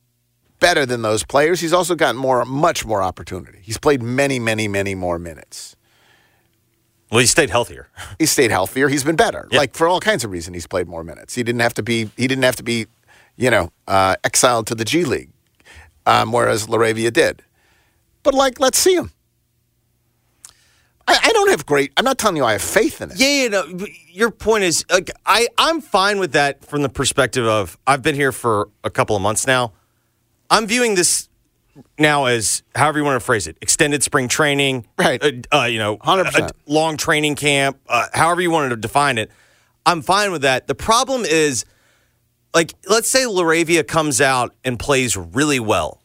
better 0.60 0.86
than 0.86 1.02
those 1.02 1.24
players. 1.24 1.62
He's 1.62 1.72
also 1.72 1.96
gotten 1.96 2.20
more, 2.20 2.44
much 2.44 2.86
more 2.86 3.02
opportunity. 3.02 3.60
He's 3.62 3.78
played 3.78 4.02
many, 4.02 4.40
many, 4.40 4.68
many 4.68 4.96
more 4.96 5.18
minutes. 5.18 5.78
Well, 7.10 7.22
he 7.22 7.26
stayed 7.26 7.50
healthier. 7.50 7.88
he 8.20 8.26
stayed 8.26 8.52
healthier. 8.52 8.90
He's 8.90 9.06
been 9.06 9.16
better. 9.16 9.48
Yeah. 9.52 9.60
Like 9.60 9.74
for 9.74 9.88
all 9.88 10.02
kinds 10.02 10.26
of 10.26 10.32
reasons, 10.32 10.56
he's 10.56 10.68
played 10.68 10.88
more 10.88 11.04
minutes. 11.04 11.34
He 11.34 11.44
didn't 11.44 11.62
have 11.62 11.74
to 11.76 11.84
be. 11.84 12.10
He 12.18 12.28
didn't 12.28 12.44
have 12.44 12.58
to 12.58 12.64
be, 12.64 12.88
you 13.38 13.50
know, 13.50 13.72
uh, 13.88 14.16
exiled 14.24 14.68
to 14.68 14.76
the 14.76 14.86
G 14.86 15.06
League, 15.06 15.32
um, 16.06 16.32
whereas 16.32 16.68
LaRavia 16.68 17.14
did. 17.14 17.42
But 18.24 18.34
like, 18.34 18.60
let's 18.60 18.78
see 18.78 18.96
him. 18.96 19.12
I, 21.10 21.20
I 21.30 21.34
don't 21.34 21.50
have 21.50 21.66
great. 21.66 21.92
I'm 21.98 22.06
not 22.06 22.18
telling 22.18 22.38
you 22.38 22.46
I 22.46 22.54
have 22.54 22.62
faith 22.62 23.02
in 23.02 23.12
it. 23.12 23.20
Yeah, 23.20 23.44
yeah, 23.44 23.48
no. 23.50 23.86
Your 24.12 24.32
point 24.32 24.64
is 24.64 24.86
like 24.92 25.10
I 25.26 25.48
I'm 25.58 25.82
fine 25.82 26.20
with 26.20 26.34
that 26.34 26.64
from 26.64 26.82
the 26.84 26.90
perspective 26.90 27.46
of 27.46 27.78
I've 27.88 28.02
been 28.02 28.16
here 28.16 28.32
for 28.32 28.70
a 28.84 28.90
couple 28.90 29.16
of 29.16 29.22
months 29.22 29.48
now. 29.48 29.74
I'm 30.50 30.68
viewing 30.68 30.96
this 30.96 31.30
now 31.98 32.26
as 32.26 32.64
however 32.76 33.00
you 33.00 33.06
want 33.06 33.16
to 33.20 33.26
phrase 33.26 33.48
it, 33.48 33.58
extended 33.62 34.04
spring 34.04 34.28
training, 34.28 34.86
Right. 34.98 35.24
Uh, 35.24 35.62
uh, 35.62 35.66
you 35.66 35.80
know, 35.80 35.98
100%. 35.98 36.52
long 36.66 36.98
training 36.98 37.36
camp, 37.36 37.78
uh, 37.88 38.08
however 38.14 38.42
you 38.42 38.52
wanted 38.52 38.70
to 38.70 38.76
define 38.76 39.18
it. 39.18 39.32
I'm 39.86 40.02
fine 40.02 40.32
with 40.32 40.42
that. 40.42 40.68
The 40.68 40.76
problem 40.76 41.24
is, 41.26 41.66
like, 42.54 42.74
let's 42.88 43.08
say 43.08 43.24
LaRavia 43.24 43.88
comes 43.88 44.20
out 44.22 44.54
and 44.66 44.78
plays 44.78 45.16
really 45.16 45.60
well. 45.60 46.02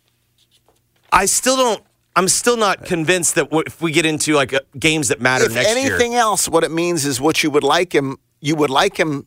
I 1.13 1.27
still 1.27 1.57
don't. 1.57 1.83
I'm 2.17 2.29
still 2.29 2.57
not 2.57 2.85
convinced 2.85 3.35
that 3.35 3.49
if 3.67 3.83
we 3.83 3.91
get 3.91 4.07
into 4.07 4.35
like 4.35 4.53
uh, 4.53 4.61
games 4.79 5.09
that 5.09 5.21
matter 5.21 5.47
If 5.47 5.55
next 5.55 5.69
year, 5.77 5.79
anything 5.79 6.15
else, 6.15 6.49
what 6.49 6.63
it 6.65 6.71
means 6.71 7.05
is 7.05 7.21
what 7.21 7.43
you 7.43 7.51
would 7.51 7.65
like 7.65 7.93
him. 7.95 8.19
You 8.41 8.55
would 8.57 8.71
like 8.71 8.97
him 8.97 9.27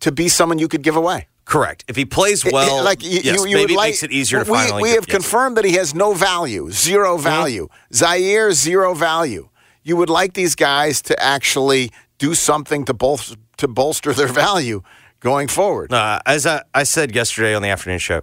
to 0.00 0.10
be 0.12 0.28
someone 0.28 0.58
you 0.58 0.68
could 0.68 0.82
give 0.82 0.96
away. 0.96 1.28
Correct. 1.44 1.84
If 1.88 1.96
he 1.96 2.04
plays 2.04 2.44
It- 2.44 2.48
it- 2.48 2.52
well, 2.52 2.84
like 2.84 3.02
you, 3.02 3.20
yes, 3.22 3.24
you, 3.24 3.46
you 3.46 3.56
maybe 3.56 3.60
would 3.60 3.70
it 3.70 3.76
like, 3.76 3.88
makes 3.88 4.02
it 4.02 4.10
easier 4.12 4.44
to 4.44 4.50
we, 4.50 4.58
finally. 4.58 4.82
We 4.82 4.90
have 4.90 5.06
yes. 5.08 5.16
confirmed 5.16 5.56
that 5.56 5.64
he 5.64 5.72
has 5.72 5.94
no 5.94 6.12
value, 6.12 6.70
zero 6.70 7.16
value. 7.16 7.68
Ziaire, 7.92 8.52
zero 8.52 8.94
value. 8.94 9.48
You 9.82 9.96
would 9.96 10.10
like 10.10 10.34
these 10.34 10.54
guys 10.54 11.00
to 11.02 11.22
actually 11.22 11.90
do 12.18 12.34
something 12.34 12.84
to 12.84 12.94
bolster 12.94 13.36
to 13.58 13.68
bolster 13.68 14.12
their 14.12 14.28
value 14.28 14.82
going 15.20 15.48
forward. 15.48 15.92
Uh, 15.92 16.20
as 16.26 16.46
I, 16.46 16.62
I 16.74 16.82
said 16.84 17.14
yesterday 17.14 17.54
on 17.54 17.62
the 17.62 17.68
afternoon 17.68 17.98
show, 17.98 18.22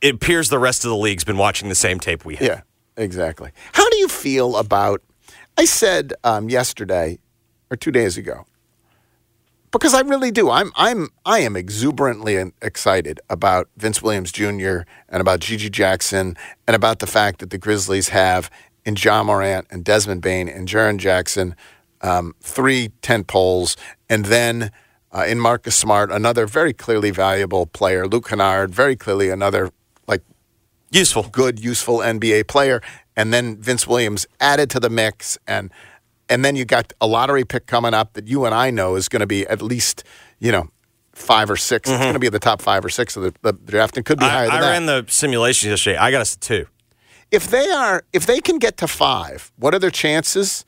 it 0.00 0.14
appears 0.14 0.48
the 0.48 0.58
rest 0.58 0.84
of 0.84 0.90
the 0.90 0.96
league's 0.96 1.24
been 1.24 1.38
watching 1.38 1.68
the 1.68 1.74
same 1.74 1.98
tape 1.98 2.24
we 2.24 2.36
have. 2.36 2.46
Yeah, 2.46 2.60
exactly. 2.96 3.50
How 3.72 3.88
do 3.90 3.96
you 3.96 4.08
feel 4.08 4.56
about? 4.56 5.02
I 5.56 5.64
said 5.64 6.12
um, 6.22 6.48
yesterday 6.48 7.18
or 7.70 7.76
two 7.76 7.90
days 7.90 8.16
ago 8.16 8.46
because 9.70 9.94
I 9.94 10.00
really 10.00 10.30
do. 10.30 10.50
I'm 10.50 10.72
I'm 10.76 11.08
I 11.24 11.40
am 11.40 11.56
exuberantly 11.56 12.52
excited 12.62 13.20
about 13.28 13.68
Vince 13.76 14.02
Williams 14.02 14.32
Jr. 14.32 14.80
and 15.08 15.20
about 15.20 15.40
GG 15.40 15.70
Jackson 15.72 16.36
and 16.66 16.74
about 16.74 16.98
the 17.00 17.06
fact 17.06 17.40
that 17.40 17.50
the 17.50 17.58
Grizzlies 17.58 18.10
have 18.10 18.50
in 18.84 18.96
Ja 18.96 19.22
Morant 19.22 19.66
and 19.70 19.84
Desmond 19.84 20.22
Bane 20.22 20.48
and 20.48 20.68
Jaren 20.68 20.98
Jackson 20.98 21.54
um, 22.02 22.34
three 22.40 22.90
tent 23.02 23.26
poles, 23.26 23.76
and 24.08 24.26
then 24.26 24.70
uh, 25.12 25.24
in 25.26 25.40
Marcus 25.40 25.76
Smart 25.76 26.10
another 26.10 26.46
very 26.46 26.72
clearly 26.72 27.10
valuable 27.10 27.66
player, 27.66 28.06
Luke 28.06 28.28
Kennard, 28.28 28.74
very 28.74 28.96
clearly 28.96 29.30
another 29.30 29.70
Useful. 30.90 31.24
good, 31.24 31.58
useful 31.62 31.98
NBA 31.98 32.46
player, 32.48 32.80
and 33.16 33.32
then 33.32 33.56
Vince 33.60 33.86
Williams 33.86 34.26
added 34.40 34.70
to 34.70 34.80
the 34.80 34.90
mix, 34.90 35.36
and 35.46 35.70
and 36.28 36.44
then 36.44 36.56
you 36.56 36.64
got 36.64 36.92
a 37.00 37.06
lottery 37.06 37.44
pick 37.44 37.66
coming 37.66 37.94
up 37.94 38.14
that 38.14 38.26
you 38.26 38.44
and 38.46 38.54
I 38.54 38.70
know 38.70 38.96
is 38.96 39.08
going 39.08 39.20
to 39.20 39.26
be 39.26 39.46
at 39.46 39.62
least 39.62 40.04
you 40.38 40.50
know 40.52 40.68
five 41.12 41.50
or 41.50 41.56
6 41.56 41.88
It's 41.88 41.98
going 41.98 42.12
to 42.12 42.18
be 42.18 42.26
at 42.26 42.32
the 42.32 42.38
top 42.38 42.60
five 42.60 42.84
or 42.84 42.90
six 42.90 43.16
of 43.16 43.22
the, 43.22 43.34
the 43.42 43.52
draft, 43.54 43.96
and 43.96 44.04
could 44.04 44.18
be 44.18 44.26
Mm-hmm. 44.26 44.34
I, 44.34 44.38
higher 44.38 44.46
than 44.48 44.56
I 44.56 44.60
that. 44.60 44.70
ran 44.70 44.86
the 44.86 45.04
simulations 45.08 45.70
yesterday. 45.70 45.96
I 45.96 46.10
got 46.10 46.20
us 46.20 46.36
two. 46.36 46.66
if 47.30 47.48
they 47.48 47.70
are, 47.70 48.04
if 48.12 48.26
they 48.26 48.40
can 48.40 48.58
get 48.58 48.76
to 48.78 48.86
five, 48.88 49.50
what 49.56 49.74
are 49.74 49.78
their 49.78 49.90
chances 49.90 50.64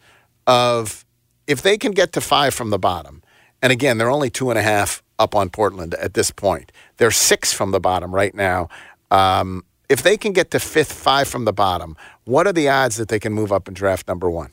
of 0.46 1.04
if 1.46 1.62
they 1.62 1.76
can 1.78 1.92
get 1.92 2.12
to 2.12 2.20
five 2.20 2.54
from 2.54 2.70
the 2.70 2.78
bottom? 2.78 3.22
And 3.62 3.72
again, 3.72 3.98
they're 3.98 4.10
only 4.10 4.30
two 4.30 4.50
and 4.50 4.58
a 4.58 4.62
half 4.62 5.02
up 5.18 5.34
on 5.34 5.50
Portland 5.50 5.94
at 5.94 6.14
this 6.14 6.30
point. 6.30 6.70
They're 6.96 7.10
six 7.10 7.52
from 7.52 7.70
the 7.72 7.80
bottom 7.80 8.14
right 8.14 8.34
now. 8.34 8.68
Um, 9.10 9.64
if 9.88 10.02
they 10.02 10.16
can 10.16 10.32
get 10.32 10.50
to 10.50 10.60
fifth, 10.60 10.92
five 10.92 11.28
from 11.28 11.44
the 11.44 11.52
bottom, 11.52 11.96
what 12.24 12.46
are 12.46 12.52
the 12.52 12.68
odds 12.68 12.96
that 12.96 13.08
they 13.08 13.18
can 13.18 13.32
move 13.32 13.52
up 13.52 13.68
and 13.68 13.76
draft 13.76 14.06
number 14.08 14.30
one? 14.30 14.50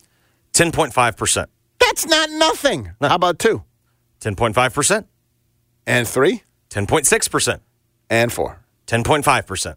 10.5%. 0.53 1.47
That's 1.79 2.05
not 2.05 2.29
nothing. 2.29 2.91
How 3.01 3.15
about 3.15 3.39
two 3.39 3.63
10.5%. 4.21 5.05
and 5.85 6.07
three 6.07 6.43
10.6%. 6.69 7.59
and 8.09 8.33
four? 8.33 8.59
10.5%. 8.87 9.75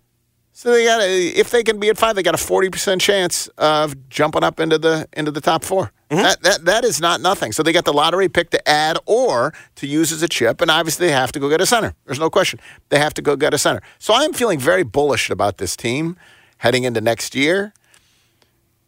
So 0.59 0.73
they 0.73 0.85
got 0.85 1.01
a, 1.01 1.29
if 1.29 1.51
they 1.51 1.63
can 1.63 1.79
be 1.79 1.89
at 1.89 1.97
five, 1.97 2.17
they 2.17 2.25
got 2.25 2.35
a 2.35 2.37
forty 2.37 2.69
percent 2.69 3.01
chance 3.01 3.47
of 3.59 4.09
jumping 4.09 4.43
up 4.43 4.59
into 4.59 4.77
the 4.77 5.09
into 5.13 5.31
the 5.31 5.41
top 5.41 5.63
4 5.63 5.93
mm-hmm. 6.11 6.21
That, 6.21 6.43
that 6.43 6.65
that 6.65 6.85
is 6.85 7.01
not 7.01 7.21
nothing. 7.21 7.53
So 7.53 7.63
they 7.63 7.71
got 7.73 7.85
the 7.85 7.93
lottery 7.93 8.29
pick 8.29 8.51
to 8.51 8.69
add 8.69 8.99
or 9.07 9.55
to 9.77 9.87
use 9.87 10.11
as 10.11 10.21
a 10.21 10.27
chip, 10.27 10.61
and 10.61 10.69
obviously 10.69 11.07
they 11.07 11.13
have 11.13 11.31
to 11.31 11.39
go 11.39 11.49
get 11.49 11.61
a 11.61 11.67
center. 11.67 11.95
There's 12.07 12.19
no 12.19 12.29
question. 12.29 12.59
They 12.89 12.99
have 12.99 13.15
to 13.15 13.23
go 13.23 13.37
get 13.37 13.55
a 13.55 13.59
center. 13.59 13.83
So 14.01 14.13
I'm 14.13 14.33
feeling 14.33 14.59
very 14.59 14.83
bullish 14.83 15.31
about 15.31 15.59
this 15.59 15.77
team 15.77 16.17
heading 16.57 16.83
into 16.83 17.01
next 17.01 17.37
year. 17.37 17.73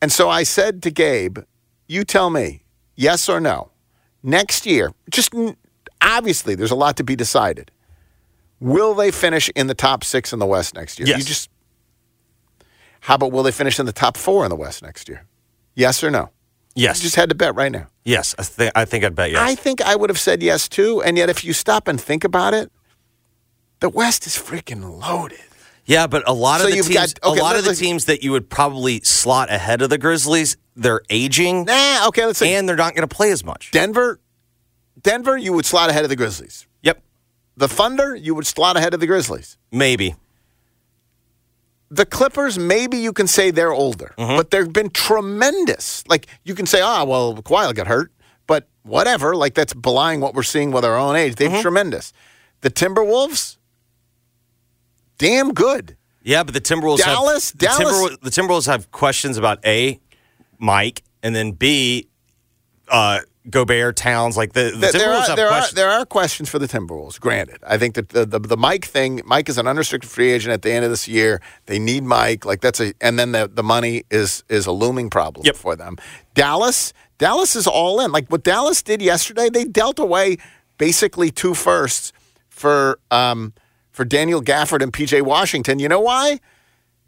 And 0.03 0.11
so 0.11 0.29
I 0.29 0.43
said 0.43 0.83
to 0.83 0.91
Gabe, 0.91 1.39
"You 1.87 2.03
tell 2.03 2.31
me, 2.31 2.65
yes 2.97 3.29
or 3.29 3.39
no. 3.39 3.71
Next 4.25 4.67
year, 4.67 4.91
just 5.09 5.33
obviously 6.03 6.57
there's 6.57 6.73
a 6.73 6.83
lot 6.85 6.97
to 6.97 7.05
be 7.05 7.15
decided. 7.15 7.71
Will 8.59 8.93
they 8.93 9.13
finish 9.13 9.49
in 9.55 9.69
the 9.69 9.75
top 9.75 10.03
six 10.03 10.33
in 10.33 10.41
the 10.41 10.47
West 10.47 10.75
next 10.75 10.99
year? 10.99 11.07
Yes. 11.07 11.19
You 11.19 11.25
just 11.25 11.49
how 13.01 13.15
about 13.17 13.33
will 13.33 13.43
they 13.43 13.53
finish 13.53 13.79
in 13.81 13.87
the 13.87 13.93
top 13.93 14.17
four 14.17 14.45
in 14.45 14.51
the 14.51 14.57
West 14.57 14.83
next 14.83 15.09
year? 15.09 15.27
Yes 15.75 16.03
or 16.05 16.11
no? 16.11 16.31
Yes. 16.75 16.99
You 16.99 17.05
just 17.05 17.17
had 17.17 17.29
to 17.31 17.35
bet 17.35 17.55
right 17.55 17.73
now. 17.73 17.89
yes. 18.05 18.35
I, 18.39 18.43
think 18.45 18.73
I 18.77 18.85
think 18.85 19.05
I'd 19.05 19.15
bet 19.15 19.31
yes. 19.33 19.41
I 19.41 19.55
think 19.55 19.81
I 19.81 19.97
would 19.97 20.09
have 20.11 20.19
said 20.19 20.43
yes 20.43 20.69
too. 20.69 21.03
And 21.03 21.17
yet, 21.17 21.29
if 21.29 21.45
you 21.45 21.53
stop 21.53 21.89
and 21.89 22.01
think 22.01 22.23
about 22.25 22.55
it, 22.55 22.71
the 23.81 23.89
West 23.89 24.27
is 24.27 24.35
freaking 24.37 25.01
loaded. 25.01 25.41
yeah, 25.87 26.07
but 26.07 26.23
a 26.29 26.33
lot 26.33 26.61
So 26.61 26.67
of 26.67 26.71
the 26.73 26.77
teams, 26.83 26.89
got- 26.95 27.19
okay, 27.25 27.41
a 27.41 27.43
lot 27.43 27.57
of 27.57 27.65
the 27.65 27.75
teams 27.75 28.05
that 28.05 28.23
you 28.23 28.31
would 28.33 28.49
probably 28.51 29.01
slot 29.01 29.51
ahead 29.51 29.83
of 29.83 29.91
the 29.91 29.99
Grizzlies, 29.99 30.57
they're 30.77 31.01
aging 31.11 31.65
Nah, 31.65 32.07
okay, 32.09 32.27
let's 32.27 32.39
see. 32.39 32.53
and 32.55 32.69
they're 32.69 32.77
not 32.77 32.95
going 32.95 33.09
to 33.09 33.15
play 33.15 33.33
as 33.33 33.43
much. 33.45 33.71
Denver, 33.73 34.21
Denver, 35.03 35.37
you 35.37 35.53
would 35.55 35.65
slot 35.67 35.91
ahead 35.91 36.05
of 36.05 36.11
the 36.11 36.17
Grizzlies. 36.17 36.67
Yep. 36.83 37.03
The 37.57 37.69
Thunder, 37.69 38.15
you 38.15 38.35
would 38.35 38.47
slot 38.47 38.77
ahead 38.77 38.95
of 38.95 39.01
the 39.01 39.07
Grizzlies. 39.07 39.57
Maybe. 39.73 40.15
The 41.93 42.07
Clippers, 42.07 42.59
maybe 42.59 42.99
you 42.99 43.13
can 43.13 43.27
say 43.27 43.51
they're 43.51 43.73
older, 43.73 44.15
Mm-hmm. 44.17 44.37
but 44.37 44.51
they've 44.51 44.73
been 44.73 44.91
tremendous. 44.91 46.07
Like 46.07 46.27
you 46.45 46.55
can 46.55 46.67
say, 46.67 46.81
ah, 46.81 47.03
well, 47.05 47.35
Kawhi 47.35 47.75
get 47.75 47.87
hurt, 47.89 48.13
but 48.47 48.69
whatever. 48.85 49.35
Like 49.35 49.55
that's 49.55 49.75
belying 49.75 50.21
what 50.21 50.35
we're 50.35 50.45
seeing 50.45 50.71
with 50.71 50.85
our 50.85 50.97
own 50.97 51.17
age. 51.17 51.35
They've 51.35 51.51
Mm-hmm. 51.51 51.61
tremendous. 51.63 52.13
The 52.61 52.71
Timberwolves, 52.71 53.57
damn 55.19 55.53
good. 55.53 55.97
Yeah, 56.23 56.43
but 56.43 56.55
the 56.55 56.61
Timberwolves 56.61 56.99
Dallas- 56.99 57.51
have, 57.53 57.59
the, 57.59 57.67
Dallas- 57.67 57.81
Timberwolves, 57.93 58.21
the 58.21 58.31
Timberwolves 58.31 58.67
have 58.67 58.91
questions 58.93 59.37
about 59.39 59.65
A, 59.65 59.99
Mike, 60.59 61.03
and 61.23 61.35
then 61.35 61.53
B, 61.53 62.09
uh, 62.89 63.21
Gobert, 63.49 63.97
Towns. 63.97 64.37
Like 64.37 64.53
the, 64.53 64.71
the 64.71 64.91
There- 64.93 65.11
are 65.13 65.23
have 65.23 65.37
there 65.37 65.47
are 65.47 65.51
questions. 65.51 65.75
there 65.75 65.91
are 65.91 66.05
questions 66.05 66.49
for 66.51 66.59
the 66.59 66.67
Timberwolves. 66.69 67.19
Granted, 67.19 67.59
I 67.67 67.79
think 67.79 67.95
that 67.95 68.11
the, 68.11 68.27
the 68.27 68.39
the 68.39 68.57
Mike 68.57 68.85
thing. 68.85 69.23
Mike 69.25 69.49
is 69.49 69.57
an 69.57 69.67
unrestricted 69.67 70.11
free 70.11 70.31
agent 70.31 70.53
at 70.53 70.63
the 70.63 70.71
end 70.71 70.85
of 70.85 70.91
this 70.91 71.09
year. 71.09 71.41
They 71.67 71.79
need 71.79 72.05
Mike. 72.05 72.45
Like 72.45 72.61
that's 72.61 72.81
a 72.81 72.93
and 73.01 73.19
then 73.19 73.33
the 73.33 73.51
the 73.53 73.63
money 73.63 74.05
is 74.11 74.45
is 74.49 74.67
a 74.67 74.73
looming 74.73 75.09
problem 75.09 75.47
Yep. 75.47 75.57
for 75.57 75.75
them. 75.77 75.97
Dallas 76.35 76.93
Dallas 77.19 77.57
is 77.57 77.67
all 77.67 78.01
in. 78.01 78.13
Like 78.13 78.29
what 78.29 78.43
Dallas 78.45 78.83
did 78.83 79.01
yesterday, 79.01 79.49
they 79.49 79.65
dealt 79.65 79.99
away 79.99 80.37
basically 80.77 81.31
two 81.31 81.55
firsts 81.55 82.13
for 82.49 82.99
um 83.11 83.55
for 83.91 84.05
Daniel 84.05 84.43
Gafford 84.43 84.83
and 84.83 84.93
PJ 84.93 85.23
Washington. 85.23 85.79
You 85.79 85.89
know 85.89 86.01
why? 86.01 86.41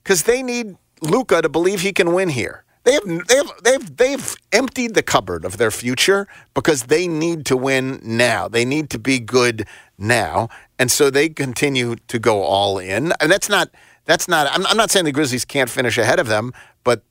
because 0.03 0.25
they 0.25 0.43
need 0.43 0.77
Luka 1.01 1.43
to 1.43 1.49
believe 1.49 1.81
he 1.83 1.93
can 1.93 2.13
win 2.13 2.29
here. 2.29 2.62
They 2.85 2.95
have 2.95 3.27
they 3.29 3.37
have 3.37 3.53
they've 3.63 3.97
they've 3.97 4.37
emptied 4.51 4.95
the 4.95 5.03
cupboard 5.03 5.45
of 5.45 5.57
their 5.57 5.71
future 5.71 6.27
because 6.53 6.85
they 6.85 7.07
need 7.07 7.47
to 7.47 7.57
win 7.57 8.01
now. 8.03 8.49
They 8.49 8.65
need 8.65 8.91
to 8.91 8.99
be 8.99 9.21
good 9.21 9.67
now, 9.97 10.49
and 10.79 10.91
so 10.91 11.09
they 11.09 11.29
continue 11.29 11.97
to 12.09 12.19
go 12.19 12.43
all 12.43 12.79
in. 12.79 13.13
And 13.21 13.31
that's 13.31 13.49
not 13.49 13.71
that's 14.05 14.27
not. 14.29 14.49
I'm, 14.53 14.67
I'm 14.67 14.77
not 14.77 14.91
saying 14.91 15.05
the 15.05 15.13
Grizzlies 15.13 15.45
can't 15.45 15.71
finish 15.71 15.97
ahead 15.97 16.19
of 16.19 16.27
them, 16.27 16.53
but 16.83 17.03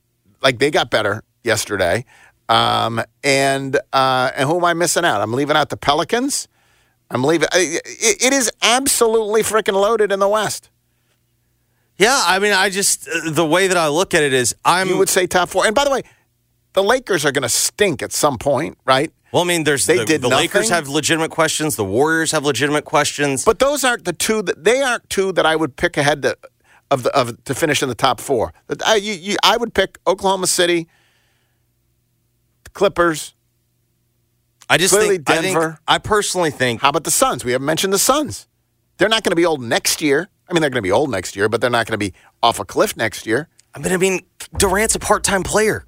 like 0.42 0.60
they 0.60 0.72
got 0.72 0.92
better 0.92 1.24
yesterday. 1.44 2.06
Um, 2.50 3.02
and 3.24 3.78
uh, 3.94 4.32
and 4.36 4.50
who 4.50 4.58
am 4.58 4.66
I 4.66 4.74
missing 4.74 5.06
out? 5.06 5.22
I'm 5.22 5.34
leaving 5.34 5.56
out 5.56 5.70
the 5.70 5.78
Pelicans. 5.78 6.50
I'm 7.10 7.24
leaving. 7.24 7.48
It, 7.54 7.82
it 8.22 8.34
is 8.34 8.52
absolutely 8.62 9.42
freaking 9.42 9.74
loaded 9.74 10.12
in 10.12 10.20
the 10.20 10.28
West. 10.28 10.70
Yeah, 12.02 12.24
I 12.26 12.40
mean, 12.40 12.52
I 12.52 12.70
just 12.70 13.08
uh, 13.08 13.30
the 13.30 13.46
way 13.46 13.68
that 13.68 13.78
I 13.78 13.88
look 13.88 14.14
at 14.14 14.24
it 14.24 14.34
is 14.34 14.56
I'm. 14.66 14.88
you 14.88 14.98
would 14.98 15.10
say 15.10 15.28
top 15.28 15.50
four. 15.50 15.66
And 15.66 15.76
by 15.76 15.84
the 15.84 15.92
way, 15.92 16.02
the 16.74 16.84
Lakers 16.84 17.26
are 17.26 17.32
going 17.32 17.44
to 17.44 17.50
stink 17.50 18.02
at 18.02 18.12
some 18.12 18.38
point, 18.38 18.78
right? 18.86 19.12
well, 19.32 19.44
I 19.44 19.46
mean, 19.46 19.64
there's 19.64 19.86
They 19.86 20.00
the, 20.00 20.06
did 20.06 20.22
the 20.22 20.28
Lakers 20.28 20.70
have 20.70 20.88
legitimate 20.88 21.32
questions. 21.32 21.76
The 21.76 21.86
Warriors 21.86 22.32
have 22.32 22.44
legitimate 22.44 22.86
questions. 22.86 23.46
But 23.46 23.60
those 23.60 23.84
aren't 23.84 24.06
the 24.06 24.14
two 24.14 24.42
that 24.42 24.64
they 24.64 24.82
aren't 24.82 25.10
two 25.10 25.32
that 25.34 25.46
I 25.46 25.56
would 25.56 25.78
pick 25.78 25.96
ahead 25.96 26.24
to, 26.24 26.38
of 26.90 27.04
the 27.04 27.16
of 27.16 27.42
to 27.46 27.54
finish 27.54 27.82
in 27.82 27.90
the 27.90 27.96
top 27.96 28.20
four. 28.20 28.54
I 28.86 28.96
you, 28.96 29.14
you, 29.14 29.38
I 29.44 29.58
would 29.58 29.74
pick 29.74 30.00
Oklahoma 30.08 30.48
City, 30.48 30.88
Clippers. 32.74 33.34
I 34.70 34.78
just 34.78 34.94
clearly 34.94 35.18
think, 35.18 35.30
I 35.30 35.34
think 35.42 35.54
Denver. 35.54 35.80
I 35.88 35.98
personally 35.98 36.52
think 36.52 36.82
How 36.82 36.90
about 36.90 37.04
the 37.04 37.12
Suns? 37.12 37.46
We 37.46 37.52
haven't 37.52 37.66
mentioned 37.66 37.94
the 37.94 38.00
Suns. 38.00 38.48
They're 38.98 39.10
not 39.10 39.24
going 39.24 39.32
to 39.32 39.36
be 39.36 39.46
old 39.46 39.62
next 39.62 40.02
year. 40.02 40.30
I 40.52 40.54
mean, 40.54 40.60
they're 40.60 40.70
going 40.70 40.84
to 40.84 40.88
be 40.88 40.92
old 40.92 41.10
next 41.10 41.38
year, 41.38 41.48
but 41.48 41.62
they're 41.62 41.70
not 41.70 41.88
going 41.88 41.98
to 41.98 42.06
be 42.06 42.14
off 42.44 42.60
a 42.60 42.66
cliff 42.66 42.98
next 42.98 43.26
year. 43.26 43.48
I 43.74 43.80
mean, 43.80 43.94
I 43.94 43.98
mean, 43.98 44.20
Durant's 44.58 44.96
a 44.96 45.00
part-time 45.00 45.44
player. 45.44 45.86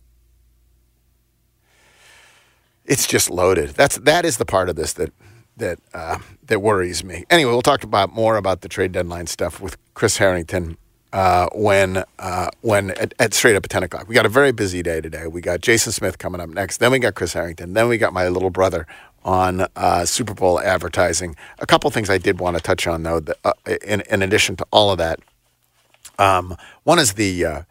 It's 2.86 3.06
just 3.06 3.30
loaded. 3.30 3.72
That's 3.72 3.98
that 3.98 4.24
is 4.26 4.38
the 4.38 4.46
part 4.46 4.70
of 4.70 4.78
this 4.78 4.94
that 4.94 5.12
that 5.58 5.80
uh, 5.94 6.20
that 6.46 6.62
worries 6.62 7.04
me. 7.04 7.26
Anyway, 7.30 7.52
we'll 7.52 7.62
talk 7.62 7.84
about 7.84 8.14
more 8.14 8.38
about 8.38 8.62
the 8.62 8.70
trade 8.70 8.94
deadline 8.94 9.28
stuff 9.28 9.60
with 9.62 9.78
Chris 9.94 10.18
Herrington 10.18 10.78
uh, 11.12 11.48
when 11.54 12.04
uh, 12.20 12.50
when 12.62 12.92
at, 12.92 13.14
at 13.20 13.34
straight 13.34 13.56
up 13.56 13.66
at 13.66 13.70
ten 13.70 13.84
o'clock. 13.84 14.08
We 14.08 14.16
got 14.16 14.26
a 14.26 14.30
very 14.30 14.52
busy 14.52 14.82
day 14.82 15.00
today. 15.00 15.28
We 15.28 15.42
got 15.42 15.62
Jason 15.62 15.92
Smith 15.92 16.18
coming 16.18 16.42
up 16.42 16.50
next. 16.50 16.78
Then 16.78 16.92
we 16.92 17.00
got 17.00 17.16
Chris 17.16 17.34
Herrington. 17.34 17.74
Then 17.74 17.88
we 17.88 17.98
got 17.98 18.14
my 18.14 18.28
little 18.30 18.50
brother 18.50 18.88
on 19.24 19.68
uh, 19.76 20.06
Super 20.06 20.34
Bowl 20.34 20.60
advertising. 20.60 21.36
A 21.60 21.66
couple 21.66 21.90
things 21.92 22.10
I 22.10 22.18
did 22.18 22.40
want 22.40 22.58
to 22.58 22.64
touch 22.64 22.88
on 22.88 23.04
though. 23.04 23.20
That, 23.20 23.38
uh, 23.44 23.54
in 23.86 24.02
in 24.10 24.22
addition 24.22 24.56
to 24.58 24.66
all 24.72 24.92
of 24.92 24.98
that, 24.98 25.20
um, 26.20 26.56
one 26.84 27.00
is 27.00 27.14
the 27.14 27.46
uh, 27.46 27.62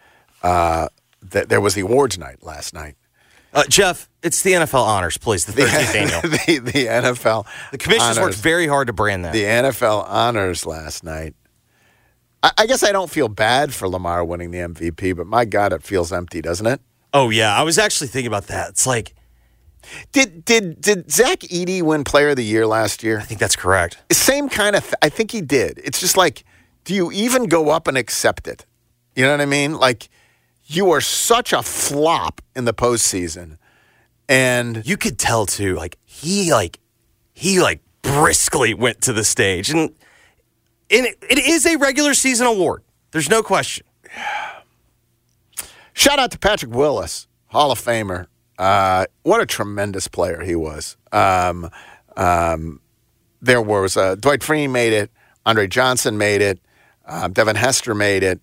uh, 0.43 0.89
that 1.23 1.49
there 1.49 1.61
was 1.61 1.75
the 1.75 1.83
awards 1.83 2.19
night 2.19 2.43
last 2.43 2.75
night. 2.75 2.97
Uh, 3.55 3.65
Jeff, 3.69 4.09
it's 4.23 4.43
the 4.43 4.53
NFL 4.53 4.83
honors, 4.83 5.19
please. 5.19 5.45
The 5.45 5.53
13th 5.53 5.95
annual. 5.95 6.21
the, 6.23 6.59
the 6.59 6.87
NFL. 6.87 7.47
The 7.71 7.79
commissioners 7.79 8.17
honors, 8.17 8.37
worked 8.37 8.43
very 8.43 8.67
hard 8.67 8.87
to 8.87 8.95
brand 8.95 9.27
that. 9.27 9.35
the 9.35 9.45
NFL 9.45 10.07
honors 10.09 10.65
last 10.65 11.05
night. 11.05 11.35
I, 12.43 12.51
I 12.57 12.67
guess 12.67 12.83
I 12.83 12.93
don't 12.93 13.11
feel 13.11 13.29
bad 13.29 13.75
for 13.75 13.89
Lamar 13.89 14.25
winning 14.25 14.53
the 14.53 14.59
MVP, 14.59 15.15
but 15.15 15.27
my 15.27 15.45
God, 15.45 15.75
it 15.75 15.83
feels 15.83 16.13
empty, 16.15 16.41
doesn't 16.41 16.67
it? 16.67 16.81
oh 17.13 17.31
yeah, 17.31 17.55
I 17.55 17.63
was 17.63 17.79
actually 17.79 18.09
thinking 18.09 18.29
about 18.29 18.47
that. 18.49 18.71
It's 18.71 18.87
like 18.87 19.15
Did 20.13 20.45
did 20.45 20.81
did 20.81 21.11
Zach 21.11 21.45
Eady 21.51 21.83
win 21.83 22.05
Player 22.05 22.31
of 22.31 22.37
the 22.37 22.45
Year 22.45 22.67
last 22.67 23.03
year? 23.03 23.19
I 23.19 23.23
think 23.23 23.41
that's 23.41 23.57
correct. 23.57 23.99
Same 24.13 24.49
kind 24.49 24.77
of. 24.77 24.83
Th- 24.85 24.95
I 25.03 25.09
think 25.09 25.31
he 25.31 25.41
did. 25.41 25.81
It's 25.85 26.01
just 26.01 26.17
like, 26.17 26.45
do 26.85 26.95
you 26.95 27.11
even 27.13 27.47
go 27.47 27.71
up 27.71 27.89
and 27.89 27.99
accept 27.99 28.47
it? 28.47 28.65
You 29.15 29.25
know 29.25 29.33
what 29.33 29.41
I 29.41 29.47
mean? 29.47 29.79
Like, 29.79 30.09
you 30.65 30.91
are 30.93 31.01
such 31.01 31.53
a 31.53 31.63
flop 31.63 32.41
in 32.57 32.65
the 32.65 32.73
postseason, 32.75 33.59
and 34.29 34.87
You 34.87 34.97
could 34.97 35.19
tell 35.19 35.47
too. 35.47 35.75
Like 35.75 35.99
he 36.05 36.53
like 36.53 36.79
he 37.35 37.61
like 37.61 37.81
briskly 38.03 38.75
went 38.75 39.01
to 39.03 39.13
the 39.13 39.25
stage, 39.25 39.71
and 39.71 39.91
and 40.91 41.07
it, 41.07 41.19
it 41.29 41.39
is 41.39 41.67
a 41.67 41.77
regular 41.77 42.15
season 42.15 42.47
award. 42.47 42.83
There's 43.11 43.29
no 43.29 43.43
question. 43.43 43.87
Shout 45.95 46.19
out 46.19 46.31
to 46.31 46.39
Patrick 46.39 46.75
Willis, 46.75 47.27
Hall 47.47 47.71
of 47.71 47.79
Famer. 47.79 48.27
Uh, 48.63 49.07
what 49.25 49.41
a 49.41 49.47
tremendous 49.47 50.07
player 50.07 50.41
he 50.43 50.55
was. 50.55 50.97
Um, 51.11 51.69
um, 52.17 52.81
there 53.41 53.61
was 53.61 53.97
uh, 53.97 54.15
Dwight 54.15 54.41
Freeney 54.41 54.71
made 54.71 54.93
it, 54.93 55.11
Andre 55.45 55.67
Johnson 55.67 56.17
made 56.17 56.41
it, 56.41 56.61
uh, 57.05 57.27
Devin 57.27 57.57
Hester 57.57 57.93
made 57.93 58.23
it, 58.23 58.41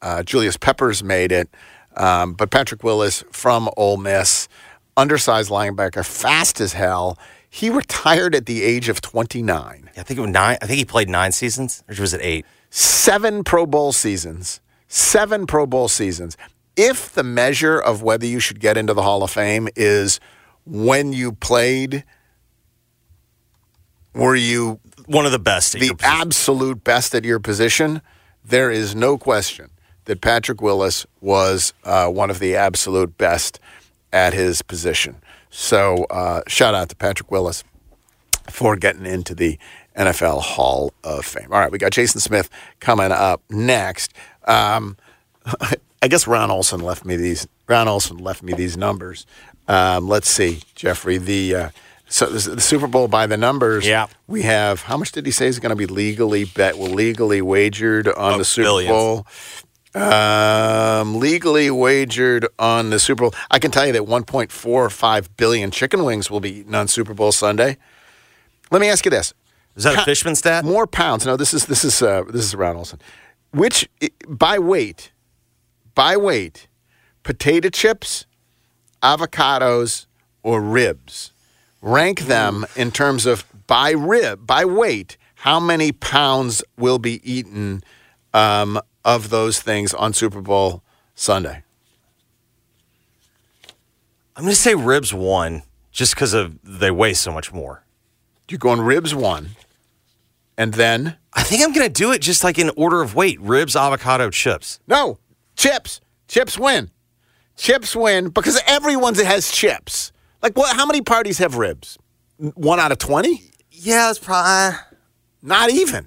uh, 0.00 0.22
Julius 0.22 0.56
Peppers 0.56 1.04
made 1.04 1.30
it, 1.30 1.50
um, 1.96 2.32
but 2.32 2.50
Patrick 2.50 2.82
Willis 2.82 3.22
from 3.32 3.68
Ole 3.76 3.98
Miss, 3.98 4.48
undersized 4.96 5.50
linebacker, 5.50 6.06
fast 6.06 6.58
as 6.60 6.72
hell. 6.72 7.18
He 7.50 7.68
retired 7.68 8.34
at 8.34 8.46
the 8.46 8.62
age 8.62 8.88
of 8.88 9.02
29 9.02 9.90
I 9.94 10.02
think 10.02 10.16
it 10.18 10.22
was 10.22 10.30
nine. 10.30 10.56
I 10.62 10.66
think 10.66 10.78
he 10.78 10.84
played 10.86 11.10
nine 11.10 11.32
seasons, 11.32 11.84
or 11.86 11.94
was 12.00 12.14
it 12.14 12.20
eight? 12.22 12.46
seven 12.70 13.44
Pro 13.44 13.66
Bowl 13.66 13.92
seasons, 13.92 14.60
seven 14.88 15.46
Pro 15.46 15.66
Bowl 15.66 15.88
seasons. 15.88 16.36
If 16.80 17.12
the 17.12 17.22
measure 17.22 17.78
of 17.78 18.02
whether 18.02 18.24
you 18.26 18.40
should 18.40 18.58
get 18.60 18.76
into 18.76 18.94
the 18.94 19.02
Hall 19.02 19.22
of 19.22 19.30
Fame 19.30 19.68
is 19.76 20.18
when 20.64 21.12
you 21.12 21.32
played, 21.32 22.04
were 24.14 24.34
you 24.36 24.80
One 25.06 25.26
of 25.26 25.32
the 25.32 25.38
best. 25.38 25.74
at 25.74 25.80
the 25.80 25.94
absolute 26.02 26.82
best 26.84 27.14
at 27.14 27.24
your 27.24 27.38
position, 27.40 28.00
there 28.44 28.70
is 28.70 28.94
no 28.94 29.18
question 29.18 29.70
that 30.06 30.20
Patrick 30.20 30.60
Willis 30.62 31.06
was 31.20 31.72
uh, 31.84 32.08
one 32.08 32.30
of 32.30 32.38
the 32.38 32.56
absolute 32.56 33.16
best 33.18 33.60
at 34.12 34.32
his 34.32 34.62
position. 34.62 35.16
So, 35.50 36.04
uh, 36.10 36.42
shout 36.46 36.74
out 36.74 36.88
to 36.88 36.96
Patrick 36.96 37.30
Willis 37.30 37.62
for 38.48 38.76
getting 38.76 39.06
into 39.06 39.34
the 39.34 39.58
NFL 39.96 40.40
Hall 40.40 40.92
of 41.04 41.24
Fame. 41.24 41.48
All 41.52 41.58
right, 41.60 41.70
we 41.70 41.78
got 41.78 41.92
Jason 41.92 42.20
Smith 42.20 42.48
coming 42.80 43.12
up 43.12 43.42
next. 43.50 44.12
Um, 44.46 44.96
I 46.02 46.08
guess 46.08 46.26
Ron 46.26 46.50
Olson 46.50 46.80
left 46.80 47.04
me 47.04 47.16
these. 47.16 47.46
Ron 47.68 47.88
Olson 47.88 48.18
left 48.18 48.42
me 48.42 48.52
these 48.54 48.76
numbers. 48.76 49.26
Um, 49.68 50.08
let's 50.08 50.28
see, 50.28 50.62
Jeffrey. 50.74 51.18
The 51.18 51.54
uh, 51.54 51.70
so 52.08 52.26
the, 52.26 52.56
the 52.56 52.60
Super 52.60 52.86
Bowl 52.86 53.06
by 53.06 53.26
the 53.26 53.36
numbers. 53.36 53.86
Yeah. 53.86 54.06
we 54.26 54.42
have. 54.42 54.82
How 54.82 54.96
much 54.96 55.12
did 55.12 55.26
he 55.26 55.32
say 55.32 55.46
is 55.46 55.58
going 55.58 55.70
to 55.70 55.76
be 55.76 55.86
legally 55.86 56.44
bet? 56.44 56.78
Well, 56.78 56.90
legally 56.90 57.42
wagered 57.42 58.08
on 58.08 58.34
Oh, 58.34 58.38
the 58.38 58.44
Super 58.44 58.64
billions. 58.66 58.90
Bowl. 58.92 59.26
Um, 59.92 61.18
legally 61.18 61.68
wagered 61.70 62.46
on 62.58 62.90
the 62.90 62.98
Super 63.00 63.22
Bowl. 63.24 63.34
I 63.50 63.58
can 63.58 63.70
tell 63.72 63.86
you 63.86 63.92
that 63.92 64.02
1.45 64.02 65.28
billion 65.36 65.70
chicken 65.72 66.04
wings 66.04 66.30
will 66.30 66.38
be 66.40 66.60
eaten 66.60 66.74
on 66.76 66.86
Super 66.88 67.12
Bowl 67.12 67.32
Sunday. 67.32 67.76
Let 68.70 68.80
me 68.80 68.88
ask 68.88 69.04
you 69.04 69.10
this: 69.10 69.34
Is 69.76 69.82
that 69.84 69.98
a 69.98 70.04
Fishman 70.04 70.36
stat? 70.36 70.64
More 70.64 70.86
pounds. 70.86 71.26
No, 71.26 71.36
this 71.36 71.52
is 71.52 71.66
this 71.66 71.84
is 71.84 72.00
uh, 72.02 72.22
this 72.28 72.44
is 72.44 72.54
Ron 72.54 72.76
Olson. 72.76 73.00
Which 73.52 73.88
by 74.28 74.60
weight, 74.60 75.10
by 76.00 76.16
weight, 76.16 76.66
potato 77.24 77.68
chips, 77.68 78.24
avocados, 79.02 80.06
or 80.42 80.58
ribs. 80.58 81.30
Rank 81.82 82.20
them 82.20 82.64
in 82.74 82.90
terms 82.90 83.26
of 83.26 83.44
by 83.66 83.90
rib, 83.90 84.46
by 84.46 84.64
weight. 84.64 85.18
How 85.34 85.60
many 85.60 85.92
pounds 85.92 86.64
will 86.78 86.98
be 86.98 87.20
eaten 87.30 87.84
um, 88.32 88.80
of 89.04 89.28
those 89.28 89.60
things 89.60 89.92
on 89.92 90.14
Super 90.14 90.40
Bowl 90.40 90.82
Sunday? 91.14 91.64
I'm 94.36 94.44
going 94.44 94.54
to 94.54 94.56
say 94.56 94.74
ribs 94.74 95.12
one, 95.12 95.64
just 95.92 96.14
because 96.14 96.32
of 96.32 96.58
they 96.64 96.90
weigh 96.90 97.12
so 97.12 97.30
much 97.30 97.52
more. 97.52 97.84
You're 98.48 98.56
going 98.56 98.80
ribs 98.80 99.14
one, 99.14 99.50
and 100.56 100.72
then 100.72 101.18
I 101.34 101.42
think 101.42 101.62
I'm 101.62 101.74
going 101.74 101.86
to 101.86 101.92
do 101.92 102.10
it 102.10 102.22
just 102.22 102.42
like 102.42 102.58
in 102.58 102.70
order 102.74 103.02
of 103.02 103.14
weight: 103.14 103.38
ribs, 103.38 103.76
avocado, 103.76 104.30
chips. 104.30 104.80
No, 104.86 105.18
chips. 105.60 106.00
Chips 106.28 106.58
win. 106.58 106.90
Chips 107.56 107.94
win 107.94 108.28
because 108.30 108.60
everyone 108.66 109.14
has 109.16 109.50
chips. 109.50 110.12
Like, 110.42 110.56
what? 110.56 110.74
How 110.76 110.86
many 110.86 111.02
parties 111.02 111.38
have 111.38 111.56
ribs? 111.56 111.98
One 112.38 112.80
out 112.80 112.92
of 112.92 112.98
twenty? 112.98 113.42
Yeah, 113.70 114.10
it's 114.10 114.18
probably. 114.18 114.78
Not 115.42 115.70
even. 115.70 116.06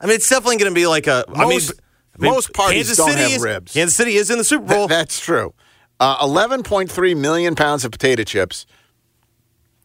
I 0.00 0.06
mean, 0.06 0.14
it's 0.16 0.28
definitely 0.28 0.56
going 0.56 0.70
to 0.72 0.74
be 0.74 0.86
like 0.86 1.06
a. 1.06 1.24
I 1.28 1.40
mean, 1.40 1.48
Most- 1.50 1.72
I 2.18 2.22
mean, 2.22 2.32
most 2.32 2.52
parties 2.52 2.76
Kansas 2.88 2.96
don't 2.96 3.10
City 3.10 3.22
have 3.22 3.30
is, 3.32 3.42
ribs. 3.42 3.72
Kansas 3.72 3.96
City 3.96 4.14
is 4.14 4.30
in 4.30 4.38
the 4.38 4.44
Super 4.44 4.66
Th- 4.66 4.76
Bowl. 4.78 4.88
that's 4.88 5.20
true. 5.20 5.54
Uh, 6.00 6.18
Eleven 6.22 6.62
point 6.62 6.90
three 6.90 7.14
million 7.14 7.54
pounds 7.54 7.84
of 7.84 7.92
potato 7.92 8.24
chips. 8.24 8.66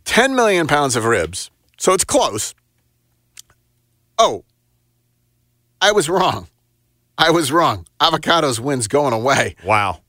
Ten 0.06 0.36
million 0.36 0.66
pounds 0.68 0.96
of 0.96 1.06
ribs. 1.06 1.52
So 1.78 1.94
it's 1.94 2.04
close. 2.06 2.56
Oh, 4.18 4.46
I 5.82 5.92
was 5.92 6.08
wrong. 6.10 6.48
I 7.18 7.32
was 7.32 7.52
wrong. 7.52 7.86
Avocados 8.00 8.60
wins 8.60 8.88
going 8.88 9.14
away. 9.14 9.56
wow. 9.64 10.00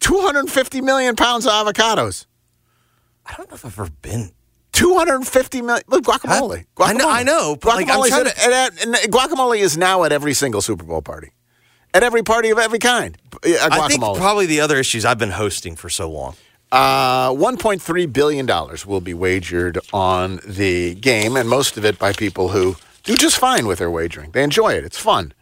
250 0.00 0.80
million 0.80 1.16
pounds 1.16 1.44
of 1.46 1.52
avocados. 1.52 2.26
I 3.26 3.34
don't 3.34 3.48
know 3.50 3.54
if 3.56 3.64
I've 3.64 3.78
ever 3.78 3.90
been. 4.02 4.30
250 4.72 5.62
million. 5.62 5.82
Look, 5.88 6.04
guacamole. 6.04 6.66
guacamole. 6.76 6.86
I 6.88 6.92
know- 6.92 7.10
I 7.10 7.22
know, 7.24 7.56
but, 7.60 7.74
like, 7.76 7.88
I'm 7.88 7.96
Guacamole's 7.98 8.08
trying 8.10 8.26
at- 8.28 8.38
at- 8.38 8.84
and 8.84 8.94
guacamole 9.12 9.58
is 9.58 9.76
now 9.76 10.04
at 10.04 10.12
every 10.12 10.34
single 10.34 10.62
Super 10.62 10.84
Bowl 10.84 11.02
party, 11.02 11.32
at 11.92 12.02
every 12.04 12.22
party 12.22 12.50
of 12.50 12.58
every 12.58 12.78
kind. 12.78 13.18
Uh. 13.44 13.68
I 13.70 13.88
think 13.88 14.00
probably 14.00 14.46
the 14.46 14.60
other 14.60 14.76
issues 14.78 15.04
I've 15.04 15.18
been 15.18 15.32
hosting 15.32 15.74
for 15.76 15.88
so 15.90 16.08
long. 16.10 16.36
Uh, 16.70 17.30
$1.3 17.30 18.12
billion 18.12 18.46
will 18.86 19.00
be 19.00 19.14
wagered 19.14 19.78
on 19.92 20.38
the 20.46 20.94
game, 20.94 21.36
and 21.36 21.48
most 21.48 21.76
of 21.76 21.84
it 21.84 21.98
by 21.98 22.12
people 22.12 22.50
who 22.50 22.76
do 23.04 23.16
just 23.16 23.38
fine 23.38 23.66
with 23.66 23.78
their 23.78 23.90
wagering. 23.90 24.30
They 24.32 24.42
enjoy 24.42 24.74
it, 24.74 24.84
it's 24.84 24.98
fun. 24.98 25.32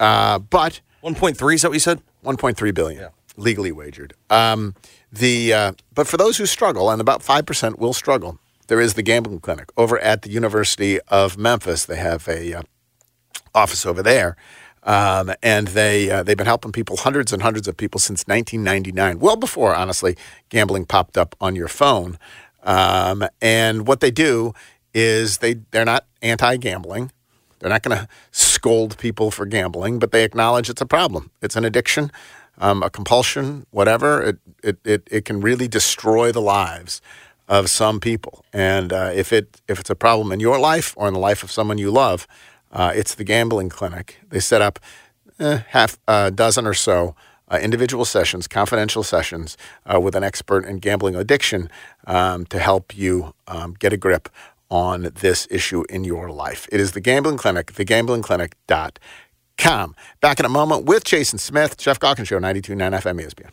Uh, 0.00 0.40
but 0.40 0.80
1.3 1.04 1.54
is 1.54 1.62
that 1.62 1.68
what 1.68 1.74
you 1.74 1.80
said? 1.80 2.02
1.3 2.24 2.74
billion 2.74 3.10
legally 3.36 3.72
wagered. 3.72 4.14
Um, 4.28 4.74
the 5.12 5.52
uh, 5.52 5.72
but 5.94 6.06
for 6.06 6.16
those 6.16 6.36
who 6.36 6.46
struggle, 6.46 6.90
and 6.90 7.00
about 7.00 7.22
five 7.22 7.46
percent 7.46 7.78
will 7.78 7.92
struggle, 7.92 8.38
there 8.68 8.80
is 8.80 8.94
the 8.94 9.02
gambling 9.02 9.40
clinic 9.40 9.70
over 9.76 9.98
at 9.98 10.22
the 10.22 10.30
University 10.30 11.00
of 11.08 11.36
Memphis. 11.36 11.84
They 11.84 11.96
have 11.96 12.28
a 12.28 12.54
uh, 12.54 12.62
office 13.54 13.84
over 13.84 14.02
there, 14.02 14.36
um, 14.84 15.32
and 15.42 15.68
they 15.68 16.10
uh, 16.10 16.22
they've 16.22 16.36
been 16.36 16.46
helping 16.46 16.72
people, 16.72 16.98
hundreds 16.98 17.32
and 17.32 17.42
hundreds 17.42 17.66
of 17.66 17.76
people 17.76 17.98
since 17.98 18.24
1999. 18.26 19.18
Well 19.18 19.36
before, 19.36 19.74
honestly, 19.74 20.16
gambling 20.48 20.84
popped 20.84 21.18
up 21.18 21.34
on 21.40 21.56
your 21.56 21.68
phone. 21.68 22.18
Um, 22.62 23.26
and 23.40 23.86
what 23.86 24.00
they 24.00 24.10
do 24.10 24.52
is 24.92 25.38
they 25.38 25.54
they're 25.70 25.84
not 25.84 26.06
anti-gambling. 26.22 27.10
They're 27.60 27.70
not 27.70 27.82
going 27.82 27.96
to 27.96 28.08
scold 28.30 28.98
people 28.98 29.30
for 29.30 29.46
gambling, 29.46 29.98
but 29.98 30.10
they 30.10 30.24
acknowledge 30.24 30.68
it's 30.68 30.80
a 30.80 30.86
problem. 30.86 31.30
It's 31.40 31.56
an 31.56 31.64
addiction, 31.64 32.10
um, 32.58 32.82
a 32.82 32.90
compulsion, 32.90 33.66
whatever. 33.70 34.22
It, 34.22 34.38
it, 34.62 34.78
it, 34.84 35.08
it 35.10 35.24
can 35.24 35.40
really 35.40 35.68
destroy 35.68 36.32
the 36.32 36.40
lives 36.40 37.00
of 37.48 37.68
some 37.68 38.00
people. 38.00 38.44
And 38.52 38.92
uh, 38.92 39.10
if, 39.14 39.32
it, 39.32 39.60
if 39.68 39.78
it's 39.78 39.90
a 39.90 39.94
problem 39.94 40.32
in 40.32 40.40
your 40.40 40.58
life 40.58 40.94
or 40.96 41.06
in 41.06 41.14
the 41.14 41.20
life 41.20 41.42
of 41.42 41.50
someone 41.50 41.78
you 41.78 41.90
love, 41.90 42.26
uh, 42.72 42.92
it's 42.94 43.14
the 43.14 43.24
gambling 43.24 43.68
clinic. 43.68 44.20
They 44.30 44.40
set 44.40 44.62
up 44.62 44.78
eh, 45.38 45.62
half 45.68 45.98
a 46.08 46.30
dozen 46.30 46.66
or 46.66 46.74
so 46.74 47.14
uh, 47.50 47.58
individual 47.60 48.04
sessions, 48.04 48.46
confidential 48.46 49.02
sessions 49.02 49.56
uh, 49.84 50.00
with 50.00 50.14
an 50.14 50.22
expert 50.22 50.64
in 50.64 50.78
gambling 50.78 51.16
addiction 51.16 51.68
um, 52.06 52.46
to 52.46 52.58
help 52.58 52.96
you 52.96 53.34
um, 53.48 53.74
get 53.78 53.92
a 53.92 53.96
grip 53.96 54.28
on 54.70 55.10
this 55.20 55.48
issue 55.50 55.82
in 55.90 56.04
your 56.04 56.30
life. 56.30 56.68
It 56.72 56.80
is 56.80 56.92
the 56.92 57.00
Gambling 57.00 57.38
Clinic, 57.38 57.72
thegamblingclinic.com. 57.72 59.94
Back 60.20 60.38
in 60.40 60.46
a 60.46 60.50
moment 60.50 60.86
with 60.86 61.04
Jason 61.04 61.38
Smith, 61.38 61.76
Geoff 61.76 62.00
Calkins 62.00 62.28
Show, 62.28 62.38
92.9 62.38 63.02
FM 63.02 63.20
ESPN. 63.20 63.50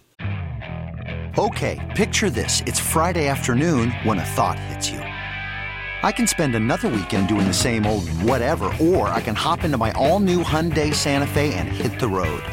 Okay, 1.38 1.78
picture 1.96 2.32
this. 2.32 2.64
It's 2.66 2.80
Friday 2.80 3.28
afternoon 3.28 3.92
when 4.04 4.18
a 4.18 4.26
thought 4.26 4.58
hits 4.58 4.90
you. 4.90 5.00
I 5.00 6.12
can 6.12 6.26
spend 6.26 6.56
another 6.56 6.90
weekend 6.90 7.28
doing 7.28 7.48
the 7.48 7.54
same 7.54 7.86
old 7.86 8.10
whatever, 8.22 8.74
or 8.80 9.10
I 9.10 9.22
can 9.22 9.36
hop 9.36 9.64
into 9.64 9.78
my 9.78 9.92
all 9.92 10.20
new 10.20 10.44
Hyundai 10.44 10.94
Santa 10.94 11.28
Fe 11.28 11.54
and 11.54 11.68
hit 11.68 12.00
the 12.00 12.08
road. 12.08 12.44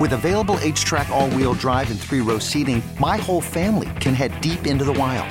With 0.00 0.12
available 0.12 0.56
HTRAC, 0.56 1.08
all 1.10 1.30
wheel 1.30 1.54
drive, 1.54 1.90
and 1.90 2.00
three 2.00 2.20
row 2.20 2.38
seating, 2.38 2.82
my 2.98 3.16
whole 3.16 3.40
family 3.40 3.90
can 4.00 4.14
head 4.14 4.40
deep 4.40 4.66
into 4.66 4.84
the 4.84 4.92
wild. 4.92 5.30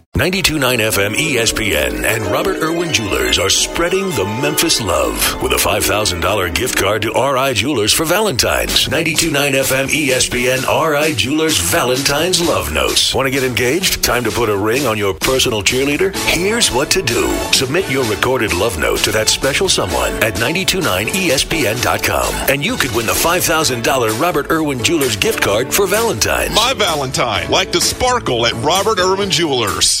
92.9 0.17 0.59
FM 0.91 1.15
ESPN 1.15 2.03
and 2.03 2.25
Robert 2.25 2.61
Irwin 2.61 2.91
Jewelers 2.91 3.39
are 3.39 3.49
spreading 3.49 4.09
the 4.09 4.25
Memphis 4.41 4.81
love 4.81 5.41
with 5.41 5.53
a 5.53 5.55
$5,000 5.55 6.53
gift 6.53 6.77
card 6.77 7.03
to 7.03 7.11
RI 7.13 7.53
Jewelers 7.53 7.93
for 7.93 8.03
Valentine's. 8.03 8.87
92.9 8.89 9.53
FM 9.53 9.87
ESPN 9.87 10.67
RI 10.67 11.15
Jewelers 11.15 11.57
Valentine's 11.57 12.45
Love 12.45 12.73
Notes. 12.73 13.15
Want 13.15 13.25
to 13.25 13.31
get 13.31 13.45
engaged? 13.45 14.03
Time 14.03 14.25
to 14.25 14.31
put 14.31 14.49
a 14.49 14.55
ring 14.57 14.85
on 14.85 14.97
your 14.97 15.13
personal 15.13 15.63
cheerleader? 15.63 16.13
Here's 16.27 16.69
what 16.73 16.91
to 16.91 17.01
do. 17.01 17.29
Submit 17.53 17.89
your 17.89 18.03
recorded 18.03 18.53
love 18.53 18.77
note 18.77 18.99
to 19.05 19.13
that 19.13 19.29
special 19.29 19.69
someone 19.69 20.11
at 20.21 20.33
929ESPN.com 20.35 22.33
and 22.49 22.63
you 22.65 22.75
could 22.75 22.93
win 22.93 23.05
the 23.05 23.13
$5,000 23.13 24.21
Robert 24.21 24.51
Irwin 24.51 24.83
Jewelers 24.83 25.15
gift 25.15 25.41
card 25.41 25.73
for 25.73 25.87
Valentine's. 25.87 26.53
My 26.53 26.73
Valentine, 26.75 27.49
like 27.49 27.71
the 27.71 27.79
sparkle 27.79 28.45
at 28.45 28.53
Robert 28.55 28.99
Irwin 28.99 29.31
Jewelers. 29.31 30.00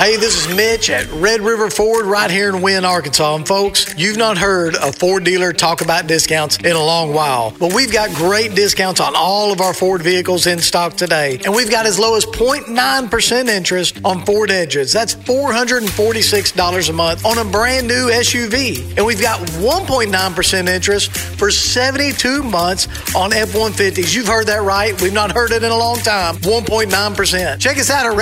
Hey, 0.00 0.16
this 0.16 0.34
is 0.34 0.56
Mitch 0.56 0.88
at 0.88 1.12
Red 1.12 1.42
River 1.42 1.68
Ford 1.68 2.06
right 2.06 2.30
here 2.30 2.48
in 2.48 2.62
Wynne, 2.62 2.86
Arkansas. 2.86 3.36
And 3.36 3.46
folks, 3.46 3.94
you've 3.98 4.16
not 4.16 4.38
heard 4.38 4.74
a 4.74 4.92
Ford 4.92 5.24
dealer 5.24 5.52
talk 5.52 5.82
about 5.82 6.06
discounts 6.06 6.56
in 6.56 6.74
a 6.74 6.82
long 6.82 7.12
while. 7.12 7.52
But 7.60 7.74
we've 7.74 7.92
got 7.92 8.08
great 8.14 8.54
discounts 8.54 8.98
on 8.98 9.14
all 9.14 9.52
of 9.52 9.60
our 9.60 9.74
Ford 9.74 10.00
vehicles 10.00 10.46
in 10.46 10.58
stock 10.58 10.94
today. 10.94 11.38
And 11.44 11.54
we've 11.54 11.70
got 11.70 11.84
as 11.84 11.98
low 11.98 12.16
as 12.16 12.24
0.9% 12.24 13.48
interest 13.48 14.00
on 14.02 14.24
Ford 14.24 14.50
Edges. 14.50 14.90
That's 14.90 15.14
$446 15.14 16.88
a 16.88 16.92
month 16.94 17.26
on 17.26 17.36
a 17.36 17.44
brand 17.44 17.86
new 17.86 18.06
SUV. 18.06 18.96
And 18.96 19.04
we've 19.04 19.20
got 19.20 19.40
1.9% 19.40 20.66
interest 20.66 21.12
for 21.12 21.50
72 21.50 22.42
months 22.42 22.86
on 23.14 23.34
F 23.34 23.50
150s. 23.50 24.14
You've 24.14 24.28
heard 24.28 24.46
that 24.46 24.62
right. 24.62 24.98
We've 25.02 25.12
not 25.12 25.30
heard 25.30 25.52
it 25.52 25.62
in 25.62 25.70
a 25.70 25.76
long 25.76 25.98
time. 25.98 26.36
1.9%. 26.36 27.60
Check 27.60 27.76
us 27.76 27.90
out 27.90 28.06
at 28.06 28.16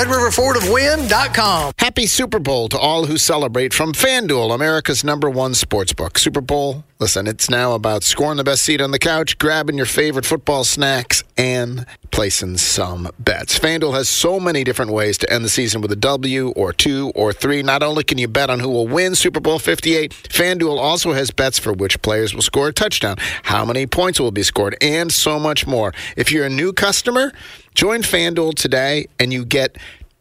redriverfordofwynne.com. 1.69 1.73
Happy 1.79 2.07
Super 2.07 2.39
Bowl 2.39 2.69
to 2.69 2.79
all 2.79 3.07
who 3.07 3.19
celebrate 3.19 3.75
from 3.75 3.93
FanDuel, 3.93 4.55
America's 4.55 5.05
number 5.05 5.31
one 5.31 5.55
sports 5.55 5.93
book. 5.93 6.19
Super 6.19 6.41
Bowl, 6.41 6.85
listen, 6.99 7.27
it's 7.27 7.51
now 7.51 7.73
about 7.73 8.03
scoring 8.03 8.37
the 8.37 8.45
best 8.45 8.63
seat 8.63 8.81
on 8.81 8.91
the 8.91 8.99
couch, 8.99 9.39
grabbing 9.39 9.77
your 9.77 9.87
favorite 9.87 10.27
football 10.27 10.65
snacks, 10.65 11.25
and 11.37 11.87
placing 12.11 12.57
some 12.57 13.09
bets. 13.19 13.59
FanDuel 13.59 13.95
has 13.95 14.09
so 14.09 14.41
many 14.41 14.65
different 14.65 14.93
ways 14.93 15.19
to 15.19 15.33
end 15.33 15.45
the 15.45 15.49
season 15.49 15.81
with 15.81 15.93
a 15.93 15.97
W 15.97 16.51
or 16.51 16.73
two 16.73 17.13
or 17.15 17.33
three. 17.33 17.63
Not 17.63 17.83
only 17.83 18.05
can 18.05 18.19
you 18.19 18.29
bet 18.29 18.51
on 18.51 18.61
who 18.61 18.69
will 18.69 18.89
win 18.89 19.15
Super 19.15 19.41
Bowl 19.41 19.59
58, 19.59 20.11
FanDuel 20.11 20.79
also 20.79 21.13
has 21.13 21.31
bets 21.31 21.59
for 21.59 21.73
which 21.73 22.01
players 22.03 22.35
will 22.35 22.43
score 22.43 22.69
a 22.69 22.73
touchdown, 22.73 23.17
how 23.45 23.65
many 23.65 23.87
points 23.87 24.21
will 24.21 24.31
be 24.31 24.43
scored, 24.43 24.77
and 24.81 25.13
so 25.13 25.39
much 25.39 25.67
more. 25.67 25.93
If 26.17 26.33
you're 26.33 26.47
a 26.47 26.51
new 26.51 26.73
customer, 26.73 27.33
join 27.75 28.03
FanDuel 28.03 28.55
today 28.55 29.07
and 29.21 29.33
you 29.33 29.45
get 29.45 29.77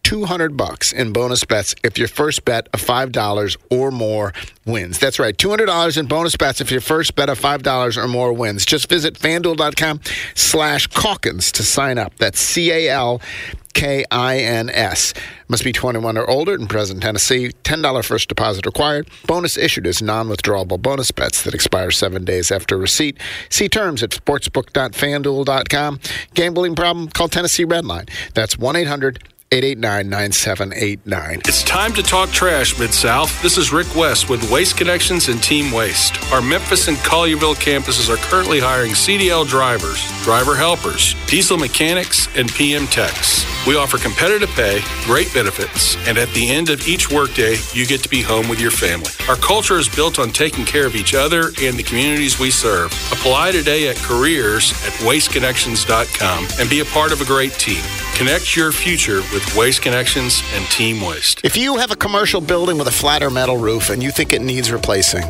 200 0.08 0.56
bucks 0.56 0.94
in 0.94 1.12
bonus 1.12 1.44
bets 1.44 1.76
if 1.84 1.98
your 1.98 2.08
first 2.08 2.46
bet 2.46 2.70
of 2.74 2.82
$5 2.82 3.58
or 3.70 3.92
more 3.92 4.32
wins. 4.66 5.00
That's 5.00 5.20
right, 5.20 5.36
$200 5.36 5.98
in 5.98 6.06
bonus 6.06 6.38
bets 6.38 6.62
if 6.62 6.72
your 6.72 6.80
first 6.80 7.14
bet 7.16 7.28
of 7.30 7.38
$5 7.38 8.02
or 8.02 8.08
more 8.08 8.32
wins. 8.32 8.66
Just 8.66 8.88
visit 8.88 9.16
fanduel.com 9.16 10.00
slash 10.34 10.88
Calkins 10.88 11.52
to 11.52 11.64
sign 11.64 11.98
up. 11.98 12.16
That's 12.20 12.40
C-A-L 12.40 13.20
K-I-N-S. 13.74 15.14
Must 15.50 15.64
be 15.66 15.74
21 15.74 16.18
or 16.18 16.30
older 16.30 16.56
in 16.56 16.68
present 16.68 17.04
Tennessee. 17.04 17.52
$10 17.66 18.06
first 18.06 18.30
deposit 18.30 18.66
required. 18.66 19.10
Bonus 19.26 19.58
issued 19.58 19.86
as 19.88 20.02
non-withdrawable 20.02 20.82
bonus 20.82 21.12
bets 21.12 21.44
that 21.44 21.54
expire 21.54 21.92
seven 21.92 22.24
days 22.24 22.50
after 22.50 22.78
receipt. 22.78 23.18
See 23.50 23.68
terms 23.68 24.02
at 24.04 24.12
sportsbook.fanduel.com. 24.12 26.00
Gambling 26.34 26.76
problem? 26.76 27.10
Call 27.10 27.28
Tennessee 27.28 27.66
Redline. 27.66 28.10
That's 28.34 28.56
1-800- 28.56 29.18
889-9789. 29.52 31.48
It's 31.48 31.64
time 31.64 31.94
to 31.94 32.04
talk 32.04 32.30
trash, 32.32 32.78
Mid-South. 32.78 33.42
This 33.42 33.58
is 33.58 33.72
Rick 33.72 33.96
West 33.96 34.28
with 34.30 34.52
Waste 34.52 34.76
Connections 34.76 35.30
and 35.30 35.42
Team 35.42 35.72
Waste. 35.72 36.22
Our 36.34 36.42
Memphis 36.42 36.90
and 36.90 36.98
Collierville 36.98 37.56
campuses 37.56 38.10
are 38.14 38.18
currently 38.18 38.60
hiring 38.60 38.92
CDL 38.92 39.48
drivers, 39.48 40.04
driver 40.24 40.54
helpers, 40.54 41.16
diesel 41.28 41.58
mechanics, 41.58 42.28
and 42.36 42.52
PM 42.52 42.88
techs. 42.88 43.46
We 43.66 43.78
offer 43.78 43.98
competitive 43.98 44.50
pay, 44.50 44.82
great 45.06 45.34
benefits, 45.34 45.96
and 46.08 46.18
at 46.18 46.30
the 46.30 46.50
end 46.50 46.70
of 46.70 46.86
each 46.86 47.10
workday, 47.10 47.56
you 47.74 47.86
get 47.86 48.04
to 48.04 48.10
be 48.10 48.22
home 48.22 48.50
with 48.50 48.60
your 48.60 48.72
family. 48.72 49.12
Our 49.30 49.38
culture 49.38 49.78
is 49.78 49.88
built 49.88 50.20
on 50.20 50.32
taking 50.32 50.66
care 50.66 50.86
of 50.86 50.96
each 50.96 51.14
other 51.16 51.52
and 51.62 51.78
the 51.78 51.84
communities 51.84 52.38
we 52.38 52.52
serve. 52.52 52.92
Apply 53.14 53.54
today 53.54 53.88
at 53.88 53.96
careers 53.96 54.72
at 54.86 54.92
wasteconnections.com 55.04 56.48
and 56.60 56.70
be 56.70 56.82
a 56.82 56.86
part 56.86 57.14
of 57.14 57.22
a 57.22 57.26
great 57.26 57.54
team. 57.54 57.84
Connect 58.18 58.56
your 58.56 58.72
future 58.72 59.18
with 59.32 59.56
Waste 59.56 59.84
Connections 59.84 60.42
and 60.56 60.66
Team 60.72 61.06
Waste. 61.06 61.40
If 61.44 61.56
you 61.56 61.78
have 61.78 61.92
a 61.92 61.96
commercial 61.96 62.42
building 62.42 62.80
with 62.80 62.88
a 62.88 62.92
flat 62.92 63.22
or 63.22 63.30
metal 63.30 63.58
roof 63.58 63.92
and 63.92 64.02
you 64.02 64.10
think 64.10 64.34
it 64.34 64.42
needs 64.42 64.72
replacing, 64.72 65.22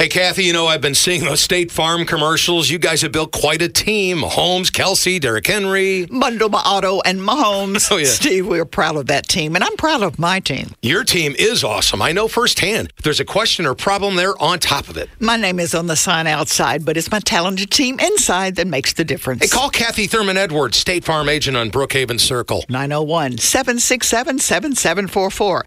Hey, 0.00 0.08
Kathy, 0.08 0.44
you 0.44 0.54
know, 0.54 0.66
I've 0.66 0.80
been 0.80 0.94
seeing 0.94 1.24
those 1.24 1.42
State 1.42 1.70
Farm 1.70 2.06
commercials. 2.06 2.70
You 2.70 2.78
guys 2.78 3.02
have 3.02 3.12
built 3.12 3.32
quite 3.32 3.60
a 3.60 3.68
team. 3.68 4.22
Mahomes, 4.22 4.70
Kelce, 4.70 5.20
Derrick 5.20 5.46
Henry. 5.46 6.06
Mundo, 6.08 6.48
Otto, 6.50 7.02
and 7.02 7.20
Mahomes. 7.20 7.90
Oh, 7.92 7.98
yeah. 7.98 8.06
Steve, 8.06 8.46
we're 8.46 8.64
proud 8.64 8.96
of 8.96 9.08
that 9.08 9.28
team, 9.28 9.54
and 9.56 9.62
I'm 9.62 9.76
proud 9.76 10.02
of 10.02 10.18
my 10.18 10.40
team. 10.40 10.70
Your 10.80 11.04
team 11.04 11.34
is 11.38 11.62
awesome. 11.62 12.00
I 12.00 12.12
know 12.12 12.28
firsthand. 12.28 12.94
If 12.96 13.04
there's 13.04 13.20
a 13.20 13.26
question 13.26 13.66
or 13.66 13.74
problem, 13.74 14.16
they're 14.16 14.40
on 14.40 14.58
top 14.58 14.88
of 14.88 14.96
it. 14.96 15.10
My 15.20 15.36
name 15.36 15.60
is 15.60 15.74
on 15.74 15.86
the 15.86 15.96
sign 15.96 16.26
outside, 16.26 16.82
but 16.86 16.96
it's 16.96 17.10
my 17.10 17.20
talented 17.20 17.70
team 17.70 18.00
inside 18.00 18.56
that 18.56 18.68
makes 18.68 18.94
the 18.94 19.04
difference. 19.04 19.42
Hey, 19.42 19.48
call 19.48 19.68
Kathy 19.68 20.06
Thurman 20.06 20.38
Edwards, 20.38 20.78
State 20.78 21.04
Farm 21.04 21.28
agent 21.28 21.58
on 21.58 21.70
Brookhaven 21.70 22.18
Circle. 22.18 22.64
901 22.70 23.36
767 23.36 24.38
7744. 24.38 25.66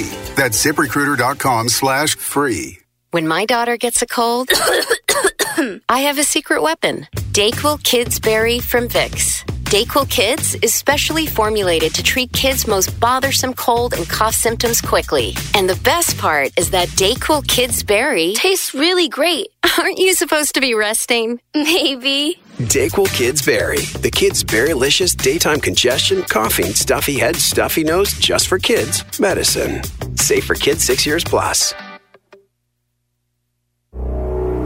That's 0.00 0.64
ziprecruiter.com 0.64 1.68
slash 1.68 2.16
free. 2.16 2.78
When 3.10 3.28
my 3.28 3.44
daughter 3.44 3.76
gets 3.76 4.00
a 4.00 4.06
cold, 4.06 4.48
I 5.88 6.00
have 6.00 6.18
a 6.18 6.24
secret 6.24 6.62
weapon. 6.62 7.06
Dayquil 7.32 7.82
Kids 7.82 8.18
Berry 8.18 8.58
from 8.58 8.88
Vicks. 8.88 9.51
Dayquil 9.72 10.10
Kids 10.10 10.54
is 10.56 10.74
specially 10.74 11.26
formulated 11.26 11.94
to 11.94 12.02
treat 12.02 12.30
kids' 12.34 12.66
most 12.66 12.90
bothersome 13.00 13.54
cold 13.54 13.94
and 13.94 14.06
cough 14.06 14.34
symptoms 14.34 14.82
quickly. 14.82 15.32
And 15.54 15.66
the 15.66 15.80
best 15.82 16.18
part 16.18 16.52
is 16.58 16.68
that 16.72 16.88
Dayquil 16.88 17.48
Kids 17.48 17.82
Berry 17.82 18.34
tastes 18.34 18.74
really 18.74 19.08
great. 19.08 19.48
Aren't 19.78 19.96
you 19.96 20.12
supposed 20.12 20.54
to 20.56 20.60
be 20.60 20.74
resting? 20.74 21.40
Maybe. 21.54 22.38
Dayquil 22.58 23.10
Kids 23.14 23.40
Berry. 23.40 23.80
The 24.02 24.10
Kids 24.10 24.44
Berrylicious 24.44 25.16
Daytime 25.16 25.58
Congestion, 25.58 26.20
Coughing, 26.24 26.74
Stuffy 26.74 27.18
Head, 27.18 27.36
Stuffy 27.36 27.82
Nose, 27.82 28.12
just 28.18 28.48
for 28.48 28.58
kids. 28.58 29.02
Medicine. 29.18 29.82
Safe 30.18 30.44
for 30.44 30.54
kids 30.54 30.84
6 30.84 31.06
years 31.06 31.24
plus. 31.24 31.72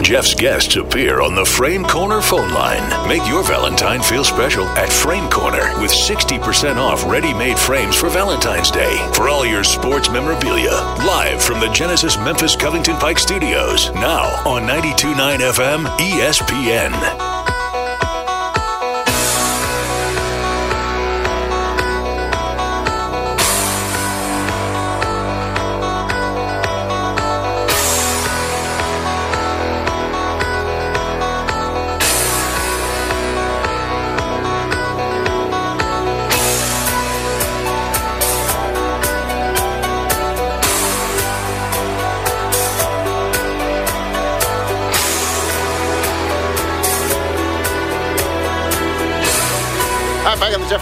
Jeff's 0.07 0.35
guests 0.35 0.77
appear 0.77 1.21
on 1.21 1.35
the 1.35 1.45
Frame 1.45 1.85
Corner 1.85 2.21
phone 2.21 2.53
line. 2.53 3.09
Make 3.09 3.27
your 3.27 3.43
Valentine 3.43 4.01
feel 4.01 4.23
special 4.23 4.65
at 4.79 4.93
Frame 4.93 5.29
Corner 5.29 5.73
with 5.81 5.91
60% 5.91 6.77
off 6.77 7.05
ready 7.11 7.35
made 7.35 7.59
frames 7.59 7.97
for 7.97 8.09
Valentine's 8.09 8.71
Day 8.71 8.97
for 9.15 9.29
all 9.29 9.45
your 9.45 9.65
sports 9.65 10.09
memorabilia. 10.09 10.71
Live 11.05 11.43
from 11.43 11.59
the 11.59 11.71
Genesis 11.71 12.17
Memphis 12.19 12.55
Covington 12.55 12.95
Pike 12.99 13.19
Studios. 13.19 13.91
Now 13.95 14.27
on 14.47 14.63
929 14.65 15.41
FM 15.41 15.87
ESPN. 15.99 17.36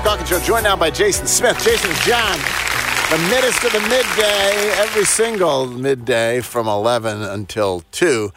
Calkins 0.05 0.29
Show, 0.29 0.39
joined 0.41 0.65
now 0.65 0.77
by 0.77 0.91
Jason 0.91 1.27
Smith. 1.27 1.59
Jason 1.65 1.91
John, 2.07 2.37
the 3.11 3.27
middest 3.31 3.65
of 3.65 3.73
the 3.73 3.81
midday, 3.89 4.75
every 4.77 5.07
single 5.07 5.67
midday 5.67 6.43
from 6.43 6.69
11 6.69 7.23
until 7.23 7.81
2. 7.91 8.31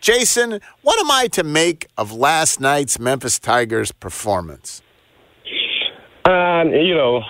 Jason, 0.00 0.60
what 0.82 0.98
am 0.98 1.12
I 1.12 1.28
to 1.28 1.44
make 1.44 1.86
of 1.96 2.10
last 2.10 2.60
night's 2.60 2.98
Memphis 2.98 3.38
Tigers 3.38 3.92
performance? 3.92 4.82
Um, 6.24 6.70
you 6.70 6.96
know, 6.96 7.22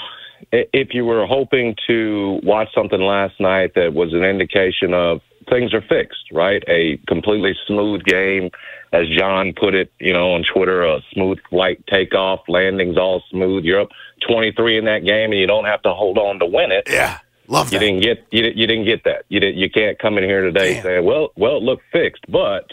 if 0.52 0.94
you 0.94 1.04
were 1.04 1.26
hoping 1.26 1.76
to 1.86 2.40
watch 2.44 2.68
something 2.74 3.00
last 3.00 3.34
night 3.40 3.72
that 3.74 3.92
was 3.92 4.14
an 4.14 4.24
indication 4.24 4.94
of 4.94 5.20
things 5.50 5.74
are 5.74 5.82
fixed, 5.82 6.32
right? 6.32 6.62
A 6.66 6.98
completely 7.06 7.52
smooth 7.66 8.04
game, 8.04 8.48
as 8.92 9.08
John 9.08 9.52
put 9.54 9.74
it, 9.74 9.92
you 9.98 10.12
know, 10.12 10.34
on 10.34 10.44
Twitter, 10.44 10.82
a 10.84 11.00
smooth 11.12 11.38
flight 11.48 11.82
takeoff, 11.86 12.40
landings 12.48 12.96
all 12.98 13.22
smooth. 13.30 13.64
You're 13.64 13.80
up 13.80 13.88
23 14.28 14.78
in 14.78 14.84
that 14.84 15.04
game, 15.04 15.30
and 15.32 15.40
you 15.40 15.46
don't 15.46 15.64
have 15.64 15.82
to 15.82 15.94
hold 15.94 16.18
on 16.18 16.38
to 16.40 16.46
win 16.46 16.70
it. 16.72 16.88
Yeah, 16.90 17.18
love 17.48 17.70
that. 17.70 17.74
you 17.74 17.78
didn't 17.80 18.02
get 18.02 18.26
you, 18.30 18.42
you 18.54 18.66
didn't 18.66 18.84
get 18.84 19.04
that. 19.04 19.24
You 19.28 19.40
did, 19.40 19.56
you 19.56 19.70
can't 19.70 19.98
come 19.98 20.18
in 20.18 20.24
here 20.24 20.42
today 20.42 20.80
saying, 20.82 21.04
"Well, 21.04 21.32
well, 21.36 21.56
it 21.56 21.62
looked 21.62 21.84
fixed," 21.90 22.24
but 22.28 22.66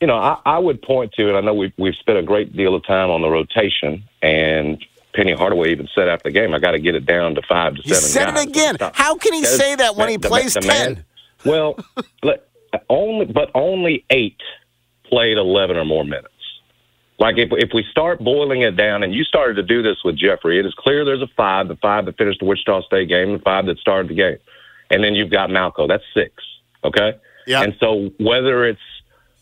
you 0.00 0.06
know, 0.06 0.16
I, 0.16 0.38
I 0.44 0.58
would 0.58 0.82
point 0.82 1.12
to, 1.14 1.28
and 1.28 1.36
I 1.36 1.40
know 1.40 1.54
we've, 1.54 1.72
we've 1.78 1.94
spent 1.94 2.18
a 2.18 2.22
great 2.22 2.54
deal 2.54 2.74
of 2.74 2.84
time 2.86 3.10
on 3.10 3.22
the 3.22 3.28
rotation, 3.30 4.04
and 4.22 4.84
Penny 5.14 5.32
Hardaway 5.32 5.70
even 5.72 5.88
said 5.94 6.08
after 6.08 6.28
the 6.28 6.32
game, 6.34 6.52
I 6.54 6.58
got 6.58 6.72
to 6.72 6.78
get 6.78 6.94
it 6.94 7.06
down 7.06 7.34
to 7.36 7.42
five 7.48 7.76
to 7.76 7.82
He 7.82 7.94
seven 7.94 8.02
said 8.04 8.26
guys. 8.34 8.44
it 8.44 8.48
again. 8.50 8.76
How 8.92 9.16
can 9.16 9.32
he 9.32 9.44
say 9.44 9.74
that 9.76 9.96
when 9.96 10.10
he 10.10 10.18
plays 10.18 10.52
the 10.52 10.60
10? 10.60 10.68
man- 10.94 11.04
well, 11.46 11.78
let- 12.22 12.46
only, 12.88 13.26
but 13.26 13.50
only 13.54 14.04
eight 14.10 14.40
played 15.04 15.38
11 15.38 15.76
or 15.76 15.84
more 15.84 16.04
minutes. 16.04 16.28
Like 17.18 17.38
if 17.38 17.48
if 17.52 17.70
we 17.72 17.84
start 17.90 18.22
boiling 18.22 18.60
it 18.60 18.76
down, 18.76 19.02
and 19.02 19.14
you 19.14 19.24
started 19.24 19.54
to 19.54 19.62
do 19.62 19.82
this 19.82 19.96
with 20.04 20.18
Jeffrey, 20.18 20.58
it 20.58 20.66
is 20.66 20.74
clear 20.74 21.04
there's 21.04 21.22
a 21.22 21.28
five, 21.34 21.68
the 21.68 21.76
five 21.76 22.04
that 22.06 22.18
finished 22.18 22.40
the 22.40 22.46
Wichita 22.46 22.82
State 22.82 23.08
game, 23.08 23.32
the 23.32 23.38
five 23.38 23.64
that 23.66 23.78
started 23.78 24.10
the 24.10 24.14
game, 24.14 24.36
and 24.90 25.02
then 25.02 25.14
you've 25.14 25.30
got 25.30 25.48
Malcolm. 25.48 25.88
That's 25.88 26.04
six. 26.12 26.34
Okay. 26.84 27.14
Yeah. 27.46 27.62
And 27.62 27.74
so 27.80 28.10
whether 28.18 28.66
it's 28.66 28.80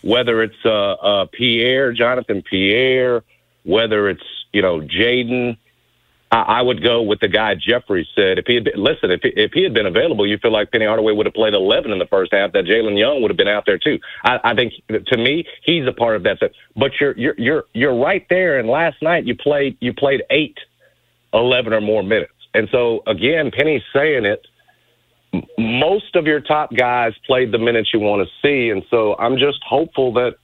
whether 0.03 0.43
it's 0.43 0.55
uh, 0.65 0.93
uh, 0.93 1.27
Pierre, 1.33 1.93
Jonathan 1.93 2.43
Pierre, 2.43 3.25
whether 3.65 4.09
it's 4.09 4.23
you 4.53 4.63
know 4.63 4.81
Jayden, 4.81 5.57
I, 6.35 6.59
I 6.59 6.63
would 6.63 6.83
go 6.83 7.01
with 7.01 7.21
the 7.21 7.29
guy 7.29 7.55
Jeffrey 7.55 8.09
said. 8.17 8.39
If 8.39 8.47
he 8.47 8.57
had 8.57 8.65
been, 8.65 8.75
listen, 8.77 9.13
if 9.13 9.21
he, 9.23 9.29
if 9.37 9.53
he 9.53 9.63
had 9.63 9.73
been 9.73 9.87
available, 9.87 10.27
you 10.27 10.37
feel 10.39 10.51
like 10.51 10.73
Penny 10.73 10.85
Hardaway 10.85 11.13
would 11.13 11.27
have 11.27 11.35
played 11.35 11.55
11 11.55 11.93
in 11.93 12.01
the 12.01 12.07
first 12.07 12.33
half. 12.33 12.53
That 12.53 12.65
Jayhlon 12.65 12.99
Young 12.99 13.23
would 13.23 13.31
have 13.31 13.37
been 13.37 13.47
out 13.47 13.67
there 13.67 13.79
too. 13.79 14.01
I, 14.25 14.41
I 14.43 14.55
think 14.55 14.73
to 14.89 15.17
me, 15.17 15.47
he's 15.63 15.87
a 15.87 15.93
part 15.93 16.17
of 16.17 16.25
that. 16.25 16.41
set. 16.41 16.51
But 16.75 16.91
you're 17.01 17.17
you're 17.17 17.35
you're 17.39 17.65
you're 17.73 17.97
right 17.97 18.27
there. 18.31 18.59
And 18.59 18.69
last 18.69 19.01
night 19.01 19.27
you 19.27 19.37
played 19.37 19.77
you 19.81 19.95
played 19.95 20.23
eight, 20.31 20.59
11 21.33 21.73
or 21.73 21.81
more 21.81 22.03
minutes. 22.03 22.33
And 22.53 22.69
so 22.73 23.05
again, 23.07 23.53
Penny's 23.57 23.83
saying 23.93 24.25
it. 24.25 24.45
Most 25.57 26.17
of 26.17 26.27
your 26.27 26.41
top 26.41 26.75
guys 26.75 27.13
played 27.27 27.53
the 27.53 27.59
minutes 27.59 27.91
you 27.93 28.01
want 28.01 28.27
to 28.27 28.29
see, 28.41 28.71
and 28.71 28.85
so 28.89 29.17
I'm 29.19 29.37
just 29.37 29.59
hopeful 29.65 30.13
that 30.15 30.37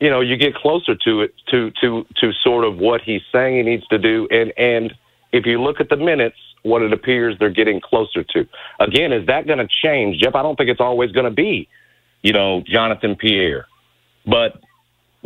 you 0.00 0.10
know 0.10 0.20
you 0.20 0.36
get 0.36 0.54
closer 0.54 0.96
to 0.96 1.22
it 1.22 1.34
to 1.50 1.70
to 1.80 2.06
to 2.16 2.32
sort 2.42 2.64
of 2.64 2.78
what 2.78 3.02
he's 3.02 3.22
saying 3.32 3.56
he 3.56 3.62
needs 3.62 3.86
to 3.88 3.98
do 3.98 4.26
and 4.30 4.52
and 4.56 4.94
if 5.32 5.46
you 5.46 5.60
look 5.60 5.80
at 5.80 5.88
the 5.88 5.96
minutes 5.96 6.36
what 6.62 6.82
it 6.82 6.92
appears 6.92 7.36
they're 7.38 7.50
getting 7.50 7.80
closer 7.80 8.22
to. 8.22 8.46
Again 8.78 9.12
is 9.12 9.26
that 9.26 9.46
going 9.46 9.58
to 9.58 9.68
change? 9.82 10.18
Jeff 10.18 10.34
i 10.34 10.42
don't 10.42 10.56
think 10.56 10.70
it's 10.70 10.80
always 10.80 11.12
going 11.12 11.24
to 11.24 11.30
be 11.30 11.68
you 12.22 12.32
know 12.32 12.62
jonathan 12.66 13.16
pierre. 13.16 13.66
But 14.26 14.60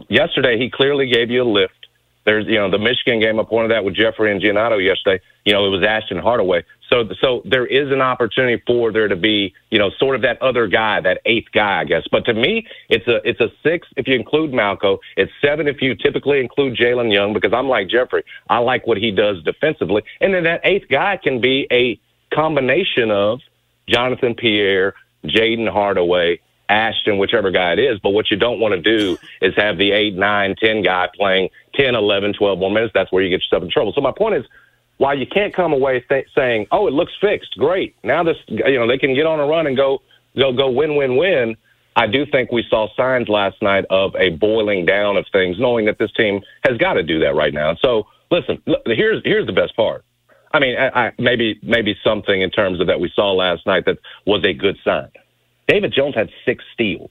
yesterday 0.08 0.58
he 0.58 0.70
clearly 0.70 1.08
gave 1.08 1.30
you 1.30 1.42
a 1.42 1.50
lift 1.50 1.83
there's 2.24 2.46
you 2.46 2.56
know 2.56 2.70
the 2.70 2.78
michigan 2.78 3.20
game 3.20 3.38
i 3.38 3.42
pointed 3.42 3.72
out 3.72 3.84
with 3.84 3.94
jeffrey 3.94 4.32
and 4.32 4.40
giannato 4.40 4.78
yesterday. 4.78 5.22
You 5.44 5.52
know 5.52 5.66
it 5.66 5.70
was 5.70 5.82
ashton 5.82 6.18
hardaway. 6.18 6.64
So 6.90 7.08
so 7.20 7.42
there 7.44 7.66
is 7.66 7.90
an 7.92 8.00
opportunity 8.00 8.62
for 8.66 8.92
there 8.92 9.08
to 9.08 9.16
be 9.16 9.54
you 9.70 9.78
know 9.78 9.90
sort 9.98 10.16
of 10.16 10.22
that 10.22 10.40
other 10.40 10.66
guy 10.66 11.00
that 11.00 11.20
eighth 11.26 11.48
guy 11.52 11.80
i 11.80 11.84
guess. 11.84 12.02
But 12.10 12.24
to 12.26 12.34
me 12.34 12.66
it's 12.88 13.06
a 13.06 13.16
it's 13.28 13.40
a 13.40 13.48
six 13.62 13.88
if 13.96 14.08
you 14.08 14.14
include 14.14 14.52
malcolm. 14.52 14.98
It's 15.16 15.32
seven 15.40 15.68
if 15.68 15.82
you 15.82 15.94
typically 15.94 16.40
include 16.40 16.76
jayhlon 16.76 17.12
young 17.12 17.32
because 17.32 17.52
i'm 17.52 17.68
like 17.68 17.88
jeffrey. 17.88 18.24
I 18.48 18.58
like 18.58 18.86
what 18.86 18.98
he 18.98 19.10
does 19.10 19.42
defensively. 19.42 20.02
And 20.20 20.34
then 20.34 20.44
that 20.44 20.60
eighth 20.64 20.88
guy 20.88 21.18
can 21.22 21.40
be 21.40 21.66
a 21.70 21.98
combination 22.34 23.10
of 23.10 23.40
jonathan 23.88 24.34
pierre 24.34 24.94
jayden 25.24 25.70
hardaway 25.70 26.40
Ashton, 26.68 27.18
whichever 27.18 27.50
guy 27.50 27.72
it 27.72 27.78
is. 27.78 27.98
But 28.00 28.10
what 28.10 28.30
you 28.30 28.36
don't 28.36 28.60
want 28.60 28.74
to 28.74 28.80
do 28.80 29.18
is 29.40 29.54
have 29.56 29.78
the 29.78 29.92
eight, 29.92 30.14
nine, 30.14 30.54
ten 30.56 30.82
guy 30.82 31.08
playing 31.14 31.50
10, 31.74 31.94
11, 31.94 32.34
12 32.34 32.58
more 32.58 32.70
minutes. 32.70 32.92
That's 32.94 33.10
where 33.12 33.22
you 33.22 33.30
get 33.30 33.42
yourself 33.42 33.62
in 33.62 33.70
trouble. 33.70 33.92
So 33.94 34.00
my 34.00 34.12
point 34.12 34.36
is, 34.36 34.44
while 34.98 35.18
you 35.18 35.26
can't 35.26 35.52
come 35.52 35.72
away 35.72 36.00
th- 36.08 36.28
saying, 36.34 36.66
"Oh, 36.70 36.86
it 36.86 36.92
looks 36.92 37.12
fixed, 37.20 37.56
great," 37.58 37.96
now 38.04 38.22
this, 38.22 38.36
you 38.46 38.78
know, 38.78 38.86
they 38.86 38.98
can 38.98 39.14
get 39.14 39.26
on 39.26 39.40
a 39.40 39.46
run 39.46 39.66
and 39.66 39.76
go, 39.76 40.02
go, 40.36 40.52
go, 40.52 40.70
win, 40.70 40.96
win, 40.96 41.16
win. 41.16 41.56
I 41.96 42.06
do 42.06 42.26
think 42.26 42.50
we 42.50 42.64
saw 42.68 42.88
signs 42.96 43.28
last 43.28 43.60
night 43.62 43.84
of 43.90 44.14
a 44.16 44.30
boiling 44.30 44.84
down 44.84 45.16
of 45.16 45.26
things, 45.32 45.58
knowing 45.58 45.86
that 45.86 45.98
this 45.98 46.12
team 46.12 46.42
has 46.66 46.76
got 46.78 46.94
to 46.94 47.02
do 47.02 47.20
that 47.20 47.34
right 47.34 47.54
now. 47.54 47.76
So, 47.76 48.06
listen, 48.30 48.62
here's 48.86 49.22
here's 49.24 49.46
the 49.46 49.52
best 49.52 49.76
part. 49.76 50.04
I 50.52 50.60
mean, 50.60 50.76
I, 50.76 51.06
I, 51.06 51.12
maybe 51.18 51.58
maybe 51.62 51.96
something 52.04 52.40
in 52.40 52.50
terms 52.50 52.80
of 52.80 52.86
that 52.86 53.00
we 53.00 53.10
saw 53.14 53.32
last 53.32 53.66
night 53.66 53.84
that 53.86 53.98
was 54.26 54.44
a 54.44 54.52
good 54.52 54.76
sign. 54.84 55.10
David 55.68 55.92
Jones 55.92 56.14
had 56.14 56.30
six 56.44 56.64
steals. 56.72 57.10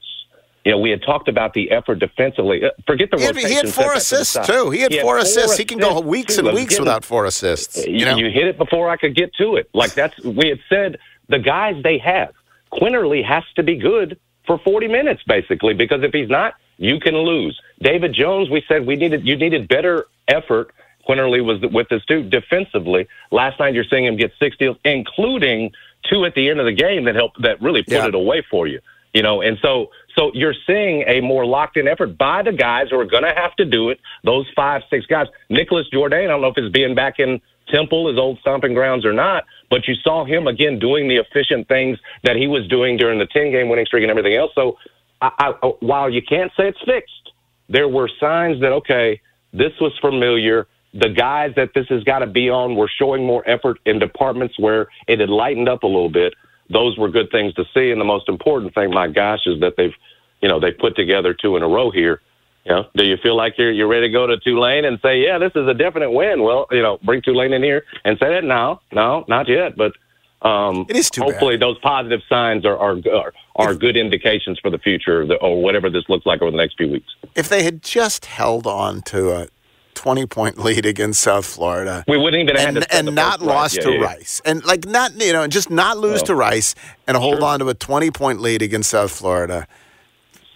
You 0.64 0.72
know, 0.72 0.78
we 0.78 0.88
had 0.90 1.02
talked 1.02 1.28
about 1.28 1.52
the 1.52 1.70
effort 1.70 1.98
defensively. 1.98 2.64
Uh, 2.64 2.70
Forget 2.86 3.10
the 3.10 3.18
He 3.18 3.24
had, 3.24 3.36
rotation. 3.36 3.50
he 3.50 3.56
had 3.56 3.68
four 3.68 3.84
that 3.94 4.00
to 4.00 4.14
the 4.14 4.20
assists, 4.22 4.46
too. 4.46 4.70
He 4.70 4.80
had 4.80 4.94
four 4.94 5.18
assists. 5.18 5.58
He 5.58 5.64
can 5.66 5.78
go 5.78 5.90
assists, 5.90 6.06
weeks 6.06 6.38
and 6.38 6.48
weeks 6.54 6.78
without 6.78 7.04
four 7.04 7.26
assists. 7.26 7.86
You, 7.86 7.92
You 7.98 8.04
know? 8.06 8.16
you 8.16 8.30
hit 8.30 8.46
it 8.46 8.56
before 8.56 8.88
I 8.88 8.96
could 8.96 9.14
get 9.14 9.34
to 9.34 9.56
it. 9.56 9.68
Like 9.74 9.92
that's 9.94 10.18
we 10.24 10.48
had 10.48 10.60
said 10.70 10.98
the 11.28 11.38
guys 11.38 11.74
they 11.82 11.98
have. 11.98 12.32
Quinerly 12.72 13.22
has 13.24 13.44
to 13.56 13.62
be 13.62 13.76
good 13.76 14.18
for 14.46 14.58
40 14.58 14.88
minutes 14.88 15.22
basically 15.26 15.74
because 15.74 16.02
if 16.02 16.12
he's 16.12 16.28
not, 16.30 16.54
you 16.78 16.98
can 16.98 17.14
lose. 17.16 17.60
David 17.82 18.14
Jones, 18.14 18.48
we 18.50 18.64
said 18.66 18.86
we 18.86 18.96
needed 18.96 19.26
you 19.26 19.36
needed 19.36 19.68
better 19.68 20.06
effort. 20.28 20.72
Quinerly 21.06 21.44
was 21.44 21.60
with 21.72 21.88
this 21.90 22.02
dude 22.06 22.30
defensively. 22.30 23.06
Last 23.30 23.60
night 23.60 23.74
you're 23.74 23.84
seeing 23.84 24.06
him 24.06 24.16
get 24.16 24.32
six 24.38 24.56
steals, 24.56 24.78
including 24.84 25.72
two 26.10 26.24
at 26.24 26.34
the 26.34 26.48
end 26.48 26.60
of 26.60 26.66
the 26.66 26.72
game 26.72 27.04
that 27.04 27.14
helped 27.14 27.42
that 27.42 27.60
really 27.62 27.82
put 27.82 28.08
it 28.08 28.14
away 28.14 28.42
for 28.50 28.66
you. 28.66 28.80
You 29.12 29.22
know, 29.22 29.42
and 29.42 29.58
so 29.62 29.90
so 30.16 30.32
you're 30.34 30.54
seeing 30.66 31.04
a 31.06 31.20
more 31.20 31.46
locked 31.46 31.76
in 31.76 31.86
effort 31.86 32.18
by 32.18 32.42
the 32.42 32.52
guys 32.52 32.88
who 32.90 32.98
are 32.98 33.04
going 33.04 33.22
to 33.22 33.32
have 33.34 33.54
to 33.56 33.64
do 33.64 33.90
it. 33.90 34.00
Those 34.24 34.46
five, 34.56 34.82
six 34.90 35.06
guys. 35.06 35.28
Nicholas 35.48 35.86
Jourdain, 35.92 36.24
I 36.24 36.26
don't 36.26 36.40
know 36.40 36.48
if 36.48 36.58
it's 36.58 36.72
being 36.72 36.94
back 36.94 37.18
in 37.18 37.40
Temple, 37.68 38.08
his 38.08 38.18
old 38.18 38.38
stomping 38.40 38.74
grounds, 38.74 39.06
or 39.06 39.12
not, 39.12 39.44
but 39.70 39.88
you 39.88 39.94
saw 40.02 40.24
him 40.24 40.46
again 40.46 40.78
doing 40.78 41.08
the 41.08 41.16
efficient 41.16 41.68
things 41.68 41.98
that 42.22 42.36
he 42.36 42.46
was 42.46 42.66
doing 42.68 42.96
during 42.96 43.18
the 43.18 43.26
ten 43.26 43.50
game 43.50 43.68
winning 43.68 43.86
streak 43.86 44.02
and 44.02 44.10
everything 44.10 44.34
else. 44.34 44.50
So 44.54 44.78
I, 45.22 45.30
I, 45.62 45.68
while 45.80 46.10
you 46.10 46.20
can't 46.20 46.52
say 46.56 46.68
it's 46.68 46.82
fixed, 46.84 47.32
there 47.68 47.88
were 47.88 48.10
signs 48.20 48.60
that 48.60 48.72
okay, 48.72 49.20
this 49.52 49.72
was 49.80 49.92
familiar. 50.00 50.66
The 50.94 51.08
guys 51.08 51.52
that 51.56 51.70
this 51.74 51.86
has 51.88 52.04
got 52.04 52.20
to 52.20 52.26
be 52.26 52.48
on 52.48 52.76
were 52.76 52.90
showing 52.98 53.26
more 53.26 53.42
effort 53.48 53.78
in 53.84 53.98
departments 53.98 54.58
where 54.58 54.88
it 55.08 55.20
had 55.20 55.28
lightened 55.28 55.68
up 55.68 55.82
a 55.82 55.86
little 55.86 56.08
bit 56.08 56.34
those 56.70 56.96
were 56.98 57.08
good 57.08 57.30
things 57.30 57.54
to 57.54 57.64
see. 57.74 57.90
And 57.90 58.00
the 58.00 58.04
most 58.04 58.28
important 58.28 58.74
thing, 58.74 58.90
my 58.90 59.08
gosh, 59.08 59.40
is 59.46 59.60
that 59.60 59.74
they've, 59.76 59.94
you 60.40 60.48
know, 60.48 60.60
they 60.60 60.72
put 60.72 60.96
together 60.96 61.34
two 61.34 61.56
in 61.56 61.62
a 61.62 61.68
row 61.68 61.90
here. 61.90 62.20
You 62.64 62.72
know, 62.72 62.86
do 62.96 63.04
you 63.04 63.18
feel 63.22 63.36
like 63.36 63.58
you're 63.58 63.72
you're 63.72 63.88
ready 63.88 64.08
to 64.08 64.12
go 64.12 64.26
to 64.26 64.38
Tulane 64.38 64.86
and 64.86 64.98
say, 65.02 65.20
yeah, 65.20 65.36
this 65.36 65.52
is 65.54 65.68
a 65.68 65.74
definite 65.74 66.10
win? 66.10 66.42
Well, 66.42 66.66
you 66.70 66.80
know, 66.80 66.98
bring 67.02 67.20
Tulane 67.20 67.52
in 67.52 67.62
here 67.62 67.84
and 68.04 68.18
say 68.18 68.30
that. 68.30 68.44
now, 68.44 68.80
no, 68.90 69.24
not 69.28 69.48
yet. 69.48 69.76
But 69.76 69.92
um, 70.40 70.86
it 70.88 70.96
is 70.96 71.10
too 71.10 71.20
hopefully 71.20 71.58
those 71.58 71.78
positive 71.80 72.20
signs 72.26 72.64
are 72.64 72.78
are 72.78 72.96
are, 73.12 73.32
are 73.56 73.74
good 73.74 73.98
indications 73.98 74.58
for 74.60 74.70
the 74.70 74.78
future 74.78 75.26
or 75.42 75.62
whatever 75.62 75.90
this 75.90 76.04
looks 76.08 76.24
like 76.24 76.40
over 76.40 76.50
the 76.50 76.56
next 76.56 76.78
few 76.78 76.90
weeks. 76.90 77.14
If 77.34 77.50
they 77.50 77.64
had 77.64 77.82
just 77.82 78.24
held 78.24 78.66
on 78.66 79.02
to 79.02 79.30
a 79.32 79.48
20 79.94 80.26
point 80.26 80.58
lead 80.58 80.86
against 80.86 81.20
South 81.20 81.46
Florida. 81.46 82.04
We 82.06 82.16
wouldn't 82.18 82.42
even 82.42 82.56
and, 82.56 82.86
and 82.92 83.14
not 83.14 83.40
lost 83.40 83.76
yeah, 83.76 83.82
to 83.84 83.92
yeah. 83.92 84.00
Rice. 84.00 84.42
And 84.44 84.64
like 84.64 84.86
not 84.86 85.14
you 85.20 85.32
know, 85.32 85.42
and 85.42 85.52
just 85.52 85.70
not 85.70 85.98
lose 85.98 86.22
to 86.24 86.34
Rice 86.34 86.74
and 87.06 87.16
hold 87.16 87.38
Sure. 87.38 87.44
on 87.46 87.60
to 87.60 87.68
a 87.68 87.74
20 87.74 88.10
point 88.10 88.40
lead 88.40 88.62
against 88.62 88.90
South 88.90 89.10
Florida. 89.10 89.66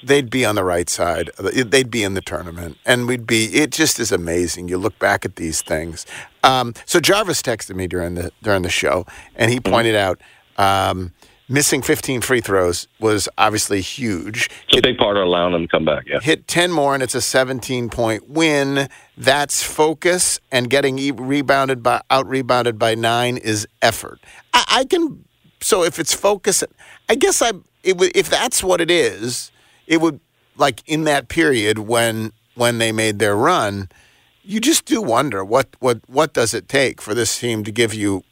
They'd 0.02 0.30
be 0.30 0.44
on 0.44 0.54
the 0.54 0.62
right 0.62 0.88
side. 0.88 1.30
They'd 1.38 1.90
be 1.90 2.04
in 2.04 2.14
the 2.14 2.20
tournament, 2.20 2.76
and 2.86 3.08
we'd 3.08 3.26
be. 3.26 3.46
It 3.46 3.72
just 3.72 3.98
is 3.98 4.12
amazing. 4.12 4.68
You 4.68 4.78
look 4.78 4.96
back 5.00 5.24
at 5.24 5.34
these 5.36 5.60
things. 5.60 6.06
Um, 6.44 6.74
so 6.86 7.00
Jarvis 7.00 7.42
texted 7.42 7.74
me 7.74 7.88
during 7.88 8.14
the 8.14 8.30
during 8.42 8.62
the 8.62 8.70
show, 8.70 9.06
and 9.34 9.50
he 9.50 9.58
pointed 9.58 9.96
out 9.96 10.20
um, 10.56 11.12
missing 11.48 11.82
15 11.82 12.20
free 12.20 12.40
throws 12.40 12.86
was 13.00 13.28
obviously 13.38 13.80
huge. 13.80 14.50
It's 14.68 14.78
a 14.78 14.82
big 14.82 14.98
part 14.98 15.16
of 15.16 15.24
allowing 15.24 15.52
them 15.52 15.62
to 15.62 15.68
come 15.68 15.84
back. 15.84 16.04
Yeah. 16.06 16.20
Hit 16.20 16.46
10 16.46 16.70
more, 16.70 16.94
and 16.94 17.02
it's 17.02 17.14
a 17.14 17.20
17 17.20 17.88
point 17.88 18.28
win. 18.28 18.88
That's 19.16 19.62
focus, 19.62 20.40
and 20.52 20.70
getting 20.70 20.98
e- 20.98 21.10
rebounded 21.10 21.82
by 21.82 22.02
out 22.10 22.26
rebounded 22.28 22.78
by 22.78 22.94
nine 22.94 23.36
is 23.36 23.66
effort. 23.82 24.20
I, 24.52 24.64
I 24.68 24.84
can. 24.84 25.24
So 25.60 25.82
if 25.82 25.98
it's 25.98 26.14
focus, 26.14 26.62
I 27.08 27.14
guess 27.14 27.42
I. 27.42 27.52
It 27.82 27.96
would, 27.96 28.14
if 28.16 28.28
that's 28.28 28.62
what 28.62 28.80
it 28.80 28.90
is, 28.90 29.50
it 29.86 30.00
would 30.00 30.20
like 30.56 30.82
in 30.86 31.04
that 31.04 31.28
period 31.28 31.78
when 31.78 32.32
when 32.54 32.78
they 32.78 32.92
made 32.92 33.18
their 33.18 33.36
run. 33.36 33.88
You 34.42 34.60
just 34.60 34.84
do 34.84 35.00
wonder 35.02 35.44
what 35.44 35.68
what 35.78 36.00
what 36.08 36.32
does 36.32 36.54
it 36.54 36.68
take 36.68 37.00
for 37.00 37.14
this 37.14 37.38
team 37.38 37.64
to 37.64 37.72
give 37.72 37.94
you 37.94 38.24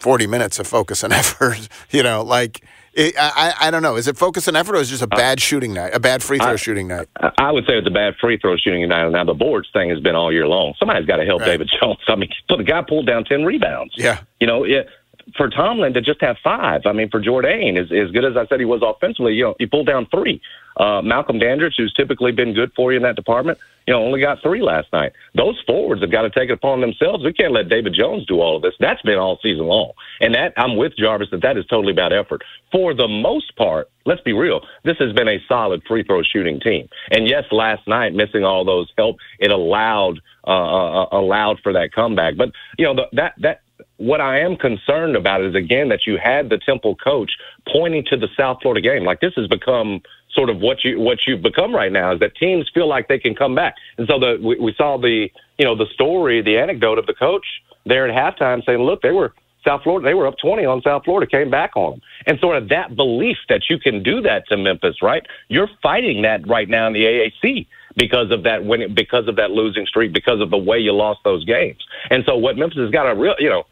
40 0.00 0.26
minutes 0.26 0.58
of 0.58 0.66
focus 0.66 1.02
and 1.04 1.12
effort. 1.20 1.68
You 1.90 2.02
know, 2.02 2.22
like 2.22 2.64
it, 2.92 3.14
I, 3.18 3.54
I 3.60 3.70
don't 3.70 3.82
know. 3.82 3.94
Is 3.96 4.08
it 4.08 4.16
focus 4.16 4.48
and 4.48 4.56
effort, 4.56 4.74
or 4.74 4.80
is 4.80 4.88
it 4.88 4.98
just 4.98 5.02
a 5.02 5.14
uh, 5.14 5.16
bad 5.16 5.40
shooting 5.40 5.72
night, 5.74 5.94
a 5.94 6.00
bad 6.00 6.22
free 6.22 6.38
throw 6.38 6.48
I- 6.52 6.56
shooting 6.56 6.88
night? 6.88 7.06
I- 7.38 7.52
would 7.52 7.64
say 7.66 7.78
it's 7.78 7.86
a 7.86 7.90
bad 7.90 8.14
free 8.20 8.36
throw 8.38 8.56
shooting 8.56 8.88
night. 8.88 9.08
Now 9.10 9.24
the 9.24 9.34
boards 9.34 9.68
thing 9.72 9.90
has 9.90 10.00
been 10.00 10.16
all 10.16 10.32
year 10.32 10.46
long. 10.48 10.74
Somebody's 10.78 11.06
got 11.06 11.16
to 11.16 11.24
help 11.24 11.40
Right. 11.42 11.48
David 11.52 11.70
Jones. 11.80 11.98
I 12.08 12.16
mean, 12.16 12.30
so 12.50 12.56
the 12.56 12.64
guy 12.64 12.82
pulled 12.82 13.06
down 13.06 13.24
ten 13.24 13.44
rebounds. 13.44 13.94
Yeah. 13.96 14.20
You 14.40 14.46
know, 14.46 14.64
it, 14.64 14.88
for 15.36 15.48
Tomlin 15.48 15.94
to 15.94 16.00
just 16.00 16.20
have 16.20 16.36
five. 16.42 16.82
I 16.86 16.92
mean, 16.92 17.10
for 17.10 17.20
Jourdain, 17.20 17.78
as 17.78 17.90
as 17.92 18.10
good 18.12 18.24
as 18.24 18.36
I 18.36 18.46
said 18.46 18.60
he 18.60 18.66
was 18.66 18.82
offensively, 18.82 19.34
you 19.34 19.44
know, 19.44 19.54
he 19.58 19.66
pulled 19.66 19.86
down 19.86 20.06
three. 20.06 20.40
Uh, 20.76 21.02
Malcolm 21.02 21.38
Dandridge, 21.38 21.74
who's 21.76 21.92
typically 21.92 22.32
been 22.32 22.54
good 22.54 22.72
for 22.74 22.92
you 22.92 22.96
in 22.96 23.02
that 23.02 23.16
department, 23.16 23.58
you 23.86 23.92
know, 23.92 24.02
only 24.02 24.20
got 24.20 24.40
three 24.40 24.62
last 24.62 24.86
night. 24.92 25.12
Those 25.34 25.60
forwards 25.66 26.00
have 26.00 26.12
got 26.12 26.22
to 26.22 26.30
take 26.30 26.48
it 26.48 26.54
upon 26.54 26.80
themselves. 26.80 27.24
We 27.24 27.32
can't 27.32 27.52
let 27.52 27.68
David 27.68 27.92
Jones 27.92 28.24
do 28.26 28.40
all 28.40 28.56
of 28.56 28.62
this. 28.62 28.74
That's 28.78 29.02
been 29.02 29.18
all 29.18 29.38
season 29.42 29.66
long, 29.66 29.92
and 30.20 30.34
that 30.34 30.52
I'm 30.56 30.76
with 30.76 30.96
Jarvis 30.96 31.28
that 31.32 31.42
that 31.42 31.56
is 31.56 31.66
totally 31.66 31.92
about 31.92 32.12
effort. 32.12 32.42
For 32.72 32.94
the 32.94 33.08
most 33.08 33.56
part, 33.56 33.90
let's 34.06 34.20
be 34.22 34.32
real, 34.32 34.60
this 34.84 34.96
has 34.98 35.12
been 35.12 35.28
a 35.28 35.38
solid 35.48 35.82
free 35.86 36.04
throw 36.04 36.22
shooting 36.22 36.60
team. 36.60 36.88
And 37.10 37.28
yes, 37.28 37.44
last 37.50 37.86
night 37.88 38.14
missing 38.14 38.44
all 38.44 38.64
those 38.64 38.92
help, 38.96 39.16
it 39.38 39.50
allowed 39.50 40.20
uh, 40.46 40.50
uh, 40.50 41.08
allowed 41.12 41.60
for 41.60 41.72
that 41.72 41.92
comeback. 41.92 42.36
But 42.36 42.52
you 42.78 42.86
know 42.86 42.94
the, 42.94 43.06
that 43.12 43.34
that 43.38 43.60
what 44.00 44.20
I 44.20 44.40
am 44.40 44.56
concerned 44.56 45.14
about 45.14 45.42
is 45.42 45.54
again 45.54 45.90
that 45.90 46.06
you 46.06 46.16
had 46.16 46.48
the 46.48 46.56
Temple 46.56 46.96
coach 46.96 47.32
pointing 47.70 48.02
to 48.06 48.16
the 48.16 48.28
South 48.34 48.58
Florida 48.62 48.80
game. 48.80 49.04
Like 49.04 49.20
this 49.20 49.34
has 49.36 49.46
become 49.46 50.00
sort 50.32 50.48
of 50.48 50.58
what 50.58 50.82
you 50.84 50.98
what 50.98 51.18
you've 51.26 51.42
become 51.42 51.74
right 51.74 51.92
now 51.92 52.14
is 52.14 52.20
that 52.20 52.34
teams 52.34 52.70
feel 52.72 52.88
like 52.88 53.08
they 53.08 53.18
can 53.18 53.34
come 53.34 53.54
back. 53.54 53.74
And 53.98 54.08
so 54.08 54.18
the 54.18 54.40
we, 54.42 54.58
we 54.58 54.74
saw 54.74 54.96
the 54.96 55.28
you 55.58 55.64
know 55.66 55.76
the 55.76 55.84
story, 55.92 56.40
the 56.40 56.56
anecdote 56.56 56.98
of 56.98 57.06
the 57.06 57.12
coach 57.12 57.44
there 57.84 58.08
at 58.08 58.38
halftime 58.38 58.64
saying, 58.64 58.78
look, 58.78 59.02
they 59.02 59.12
were 59.12 59.34
South 59.66 59.82
Florida, 59.82 60.08
they 60.08 60.14
were 60.14 60.26
up 60.26 60.36
20 60.42 60.64
on 60.64 60.80
South 60.80 61.04
Florida, 61.04 61.30
came 61.30 61.50
back 61.50 61.76
on 61.76 61.92
them. 61.92 62.00
And 62.26 62.38
sort 62.40 62.56
of 62.56 62.70
that 62.70 62.96
belief 62.96 63.36
that 63.50 63.64
you 63.68 63.78
can 63.78 64.02
do 64.02 64.22
that 64.22 64.48
to 64.48 64.56
Memphis, 64.56 65.02
right? 65.02 65.26
You're 65.48 65.68
fighting 65.82 66.22
that 66.22 66.48
right 66.48 66.70
now 66.70 66.86
in 66.86 66.94
the 66.94 67.04
AAC 67.04 67.66
because 67.96 68.30
of 68.30 68.44
that 68.44 68.64
winning, 68.64 68.94
because 68.94 69.28
of 69.28 69.36
that 69.36 69.50
losing 69.50 69.84
streak, 69.84 70.14
because 70.14 70.40
of 70.40 70.48
the 70.48 70.56
way 70.56 70.78
you 70.78 70.92
lost 70.92 71.20
those 71.24 71.44
games. 71.44 71.84
And 72.08 72.24
so 72.24 72.36
what 72.36 72.56
Memphis 72.56 72.78
has 72.78 72.90
got 72.90 73.02
to 73.02 73.14
real, 73.14 73.34
you 73.38 73.50
know, 73.50 73.64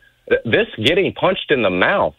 this 0.44 0.66
getting 0.82 1.12
punched 1.12 1.50
in 1.50 1.62
the 1.62 1.70
mouth, 1.70 2.14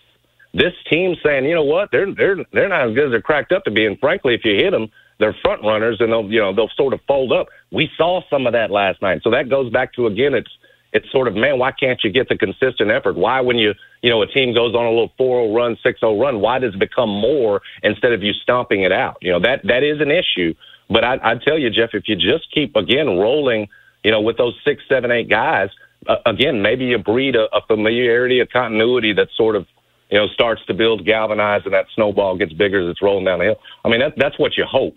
this 0.53 0.74
team 0.89 1.16
saying, 1.24 1.45
you 1.45 1.55
know 1.55 1.64
what, 1.64 1.89
they're 1.91 2.14
they're 2.14 2.38
they're 2.51 2.70
not 2.70 2.89
as 2.89 2.95
good 2.95 3.05
as 3.05 3.12
they're 3.12 3.22
cracked 3.22 3.51
up 3.51 3.64
to 3.66 3.72
be. 3.72 3.86
And 3.86 3.99
frankly, 3.99 4.34
if 4.34 4.41
you 4.43 4.55
hit 4.55 4.72
them, 4.72 4.89
they're 5.20 5.36
front 5.41 5.62
runners, 5.64 5.97
and 5.99 6.12
they'll 6.12 6.30
you 6.32 6.39
know 6.39 6.53
they'll 6.53 6.72
sort 6.76 6.93
of 6.93 7.01
fold 7.07 7.32
up. 7.32 7.47
We 7.72 7.89
saw 7.97 8.22
some 8.30 8.47
of 8.47 8.53
that 8.53 8.72
last 8.72 9.01
night, 9.01 9.22
so 9.24 9.32
that 9.32 9.49
goes 9.49 9.72
back 9.72 9.93
to 9.93 10.07
again, 10.07 10.34
it's 10.34 10.51
it's 10.91 11.12
sort 11.12 11.28
of 11.28 11.36
man, 11.36 11.60
why 11.60 11.72
can't 11.72 11.99
you 12.03 12.10
get 12.10 12.30
the 12.30 12.38
consistent 12.38 12.89
effort? 12.89 13.16
Why 13.16 13.41
when 13.41 13.57
you 13.57 13.74
you 14.01 14.10
know 14.10 14.22
a 14.22 14.28
team 14.28 14.53
goes 14.53 14.74
on 14.74 14.86
a 14.86 14.89
little 14.89 15.12
4-0 15.20 15.55
run, 15.55 15.78
6-0 15.86 16.20
run, 16.20 16.41
why 16.41 16.60
does 16.60 16.74
it 16.74 16.80
become 16.80 17.10
more 17.10 17.62
instead 17.84 18.14
of 18.14 18.24
you 18.24 18.34
stomping 18.34 18.82
it 18.82 18.91
out? 18.91 19.18
You 19.22 19.34
know 19.34 19.39
that 19.41 19.62
that 19.66 19.84
is 19.84 20.01
an 20.01 20.12
issue. 20.12 20.55
But 20.89 21.03
I, 21.03 21.20
I 21.22 21.36
tell 21.36 21.60
you, 21.60 21.70
Jeff, 21.70 21.91
if 21.93 22.07
you 22.07 22.16
just 22.16 22.51
keep 22.51 22.76
again 22.76 23.05
rolling, 23.05 23.68
you 24.03 24.12
know, 24.12 24.22
with 24.22 24.38
those 24.38 24.55
six, 24.66 24.82
seven, 24.89 25.12
eight 25.12 25.30
guys, 25.30 25.70
uh, 26.08 26.16
again, 26.26 26.62
maybe 26.62 26.86
you 26.86 26.97
breed 26.97 27.36
a, 27.36 27.54
a 27.56 27.62
familiarity, 27.68 28.39
a 28.39 28.45
continuity 28.45 29.14
that 29.14 29.28
sort 29.36 29.56
of 29.56 29.66
you 30.10 30.18
know 30.18 30.28
starts 30.28 30.66
to 30.68 30.74
build, 30.74 31.06
galvanize, 31.06 31.62
and 31.66 31.74
that 31.74 31.86
snowball 31.95 32.38
gets 32.38 32.54
bigger 32.54 32.82
as 32.82 32.91
it's 32.91 33.02
rolling 33.02 33.26
down 33.26 33.39
the 33.39 33.45
hill. 33.45 33.60
I 33.86 33.89
mean, 33.89 34.00
that, 34.00 34.14
that's 34.18 34.39
what 34.39 34.58
you 34.58 34.66
hope. 34.66 34.95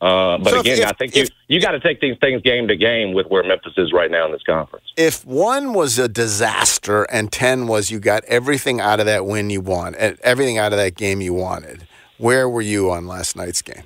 Uh, 0.00 0.36
but 0.38 0.50
So 0.50 0.60
again, 0.60 0.80
if- 0.80 0.86
I 0.86 0.92
think 0.92 1.14
you 1.14 1.26
you 1.48 1.60
got 1.60 1.72
to 1.72 1.80
take 1.80 2.00
these 2.00 2.16
things 2.20 2.42
game 2.42 2.66
to 2.68 2.76
game 2.76 3.12
with 3.12 3.26
where 3.28 3.44
Memphis 3.44 3.74
is 3.76 3.92
right 3.92 4.10
now 4.10 4.26
in 4.26 4.32
this 4.32 4.42
conference. 4.42 4.84
If 4.96 5.24
one 5.24 5.74
was 5.74 5.98
a 5.98 6.08
disaster 6.08 7.04
and 7.04 7.30
10 7.30 7.66
was 7.68 7.90
you 7.90 8.00
got 8.00 8.24
everything 8.24 8.80
out 8.80 8.98
of 9.00 9.06
that 9.06 9.26
win 9.26 9.48
you 9.50 9.60
want, 9.60 9.94
and 9.98 10.18
everything 10.22 10.58
out 10.58 10.72
of 10.72 10.78
that 10.78 10.96
game 10.96 11.20
you 11.20 11.34
wanted, 11.34 11.86
where 12.18 12.48
were 12.48 12.62
you 12.62 12.90
on 12.90 13.06
last 13.06 13.36
night's 13.36 13.62
game? 13.62 13.84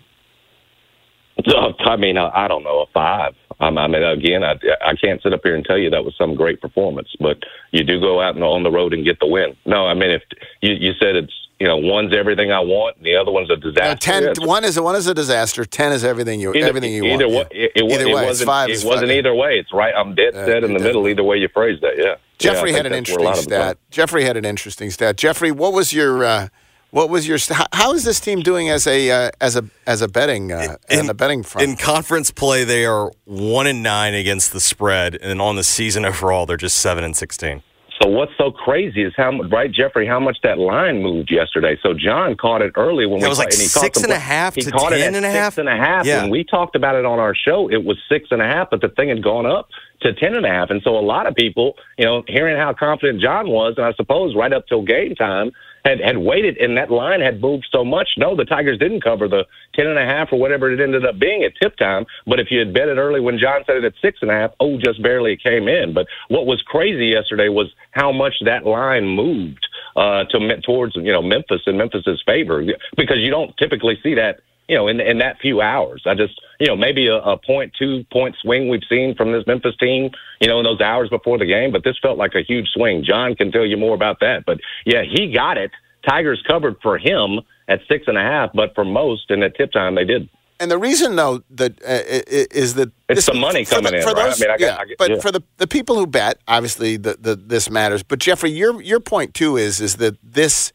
Uh, 1.57 1.73
I 1.85 1.97
mean, 1.97 2.19
I, 2.19 2.29
I 2.45 2.49
don't 2.49 2.65
know 2.65 2.81
a 2.83 2.87
five. 2.93 3.35
Um, 3.61 3.79
I 3.79 3.87
mean, 3.87 4.03
again, 4.03 4.43
I 4.43 4.55
I 4.85 4.95
can't 4.97 5.23
sit 5.23 5.33
up 5.33 5.41
here 5.45 5.55
and 5.55 5.65
tell 5.65 5.79
you 5.79 5.89
that 5.91 6.05
was 6.05 6.15
some 6.19 6.35
great 6.35 6.61
performance, 6.61 7.09
but 7.21 7.39
you 7.71 7.85
do 7.85 8.01
go 8.01 8.21
out 8.21 8.35
and 8.35 8.43
on 8.45 8.65
the 8.65 8.71
road 8.71 8.93
and 8.93 9.05
get 9.05 9.19
the 9.21 9.27
win. 9.29 9.57
No, 9.65 9.87
I 9.87 9.95
mean, 9.95 10.11
if 10.11 10.23
you 10.61 10.73
you 10.75 10.93
said 11.01 11.15
it's 11.17 11.33
you 11.61 11.67
know 11.67 11.77
one's 11.77 12.13
everything 12.15 12.51
I 12.53 12.59
want, 12.61 12.97
and 12.97 13.07
the 13.07 13.15
other 13.17 13.31
one's 13.31 13.49
a 13.51 13.57
disaster. 13.57 13.83
Uh, 13.93 13.95
10, 13.95 14.23
that's- 14.25 14.47
one 14.47 14.65
is 14.65 14.79
one 14.81 14.97
is 14.97 15.07
a 15.07 15.15
disaster. 15.15 15.65
Ten 15.65 15.93
is 15.93 16.05
everything 16.05 16.41
you 16.41 16.53
Either, 16.53 16.67
everything 16.67 16.93
you 16.93 17.05
either 17.05 17.29
want. 17.29 17.49
Way, 17.51 17.57
it, 17.61 17.73
it, 17.77 17.85
Either 17.93 18.03
it 18.09 18.15
way, 18.15 18.25
wasn't. 18.27 18.47
five 18.49 18.69
it 18.69 18.85
wasn't 18.85 19.09
five. 19.09 19.11
either 19.19 19.35
way. 19.35 19.59
It's 19.59 19.73
right. 19.73 19.95
I'm 19.97 20.15
dead 20.17 20.35
set 20.35 20.65
in 20.65 20.75
the 20.75 20.81
middle. 20.81 21.07
Either 21.09 21.23
way 21.25 21.37
you 21.39 21.49
phrase 21.49 21.81
that, 21.81 21.97
yeah. 21.97 22.17
Jeffrey 22.39 22.73
Yeah, 22.73 22.79
had 22.79 22.87
an 22.87 22.93
think 22.93 23.07
that's 23.07 23.17
where 23.17 23.25
a 23.25 23.25
interesting 23.25 23.25
lot 23.25 23.39
of 23.39 23.45
them 23.49 23.77
stat. 23.77 23.79
Jeffrey 23.91 24.25
had 24.25 24.37
an 24.37 24.45
interesting 24.45 24.91
stat. 24.91 25.17
Jeffrey, 25.17 25.53
what 25.53 25.73
was 25.73 25.93
your 25.95 26.25
uh, 26.25 26.49
what 26.97 27.11
was 27.11 27.29
your 27.29 27.37
how, 27.51 27.67
how 27.75 27.93
is 27.93 28.05
this 28.05 28.19
team 28.21 28.41
doing 28.41 28.71
as 28.71 28.87
a 28.87 29.11
uh, 29.11 29.31
as 29.39 29.55
a 29.55 29.65
as 29.87 30.01
a 30.01 30.09
betting 30.09 30.51
uh, 30.51 30.77
in, 30.89 31.05
the 31.05 31.13
betting 31.13 31.43
front? 31.43 31.69
In 31.69 31.77
conference 31.77 32.31
play, 32.31 32.65
they 32.65 32.87
are 32.87 33.13
one 33.27 33.67
and 33.67 33.83
nine 33.83 34.15
against 34.15 34.55
the 34.55 34.61
spread, 34.61 35.15
and 35.21 35.43
on 35.43 35.57
the 35.57 35.65
season 35.65 36.07
overall, 36.07 36.47
they're 36.47 36.57
just 36.57 36.79
seven 36.79 37.05
and 37.05 37.15
sixteen. 37.15 37.63
So 38.01 38.09
what's 38.09 38.33
so 38.39 38.51
crazy 38.51 39.03
is 39.03 39.13
how 39.15 39.31
mu- 39.31 39.49
right, 39.49 39.71
Jeffrey, 39.71 40.07
how 40.07 40.21
much 40.21 40.39
that 40.43 40.59
line 40.59 41.03
moved 41.03 41.31
yesterday. 41.31 41.79
So 41.83 41.93
John 41.93 42.35
caught 42.35 42.63
it 42.63 42.73
early 42.77 43.07
when 43.07 43.21
Yeah, 43.21 43.25
we 43.25 43.27
it 43.27 43.29
was 43.29 43.39
like 43.39 43.53
and 43.53 43.61
he 43.61 43.69
caught 43.69 43.83
six 43.83 44.03
and 44.03 44.13
half 44.13 44.55
he 44.55 44.63
to 44.63 44.71
caught 44.71 44.93
it 44.93 45.01
at 45.01 45.15
and 45.15 45.25
a 45.25 45.31
half? 45.31 45.55
Six 45.55 45.59
and 45.59 45.69
a 45.69 45.77
half. 45.77 46.07
Yeah. 46.07 46.23
When 46.23 46.31
we 46.31 46.45
talked 46.45 46.77
about 46.77 46.95
it 46.95 47.05
on 47.05 47.19
our 47.19 47.35
show, 47.35 47.71
it 47.71 47.85
was 47.85 47.99
six 48.11 48.29
and 48.31 48.41
a 48.41 48.45
half, 48.47 48.69
but 48.71 48.81
the 48.81 48.89
thing 48.89 49.09
had 49.09 49.23
gone 49.23 49.47
up 49.47 49.69
to 50.03 50.13
ten 50.15 50.35
and 50.35 50.45
a 50.45 50.49
half. 50.49 50.69
And 50.71 50.83
so 50.83 50.97
a 50.97 51.01
lot 51.01 51.27
of 51.27 51.35
people, 51.35 51.75
you 51.99 52.05
know, 52.05 52.23
hearing 52.29 52.57
how 52.59 52.75
confident 52.75 53.21
John 53.21 53.49
was, 53.49 53.75
and 53.77 53.87
I 53.87 53.93
suppose 53.95 54.35
right 54.37 54.53
up 54.53 54.67
till 54.69 54.83
game 54.83 55.15
time, 55.15 55.53
had 55.87 56.01
had 56.01 56.19
waited, 56.19 56.57
and 56.59 56.77
that 56.77 56.91
line 56.91 57.21
had 57.21 57.41
moved 57.41 57.67
so 57.71 57.85
much. 57.85 58.09
No, 58.17 58.35
the 58.35 58.45
Tigers 58.45 58.79
didn't 58.79 59.03
cover 59.03 59.29
the 59.29 59.45
ten 59.75 59.87
and 59.87 59.99
a 59.99 60.05
half 60.05 60.33
or 60.33 60.39
whatever 60.39 60.73
it 60.73 60.81
ended 60.81 61.07
up 61.07 61.19
being 61.19 61.45
at 61.45 61.53
tip 61.63 61.77
time. 61.77 62.05
But 62.27 62.41
if 62.41 62.49
you 62.51 62.59
had 62.59 62.75
bet 62.75 62.89
it 62.89 62.99
early 62.99 63.21
when 63.21 63.39
John 63.39 63.63
said 63.67 63.77
it 63.77 63.85
at 63.85 63.95
six 64.03 64.19
and 64.21 64.31
a 64.31 64.35
half, 64.35 64.51
oh, 64.61 64.79
just 64.79 65.03
barely 65.03 65.33
it 65.35 65.43
came 65.43 65.69
in. 65.69 65.95
But 65.95 66.07
what 66.29 66.47
was 66.47 66.61
crazy 66.63 67.07
yesterday 67.07 67.49
was 67.49 67.69
how 67.93 68.11
much 68.11 68.35
that 68.45 68.67
line 68.67 69.07
moved 69.07 69.67
uh, 69.95 70.25
to 70.25 70.61
towards 70.63 70.97
you 70.97 71.13
know 71.13 71.23
Memphis 71.23 71.63
in 71.67 71.77
Memphis's 71.77 72.23
favor 72.27 72.65
because 72.97 73.19
you 73.19 73.31
don't 73.31 73.57
typically 73.57 73.99
see 74.03 74.15
that 74.15 74.41
you 74.69 74.77
know 74.77 74.89
in 74.89 75.01
in 75.01 75.19
that 75.19 75.39
few 75.41 75.61
hours. 75.61 76.03
I 76.07 76.15
just 76.15 76.41
you 76.61 76.67
know 76.67 76.77
maybe 76.77 77.07
a, 77.07 77.17
a 77.17 77.37
point 77.39 77.73
two 77.79 78.05
point 78.13 78.37
swing 78.43 78.69
we've 78.69 78.85
seen 78.89 79.15
from 79.15 79.33
this 79.33 79.45
Memphis 79.47 79.77
team 79.79 80.11
you 80.41 80.49
know 80.49 80.59
in 80.59 80.65
those 80.65 80.81
hours 80.81 81.09
before 81.11 81.39
the 81.39 81.47
game, 81.47 81.73
but 81.73 81.85
this 81.85 81.97
felt 82.01 82.19
like 82.19 82.35
a 82.35 82.43
huge 82.43 82.69
swing. 82.69 83.05
John 83.05 83.35
can 83.35 83.51
tell 83.53 83.67
you 83.67 83.77
more 83.77 83.95
about 83.95 84.21
that, 84.21 84.45
but 84.47 84.59
yeah, 84.85 85.03
he 85.03 85.33
got 85.33 85.59
it. 85.59 85.71
Tigers 86.09 86.43
covered 86.47 86.77
for 86.83 86.99
him 86.99 87.41
at 87.69 87.81
six 87.89 88.05
and 88.07 88.17
a 88.17 88.23
half, 88.23 88.51
but 88.55 88.75
for 88.75 88.85
most 88.85 89.31
and 89.31 89.43
at 89.43 89.57
tip 89.57 89.73
time 89.73 89.95
they 89.97 90.05
did. 90.05 90.29
And 90.59 90.71
the 90.71 90.79
reason, 90.79 91.17
though, 91.17 91.43
that 91.51 91.73
uh, 91.83 91.91
i- 91.91 92.23
i- 92.33 92.47
is 92.51 92.77
that 92.77 92.91
It's 93.11 93.19
this- 93.19 93.27
the 93.27 93.35
money 93.35 93.65
for 93.67 93.75
coming 93.75 93.93
in, 93.95 94.03
for 94.03 94.13
right? 94.13 94.33
I 94.35 94.41
mean, 94.41 94.51
I 94.51 94.57
get- 94.57 94.61
yeah, 94.61 94.77
I 94.81 94.85
get- 94.87 94.97
but 94.99 95.11
yeah. 95.11 95.19
for 95.21 95.31
the, 95.31 95.43
the 95.59 95.67
people 95.67 95.97
who 95.97 96.07
bet, 96.07 96.39
obviously, 96.49 96.97
the, 96.97 97.15
the 97.21 97.37
this 97.37 97.69
matters. 97.69 98.03
But 98.03 98.21
Jeffrey, 98.21 98.53
your 98.53 98.81
your 98.81 98.99
point 99.01 99.35
too 99.35 99.59
is 99.59 99.81
is 99.83 99.97
that 99.97 100.17
this 100.23 100.73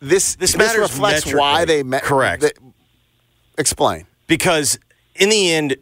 this 0.00 0.36
This 0.36 0.56
matters 0.56 0.78
reflects 0.78 1.26
metrically. 1.26 1.40
why 1.40 1.64
they 1.64 1.82
met. 1.82 2.02
Correct. 2.02 2.42
that- 2.42 2.58
explain. 3.58 4.06
because 4.26 4.78
in 5.14 5.28
the 5.28 5.52
end, 5.52 5.76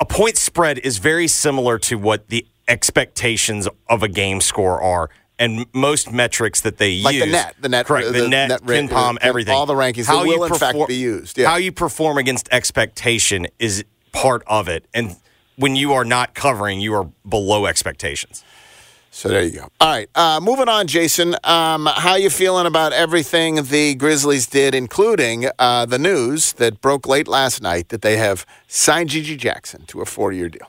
a 0.00 0.04
point 0.04 0.36
spread 0.36 0.78
is 0.78 0.98
very 0.98 1.26
similar 1.28 1.78
to 1.78 1.96
what 1.96 2.28
the 2.28 2.46
expectations 2.68 3.68
of 3.88 4.02
a 4.02 4.08
game 4.08 4.40
score 4.40 4.80
are. 4.80 5.10
And 5.36 5.66
most 5.72 6.12
metrics 6.12 6.60
that 6.60 6.78
they 6.78 7.00
Like 7.00 7.14
use, 7.14 7.22
Like 7.22 7.28
the 7.28 7.32
net, 7.32 7.56
the 7.60 7.68
net- 7.68 7.86
correct, 7.86 8.06
the, 8.12 8.20
the 8.22 8.28
net, 8.28 8.48
net 8.50 8.62
KenPom, 8.62 9.16
everything, 9.20 9.52
all 9.54 9.66
the 9.66 9.74
rankings 9.74 10.06
that 10.06 10.24
will 10.24 10.44
in 10.44 10.54
fact 10.54 10.78
be 10.86 10.94
used, 10.94 11.36
yeah. 11.36 11.48
How 11.48 11.56
you 11.56 11.72
perform 11.72 12.18
against 12.18 12.48
expectation 12.52 13.48
is 13.58 13.84
part 14.12 14.44
of 14.46 14.68
it, 14.68 14.86
and 14.94 15.16
when 15.56 15.74
you 15.74 15.92
are 15.92 16.04
not 16.04 16.34
covering, 16.34 16.80
you 16.80 16.94
are 16.94 17.08
below 17.28 17.66
expectations. 17.66 18.44
So 19.14 19.28
there 19.28 19.44
you 19.44 19.52
go. 19.52 19.68
All 19.80 19.88
right, 19.88 20.08
uh, 20.16 20.40
moving 20.42 20.68
on, 20.68 20.88
Jason. 20.88 21.36
Um, 21.44 21.86
how 21.86 22.16
you 22.16 22.30
feeling 22.30 22.66
about 22.66 22.92
everything 22.92 23.62
the 23.62 23.94
Grizzlies 23.94 24.48
did, 24.48 24.74
including 24.74 25.46
uh, 25.56 25.86
the 25.86 26.00
news 26.00 26.54
that 26.54 26.80
broke 26.80 27.06
late 27.06 27.28
last 27.28 27.62
night 27.62 27.90
that 27.90 28.02
they 28.02 28.16
have 28.16 28.44
signed 28.66 29.10
GG 29.10 29.38
Jackson 29.38 29.86
to 29.86 30.00
a 30.00 30.04
four-year 30.04 30.48
deal? 30.48 30.68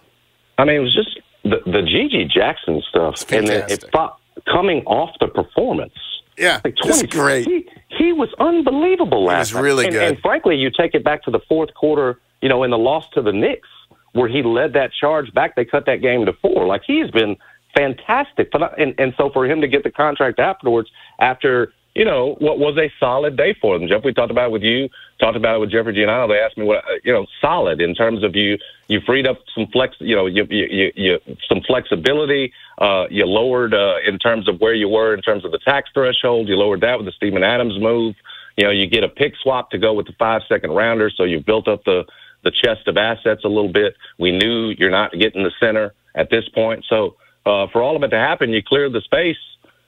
I 0.59 0.65
mean, 0.65 0.75
it 0.75 0.79
was 0.79 0.93
just 0.93 1.19
the, 1.43 1.57
the 1.65 1.79
GG 1.79 2.29
Jackson 2.29 2.83
stuff, 2.87 3.15
and 3.31 3.47
then 3.47 3.63
it 3.67 3.81
fantastic. 3.81 3.91
fo- 3.91 4.15
coming 4.45 4.83
off 4.85 5.15
the 5.19 5.27
performance. 5.27 5.93
Yeah, 6.37 6.61
like 6.63 6.75
it's 6.83 6.99
20 6.99 7.07
great. 7.07 7.47
He, 7.47 7.67
he 7.97 8.13
was 8.13 8.29
unbelievable 8.39 9.25
last 9.25 9.49
He 9.49 9.55
was 9.55 9.55
night. 9.55 9.61
really 9.61 9.85
and, 9.85 9.93
good. 9.93 10.03
And 10.03 10.19
frankly, 10.19 10.55
you 10.55 10.69
take 10.69 10.93
it 10.93 11.03
back 11.03 11.23
to 11.23 11.31
the 11.31 11.39
fourth 11.49 11.73
quarter, 11.73 12.19
you 12.43 12.49
know, 12.49 12.61
in 12.61 12.69
the 12.69 12.77
loss 12.77 13.05
to 13.15 13.23
the 13.23 13.33
Knicks, 13.33 13.69
where 14.13 14.29
he 14.29 14.43
led 14.43 14.73
that 14.73 14.91
charge 14.93 15.33
back. 15.33 15.55
They 15.55 15.65
cut 15.65 15.87
that 15.87 16.03
game 16.03 16.27
to 16.27 16.33
four. 16.33 16.67
Like 16.67 16.83
he's 16.85 17.09
been 17.09 17.37
fantastic. 17.75 18.51
But 18.51 18.79
and 18.79 18.95
and 18.97 19.13
so 19.17 19.29
for 19.29 19.45
him 19.45 19.61
to 19.61 19.67
get 19.67 19.83
the 19.83 19.91
contract 19.91 20.39
afterwards, 20.39 20.89
after 21.19 21.73
you 21.93 22.05
know 22.05 22.35
what 22.39 22.59
was 22.59 22.77
a 22.77 22.91
solid 22.99 23.37
day 23.37 23.55
for 23.59 23.77
them. 23.77 23.87
Jeff, 23.87 24.03
we 24.03 24.13
talked 24.13 24.31
about 24.31 24.47
it 24.47 24.51
with 24.51 24.63
you, 24.63 24.89
talked 25.19 25.37
about 25.37 25.55
it 25.55 25.59
with 25.59 25.71
Jeffrey 25.71 25.93
Giannato. 25.93 26.27
They 26.27 26.39
asked 26.39 26.57
me 26.57 26.65
what 26.65 26.79
uh, 26.79 26.99
you 27.03 27.13
know, 27.13 27.25
solid 27.39 27.81
in 27.81 27.95
terms 27.95 28.23
of 28.23 28.35
you. 28.35 28.57
You 28.87 28.99
freed 29.05 29.27
up 29.27 29.39
some 29.55 29.67
flex, 29.67 29.95
you 29.99 30.15
know, 30.15 30.25
you 30.25 30.45
you 30.49 30.65
you, 30.69 30.91
you 30.95 31.19
some 31.47 31.61
flexibility. 31.61 32.53
Uh, 32.77 33.05
you 33.09 33.25
lowered 33.25 33.73
uh, 33.73 33.95
in 34.05 34.19
terms 34.19 34.47
of 34.49 34.59
where 34.59 34.73
you 34.73 34.89
were 34.89 35.13
in 35.13 35.21
terms 35.21 35.45
of 35.45 35.51
the 35.51 35.59
tax 35.59 35.89
threshold. 35.93 36.47
You 36.47 36.57
lowered 36.57 36.81
that 36.81 36.97
with 36.97 37.05
the 37.05 37.13
Steven 37.13 37.43
Adams 37.43 37.79
move. 37.79 38.15
You 38.57 38.65
know, 38.65 38.71
you 38.71 38.87
get 38.87 39.03
a 39.03 39.09
pick 39.09 39.33
swap 39.41 39.71
to 39.71 39.77
go 39.77 39.93
with 39.93 40.07
the 40.07 40.13
five 40.13 40.41
second 40.47 40.71
rounder, 40.71 41.09
so 41.09 41.23
you 41.23 41.39
built 41.39 41.67
up 41.67 41.83
the 41.85 42.05
the 42.43 42.51
chest 42.51 42.87
of 42.87 42.95
assets 42.97 43.43
a 43.43 43.47
little 43.47 43.71
bit. 43.71 43.95
We 44.19 44.31
knew 44.31 44.69
you're 44.77 44.91
not 44.91 45.11
getting 45.13 45.43
the 45.43 45.51
center 45.59 45.93
at 46.13 46.29
this 46.29 46.47
point, 46.49 46.85
so 46.87 47.15
uh, 47.45 47.67
for 47.67 47.81
all 47.81 47.95
of 47.95 48.03
it 48.03 48.09
to 48.09 48.17
happen, 48.17 48.49
you 48.51 48.63
clear 48.63 48.89
the 48.89 49.01
space 49.01 49.37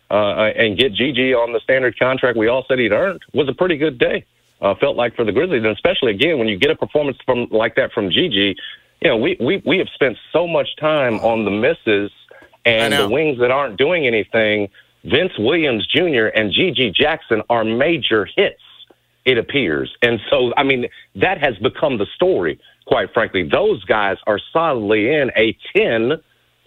uh, 0.10 0.52
and 0.56 0.78
get 0.78 0.94
GG 0.94 1.36
on 1.36 1.54
the 1.54 1.60
standard 1.60 1.98
contract 1.98 2.38
we 2.38 2.48
all 2.48 2.66
said 2.68 2.80
he'd 2.80 2.92
earned 2.92 3.22
was 3.34 3.50
a 3.50 3.54
pretty 3.54 3.78
good 3.78 3.98
day. 3.98 4.26
Uh, 4.60 4.74
felt 4.76 4.96
like 4.96 5.16
for 5.16 5.24
the 5.24 5.32
Grizzlies, 5.32 5.64
and 5.64 5.72
especially 5.72 6.12
again 6.12 6.40
when 6.40 6.48
you 6.48 6.58
get 6.58 6.72
a 6.72 6.76
performance 6.76 7.18
from 7.26 7.48
like 7.52 7.76
that 7.76 7.92
from 7.92 8.10
GG, 8.10 8.56
you 9.02 9.08
know 9.08 9.18
we 9.18 9.38
we 9.40 9.62
we 9.66 9.78
have 9.78 9.90
spent 9.94 10.18
so 10.34 10.48
much 10.48 10.76
time 10.78 11.20
on 11.20 11.46
the 11.46 11.52
misses 11.52 12.12
and 12.66 12.94
the 12.94 13.08
wings 13.08 13.40
that 13.40 13.52
aren't 13.52 13.78
doing 13.78 14.08
anything. 14.08 14.70
Vince 15.04 15.34
Williams 15.38 15.86
Jr. 15.88 16.28
and 16.34 16.52
GG 16.52 16.96
Jackson 16.96 17.44
are 17.50 17.64
major 17.64 18.26
hits. 18.26 18.62
It 19.26 19.38
appears, 19.38 19.96
and 20.02 20.20
so 20.30 20.54
I 20.58 20.64
mean 20.64 20.88
that 21.16 21.38
has 21.38 21.56
become 21.58 22.00
the 22.00 22.08
story. 22.16 22.60
Quite 22.88 23.14
frankly, 23.14 23.44
those 23.44 23.84
guys 23.84 24.18
are 24.26 24.40
solidly 24.52 25.14
in 25.14 25.30
a 25.36 25.56
ten 25.76 26.14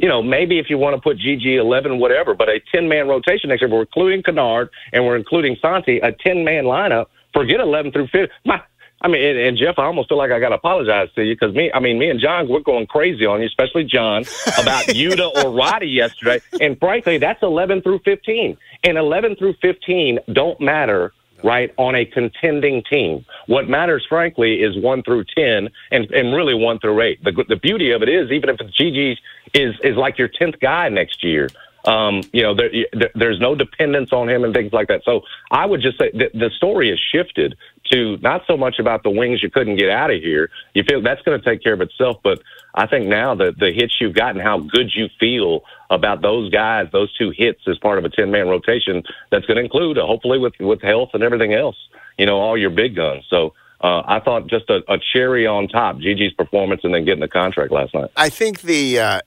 you 0.00 0.08
know, 0.08 0.22
maybe 0.22 0.58
if 0.58 0.70
you 0.70 0.78
want 0.78 0.96
to 0.96 1.00
put 1.00 1.18
GG 1.18 1.44
11, 1.44 1.98
whatever, 1.98 2.34
but 2.34 2.48
a 2.48 2.60
10 2.72 2.88
man 2.88 3.06
rotation 3.06 3.50
next 3.50 3.60
year, 3.60 3.70
we're 3.70 3.82
including 3.82 4.22
Kennard 4.22 4.70
and 4.92 5.04
we're 5.04 5.16
including 5.16 5.56
Santi, 5.60 5.98
a 5.98 6.12
10 6.12 6.42
man 6.42 6.64
lineup, 6.64 7.06
forget 7.34 7.60
11 7.60 7.92
through 7.92 8.06
50. 8.08 8.32
My, 8.46 8.62
I 9.02 9.08
mean, 9.08 9.22
and, 9.22 9.38
and 9.38 9.58
Jeff, 9.58 9.78
I 9.78 9.84
almost 9.84 10.08
feel 10.08 10.16
like 10.16 10.30
I 10.30 10.40
got 10.40 10.50
to 10.50 10.54
apologize 10.54 11.08
to 11.16 11.22
you 11.22 11.34
because 11.34 11.54
me, 11.54 11.70
I 11.72 11.80
mean, 11.80 11.98
me 11.98 12.08
and 12.08 12.18
John, 12.18 12.48
we're 12.48 12.60
going 12.60 12.86
crazy 12.86 13.26
on 13.26 13.40
you, 13.40 13.46
especially 13.46 13.84
John, 13.84 14.22
about 14.58 14.84
Yuta 14.88 15.44
or 15.44 15.50
Roddy 15.50 15.88
yesterday. 15.88 16.40
And 16.60 16.78
frankly, 16.78 17.18
that's 17.18 17.42
11 17.42 17.82
through 17.82 18.00
15. 18.00 18.56
And 18.84 18.96
11 18.96 19.36
through 19.36 19.54
15 19.60 20.20
don't 20.32 20.60
matter 20.60 21.12
right, 21.42 21.72
on 21.76 21.94
a 21.94 22.04
contending 22.04 22.82
team. 22.82 23.24
What 23.46 23.68
matters, 23.68 24.04
frankly, 24.08 24.62
is 24.62 24.76
one 24.78 25.02
through 25.02 25.24
ten, 25.36 25.68
and 25.90 26.10
and 26.10 26.34
really 26.34 26.54
one 26.54 26.78
through 26.78 27.00
eight. 27.00 27.22
The 27.22 27.32
the 27.48 27.56
beauty 27.56 27.90
of 27.92 28.02
it 28.02 28.08
is, 28.08 28.30
even 28.30 28.48
if 28.48 28.60
it's 28.60 28.76
GG 28.76 29.16
is 29.54 29.74
is 29.82 29.96
like 29.96 30.18
your 30.18 30.28
tenth 30.28 30.58
guy 30.60 30.88
next 30.88 31.22
year. 31.24 31.48
Um, 31.84 32.22
you 32.32 32.42
know, 32.42 32.54
there, 32.54 32.70
there, 32.92 33.10
there's 33.14 33.40
no 33.40 33.54
dependence 33.54 34.12
on 34.12 34.28
him 34.28 34.44
and 34.44 34.52
things 34.52 34.72
like 34.72 34.88
that. 34.88 35.02
So 35.04 35.22
I 35.50 35.64
would 35.64 35.80
just 35.80 35.98
say 35.98 36.10
that 36.14 36.32
the 36.32 36.50
story 36.56 36.90
has 36.90 36.98
shifted 37.12 37.56
to 37.90 38.16
not 38.18 38.42
so 38.46 38.56
much 38.56 38.78
about 38.78 39.02
the 39.02 39.10
wings 39.10 39.42
you 39.42 39.50
couldn't 39.50 39.76
get 39.76 39.90
out 39.90 40.10
of 40.10 40.20
here. 40.20 40.50
You 40.74 40.84
feel 40.84 41.02
that's 41.02 41.22
going 41.22 41.40
to 41.40 41.44
take 41.44 41.62
care 41.62 41.72
of 41.72 41.80
itself, 41.80 42.18
but 42.22 42.40
I 42.74 42.86
think 42.86 43.06
now 43.06 43.34
the 43.34 43.52
the 43.56 43.72
hits 43.72 44.00
you've 44.00 44.14
gotten, 44.14 44.40
how 44.40 44.58
good 44.58 44.94
you 44.94 45.08
feel 45.18 45.64
about 45.88 46.22
those 46.22 46.50
guys, 46.50 46.86
those 46.92 47.12
two 47.16 47.32
hits 47.36 47.60
as 47.66 47.78
part 47.78 47.98
of 47.98 48.04
a 48.04 48.08
ten 48.08 48.30
man 48.30 48.48
rotation, 48.48 49.02
that's 49.30 49.46
going 49.46 49.56
to 49.56 49.62
include 49.62 49.98
uh, 49.98 50.06
hopefully 50.06 50.38
with 50.38 50.54
with 50.60 50.82
health 50.82 51.10
and 51.14 51.22
everything 51.22 51.52
else. 51.52 51.76
You 52.18 52.26
know, 52.26 52.38
all 52.38 52.56
your 52.56 52.70
big 52.70 52.96
guns. 52.96 53.24
So. 53.28 53.54
Uh, 53.82 54.02
I 54.06 54.20
thought 54.20 54.46
just 54.46 54.68
a, 54.68 54.82
a 54.92 54.98
cherry 55.14 55.46
on 55.46 55.66
top, 55.66 55.96
GG's 55.96 56.34
performance, 56.34 56.82
and 56.84 56.92
then 56.92 57.06
getting 57.06 57.22
the 57.22 57.28
contract 57.28 57.72
last 57.72 57.94
night. 57.94 58.10
I 58.14 58.28
think 58.28 58.60
the 58.60 58.98
uh, 58.98 59.20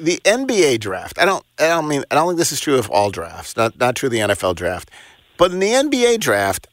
the 0.00 0.20
NBA 0.24 0.80
draft. 0.80 1.18
I 1.18 1.24
don't. 1.24 1.44
I 1.58 1.68
don't 1.68 1.88
mean. 1.88 2.04
I 2.10 2.14
don't 2.14 2.28
think 2.28 2.38
this 2.38 2.52
is 2.52 2.60
true 2.60 2.78
of 2.78 2.90
all 2.90 3.10
drafts. 3.10 3.56
Not 3.56 3.78
not 3.78 3.96
true 3.96 4.08
of 4.08 4.12
the 4.12 4.18
NFL 4.18 4.56
draft, 4.56 4.90
but 5.36 5.50
in 5.52 5.58
the 5.58 5.68
NBA 5.70 6.20
draft, 6.20 6.68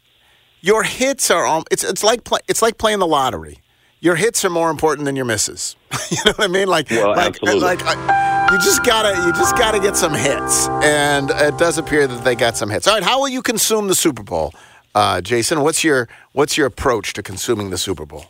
your 0.61 0.83
hits 0.83 1.29
are. 1.31 1.45
Um, 1.45 1.63
it's 1.71 1.83
it's 1.83 2.03
like 2.03 2.23
play, 2.23 2.39
it's 2.47 2.61
like 2.61 2.77
playing 2.77 2.99
the 2.99 3.07
lottery. 3.07 3.61
Your 3.99 4.15
hits 4.15 4.45
are 4.45 4.49
more 4.49 4.69
important 4.69 5.05
than 5.05 5.15
your 5.15 5.25
misses. 5.25 5.75
you 6.11 6.17
know 6.25 6.33
what 6.35 6.43
I 6.43 6.47
mean? 6.47 6.67
Like 6.67 6.89
Well, 6.89 7.09
like 7.15 7.27
absolutely. 7.27 7.61
like. 7.61 7.81
Uh, 7.85 8.27
you 8.51 8.57
just 8.59 8.83
gotta, 8.85 9.09
you 9.25 9.33
just 9.33 9.57
gotta 9.57 9.77
get 9.77 9.97
some 9.97 10.13
hits, 10.13 10.69
and 10.81 11.31
it 11.31 11.57
does 11.57 11.77
appear 11.77 12.07
that 12.07 12.23
they 12.23 12.33
got 12.33 12.55
some 12.55 12.69
hits. 12.69 12.87
All 12.87 12.93
right, 12.93 13.03
how 13.03 13.19
will 13.19 13.27
you 13.27 13.41
consume 13.41 13.89
the 13.89 13.95
Super 13.95 14.23
Bowl, 14.23 14.53
uh, 14.95 15.19
Jason? 15.19 15.61
What's 15.61 15.83
your 15.83 16.07
what's 16.31 16.57
your 16.57 16.65
approach 16.65 17.11
to 17.13 17.23
consuming 17.23 17.71
the 17.71 17.77
Super 17.77 18.05
Bowl? 18.05 18.27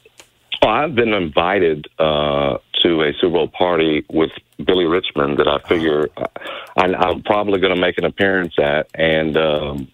Well, 0.63 0.71
I've 0.71 0.95
been 0.95 1.13
invited 1.13 1.85
uh, 1.99 2.57
to 2.87 3.01
a 3.03 3.13
Super 3.13 3.33
Bowl 3.33 3.47
party 3.47 4.05
with 4.09 4.31
Billy 4.63 4.85
Richmond 4.85 5.37
that 5.39 5.47
I 5.47 5.59
figure 5.67 6.09
I, 6.77 6.93
I'm 6.93 7.21
probably 7.23 7.59
going 7.59 7.75
to 7.75 7.79
make 7.79 7.97
an 7.97 8.05
appearance 8.05 8.53
at, 8.59 8.87
and 8.93 9.35
um, 9.37 9.87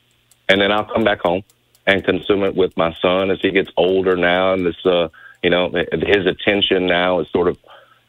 and 0.47 0.61
then 0.61 0.71
I'll 0.71 0.85
come 0.85 1.03
back 1.03 1.21
home 1.21 1.43
and 1.85 2.03
consume 2.03 2.43
it 2.43 2.55
with 2.55 2.75
my 2.77 2.95
son 3.01 3.31
as 3.31 3.39
he 3.41 3.51
gets 3.51 3.69
older 3.75 4.15
now, 4.15 4.53
and 4.53 4.65
this, 4.65 4.85
uh, 4.85 5.09
you 5.41 5.49
know, 5.49 5.69
his 5.69 6.25
attention 6.25 6.85
now 6.85 7.19
is 7.19 7.29
sort 7.31 7.49
of, 7.49 7.57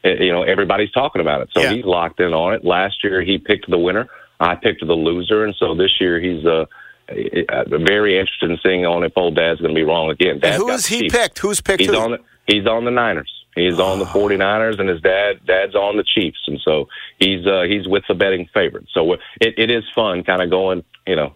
uh, 0.05 0.09
you 0.09 0.31
know, 0.31 0.43
everybody's 0.43 0.91
talking 0.91 1.21
about 1.21 1.41
it, 1.41 1.49
so 1.51 1.61
he's 1.69 1.83
locked 1.83 2.19
in 2.19 2.33
on 2.33 2.53
it. 2.53 2.63
Last 2.63 3.03
year 3.03 3.21
he 3.21 3.37
picked 3.37 3.69
the 3.69 3.77
winner, 3.77 4.07
I 4.39 4.55
picked 4.55 4.85
the 4.85 4.93
loser, 4.93 5.43
and 5.43 5.55
so 5.55 5.75
this 5.75 5.99
year 5.99 6.19
he's 6.19 6.45
uh, 6.45 6.65
uh, 7.09 7.63
very 7.67 8.17
interested 8.17 8.51
in 8.51 8.57
seeing 8.63 8.85
on 8.85 9.03
if 9.03 9.13
old 9.15 9.35
Dad's 9.35 9.59
going 9.59 9.73
to 9.73 9.79
be 9.79 9.83
wrong 9.83 10.09
again. 10.09 10.31
And 10.31 10.41
Dad's 10.41 10.57
who 10.57 10.67
got 10.67 10.85
he 10.85 11.09
picked? 11.09 11.39
Who's 11.39 11.59
picked? 11.59 11.81
He's 11.81 11.89
who? 11.89 11.97
on 11.97 12.11
the 12.11 12.19
he's 12.47 12.65
on 12.65 12.85
the 12.85 12.91
Niners. 12.91 13.44
He's 13.55 13.79
on 13.79 13.99
the 13.99 14.05
49ers, 14.05 14.79
and 14.79 14.89
his 14.89 15.01
dad 15.01 15.39
dad's 15.47 15.75
on 15.75 15.95
the 15.97 16.03
Chiefs, 16.03 16.39
and 16.47 16.59
so 16.63 16.87
he's 17.19 17.47
uh, 17.47 17.63
he's 17.63 17.87
with 17.87 18.03
the 18.07 18.13
betting 18.13 18.47
favorite. 18.53 18.85
So 18.93 19.13
it 19.13 19.19
it 19.57 19.71
is 19.71 19.83
fun, 19.95 20.23
kind 20.23 20.41
of 20.41 20.49
going, 20.49 20.83
you 21.07 21.15
know, 21.15 21.33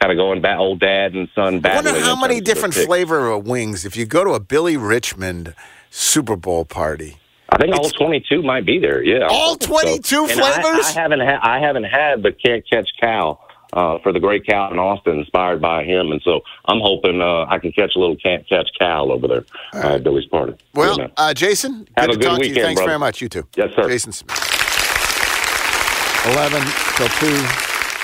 kind 0.00 0.10
of 0.12 0.16
going 0.16 0.40
back 0.42 0.58
old 0.58 0.80
dad 0.80 1.14
and 1.14 1.28
son 1.34 1.64
I 1.64 1.74
wonder 1.76 1.98
how 2.00 2.16
many 2.16 2.40
different 2.40 2.74
flavor 2.74 3.30
of 3.30 3.46
wings. 3.46 3.84
If 3.84 3.96
you 3.96 4.04
go 4.04 4.24
to 4.24 4.30
a 4.32 4.40
Billy 4.40 4.76
Richmond 4.76 5.54
Super 5.90 6.34
Bowl 6.36 6.64
party, 6.64 7.18
I 7.50 7.56
think 7.58 7.74
all 7.74 7.88
22 7.88 8.42
might 8.42 8.64
be 8.66 8.78
there. 8.78 9.02
Yeah, 9.02 9.26
All 9.30 9.56
22 9.56 10.24
And 10.30 10.40
I- 10.40 10.52
flavors? 10.62 10.86
I, 10.86 11.00
haven't 11.00 11.20
ha- 11.20 11.40
I 11.42 11.58
haven't 11.60 11.84
had 11.84 12.22
the 12.22 12.32
can't 12.32 12.64
catch 12.68 12.88
cow. 13.00 13.38
Uh, 13.72 13.98
for 14.02 14.12
the 14.12 14.18
great 14.18 14.44
cow 14.46 14.68
in 14.72 14.78
Austin, 14.80 15.18
inspired 15.20 15.60
by 15.60 15.84
him, 15.84 16.10
and 16.10 16.20
so 16.22 16.40
I'm 16.64 16.80
hoping 16.80 17.20
uh, 17.22 17.44
I 17.48 17.58
can 17.60 17.70
catch 17.70 17.92
a 17.94 18.00
little 18.00 18.16
can't 18.16 18.44
catch 18.48 18.68
cow 18.78 19.08
over 19.10 19.28
there 19.28 19.44
uh, 19.72 19.94
at 19.94 20.02
Billy's 20.02 20.26
party. 20.26 20.54
well, 20.74 20.98
uh, 21.16 21.32
Jason, 21.34 21.86
Have 21.96 22.06
good 22.08 22.10
a 22.10 22.12
to 22.14 22.18
good 22.18 22.24
talk 22.26 22.38
to 22.40 22.44
you. 22.46 22.50
weekend, 22.50 22.64
Thanks 22.66 22.78
brother. 22.80 22.90
very 22.90 22.98
much. 22.98 23.20
You 23.20 23.28
too. 23.28 23.46
Yes, 23.56 23.70
sir. 23.76 23.88
Jason 23.88 24.10
Smith. 24.12 24.36
11 26.26 26.62
till 26.96 27.08
2 27.08 27.46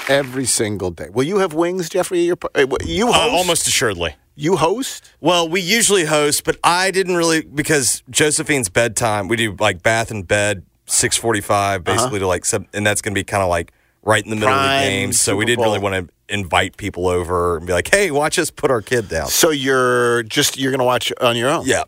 every 0.09 0.47
single 0.47 0.91
day. 0.91 1.09
Will 1.13 1.25
you 1.25 1.39
have 1.39 1.53
wings, 1.53 1.89
Jeffrey? 1.89 2.21
Your, 2.21 2.37
uh, 2.55 2.67
you 2.85 3.09
Uh, 3.09 3.13
host? 3.13 3.33
almost 3.35 3.67
assuredly. 3.69 4.15
You 4.37 4.57
host? 4.57 5.11
Well, 5.21 5.49
we 5.49 5.61
usually 5.61 6.05
host, 6.05 6.45
but 6.45 6.57
I 6.63 6.91
didn't 6.91 7.17
really 7.17 7.43
because 7.43 8.03
Josephine's 8.09 8.69
bedtime. 8.69 9.29
We 9.29 9.37
do 9.37 9.57
like 9.59 9.83
bath 9.83 10.11
and 10.11 10.27
bed, 10.29 10.63
six 10.87 11.17
forty-five, 11.17 11.83
basically 11.85 12.19
to 12.21 12.27
like, 12.27 12.45
seven, 12.45 12.69
and 12.73 12.87
that's 12.87 13.01
going 13.03 13.15
to 13.15 13.19
be 13.19 13.25
kind 13.25 13.43
of 13.43 13.49
like 13.49 13.73
right 14.07 14.25
in 14.25 14.31
the 14.31 14.37
middle 14.37 14.55
of 14.55 14.59
Uh-huh. 14.59 14.79
The 14.79 14.89
game. 14.89 15.13
So 15.13 15.37
we 15.37 15.45
didn't 15.45 15.63
really 15.65 15.79
want 15.81 16.09
to 16.09 16.35
invite 16.35 16.77
people 16.79 17.07
over 17.09 17.59
and 17.59 17.67
be 17.67 17.73
like, 17.75 17.89
"Hey, 17.95 18.11
watch 18.11 18.39
us 18.39 18.51
put 18.51 18.71
our 18.71 18.81
kid 18.81 19.09
down." 19.11 19.29
So 19.29 19.51
you're 19.51 20.23
just 20.23 20.57
you're 20.57 20.71
going 20.71 20.79
to 20.79 20.85
watch 20.85 21.13
on 21.21 21.37
your 21.37 21.51
own? 21.51 21.67
Yeah, 21.67 21.83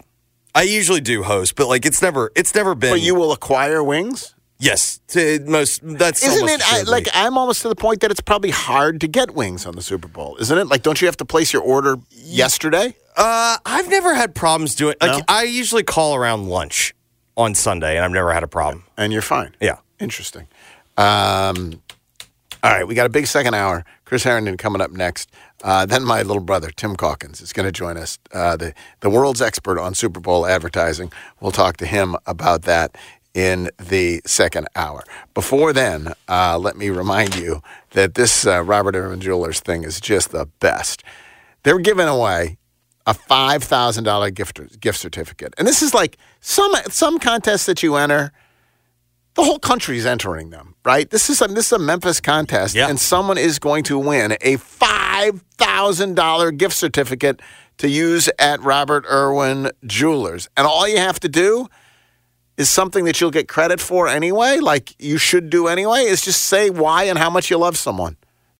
I 0.54 0.62
usually 0.62 1.00
do 1.00 1.22
host, 1.22 1.54
but 1.56 1.68
like 1.68 1.86
it's 1.86 2.02
never 2.02 2.30
it's 2.36 2.54
never 2.54 2.74
been. 2.74 2.90
But 2.90 3.00
you 3.00 3.14
will 3.14 3.32
acquire 3.32 3.82
wings? 3.82 4.34
yes, 4.60 4.98
to 5.06 5.38
most 5.46 5.80
that's 5.84 6.20
Isn't 6.24 6.40
almost 6.42 6.60
it 6.60 6.88
I, 6.88 6.90
like 6.90 7.06
I'm 7.14 7.38
almost 7.38 7.62
to 7.62 7.68
the 7.68 7.76
point 7.76 8.00
that 8.00 8.10
it's 8.10 8.20
probably 8.20 8.50
hard 8.50 9.00
to 9.02 9.06
get 9.08 9.30
wings 9.32 9.64
on 9.64 9.76
the 9.76 9.82
Super 9.82 10.08
Bowl, 10.08 10.36
isn't 10.40 10.58
it? 10.58 10.66
Like, 10.66 10.82
don't 10.82 11.00
you 11.00 11.06
have 11.06 11.16
to 11.18 11.24
place 11.24 11.52
your 11.52 11.62
order 11.62 11.96
yesterday? 12.10 12.96
Uh, 13.16 13.56
I've 13.64 13.88
never 13.88 14.14
had 14.14 14.34
problems 14.34 14.74
doing. 14.74 14.96
Like, 15.00 15.18
No? 15.18 15.20
I 15.28 15.44
usually 15.44 15.84
call 15.84 16.14
around 16.16 16.48
lunch 16.48 16.92
on 17.36 17.54
Sunday, 17.54 17.94
and 17.96 18.04
I've 18.04 18.10
never 18.10 18.32
had 18.32 18.42
a 18.42 18.48
problem. 18.48 18.82
And 18.96 19.12
you're 19.12 19.22
fine. 19.22 19.54
Yeah. 19.60 19.78
Interesting. 20.00 20.46
Um, 20.96 21.80
all 22.62 22.70
right, 22.70 22.86
we 22.86 22.94
got 22.94 23.06
a 23.06 23.10
big 23.10 23.26
second 23.26 23.54
hour. 23.54 23.84
Chris 24.04 24.24
Herrington 24.24 24.56
coming 24.56 24.80
up 24.80 24.90
next. 24.90 25.30
Uh, 25.62 25.86
then 25.86 26.04
my 26.04 26.22
little 26.22 26.42
brother 26.42 26.70
Tim 26.70 26.96
Calkins 26.96 27.40
is 27.40 27.52
going 27.52 27.66
to 27.66 27.72
join 27.72 27.96
us, 27.96 28.18
uh, 28.32 28.56
the 28.56 28.74
the 29.00 29.10
world's 29.10 29.42
expert 29.42 29.78
on 29.78 29.94
Super 29.94 30.20
Bowl 30.20 30.46
advertising. 30.46 31.12
We'll 31.40 31.52
talk 31.52 31.76
to 31.78 31.86
him 31.86 32.16
about 32.26 32.62
that 32.62 32.96
in 33.34 33.70
the 33.78 34.20
second 34.26 34.68
hour. 34.74 35.04
Before 35.34 35.72
then, 35.72 36.14
uh, 36.28 36.58
let 36.58 36.76
me 36.76 36.90
remind 36.90 37.36
you 37.36 37.62
that 37.90 38.14
this 38.14 38.46
uh, 38.46 38.62
Robert 38.62 38.96
Irwin 38.96 39.20
Jewelers 39.20 39.60
thing 39.60 39.84
is 39.84 40.00
just 40.00 40.30
the 40.32 40.46
best. 40.60 41.04
They're 41.62 41.78
giving 41.78 42.08
away 42.08 42.58
a 43.06 43.14
five 43.14 43.62
thousand 43.62 44.04
dollar 44.04 44.30
gift 44.30 44.80
gift 44.80 44.98
certificate, 44.98 45.54
and 45.58 45.68
this 45.68 45.82
is 45.82 45.94
like 45.94 46.16
some 46.40 46.72
some 46.88 47.18
contests 47.18 47.66
that 47.66 47.82
you 47.82 47.96
enter 47.96 48.32
the 49.34 49.44
whole 49.44 49.60
country's 49.60 50.04
entering 50.04 50.50
them, 50.50 50.67
right? 50.84 51.08
This 51.10 51.28
is 51.30 51.40
a, 51.42 51.48
this 51.48 51.66
is 51.66 51.72
a 51.72 51.78
Memphis 51.78 52.20
contest, 52.20 52.74
and 52.88 52.98
someone 52.98 53.38
is 53.38 53.58
going 53.58 53.84
to 53.84 53.98
win 53.98 54.36
a 54.40 54.56
five 54.56 55.42
thousand 55.56 56.14
dollar 56.14 56.50
gift 56.50 56.74
certificate 56.76 57.40
to 57.78 57.88
use 57.88 58.28
at 58.38 58.60
Robert 58.62 59.04
Irwin 59.10 59.70
Jewelers, 59.86 60.48
and 60.56 60.66
all 60.66 60.86
you 60.88 60.98
have 60.98 61.20
to 61.20 61.28
do 61.28 61.68
is 62.56 62.68
something 62.68 63.04
that 63.04 63.20
you'll 63.20 63.30
get 63.30 63.46
credit 63.46 63.80
for 63.80 64.08
anyway, 64.08 64.58
like 64.58 64.94
you 64.98 65.16
should 65.16 65.48
do 65.48 65.68
anyway, 65.68 66.02
is 66.02 66.20
just 66.20 66.42
say 66.42 66.70
why 66.70 67.04
and 67.04 67.16
how 67.18 67.30
much 67.30 67.50
you 67.50 67.56
love 67.56 67.76
someone. 67.78 68.16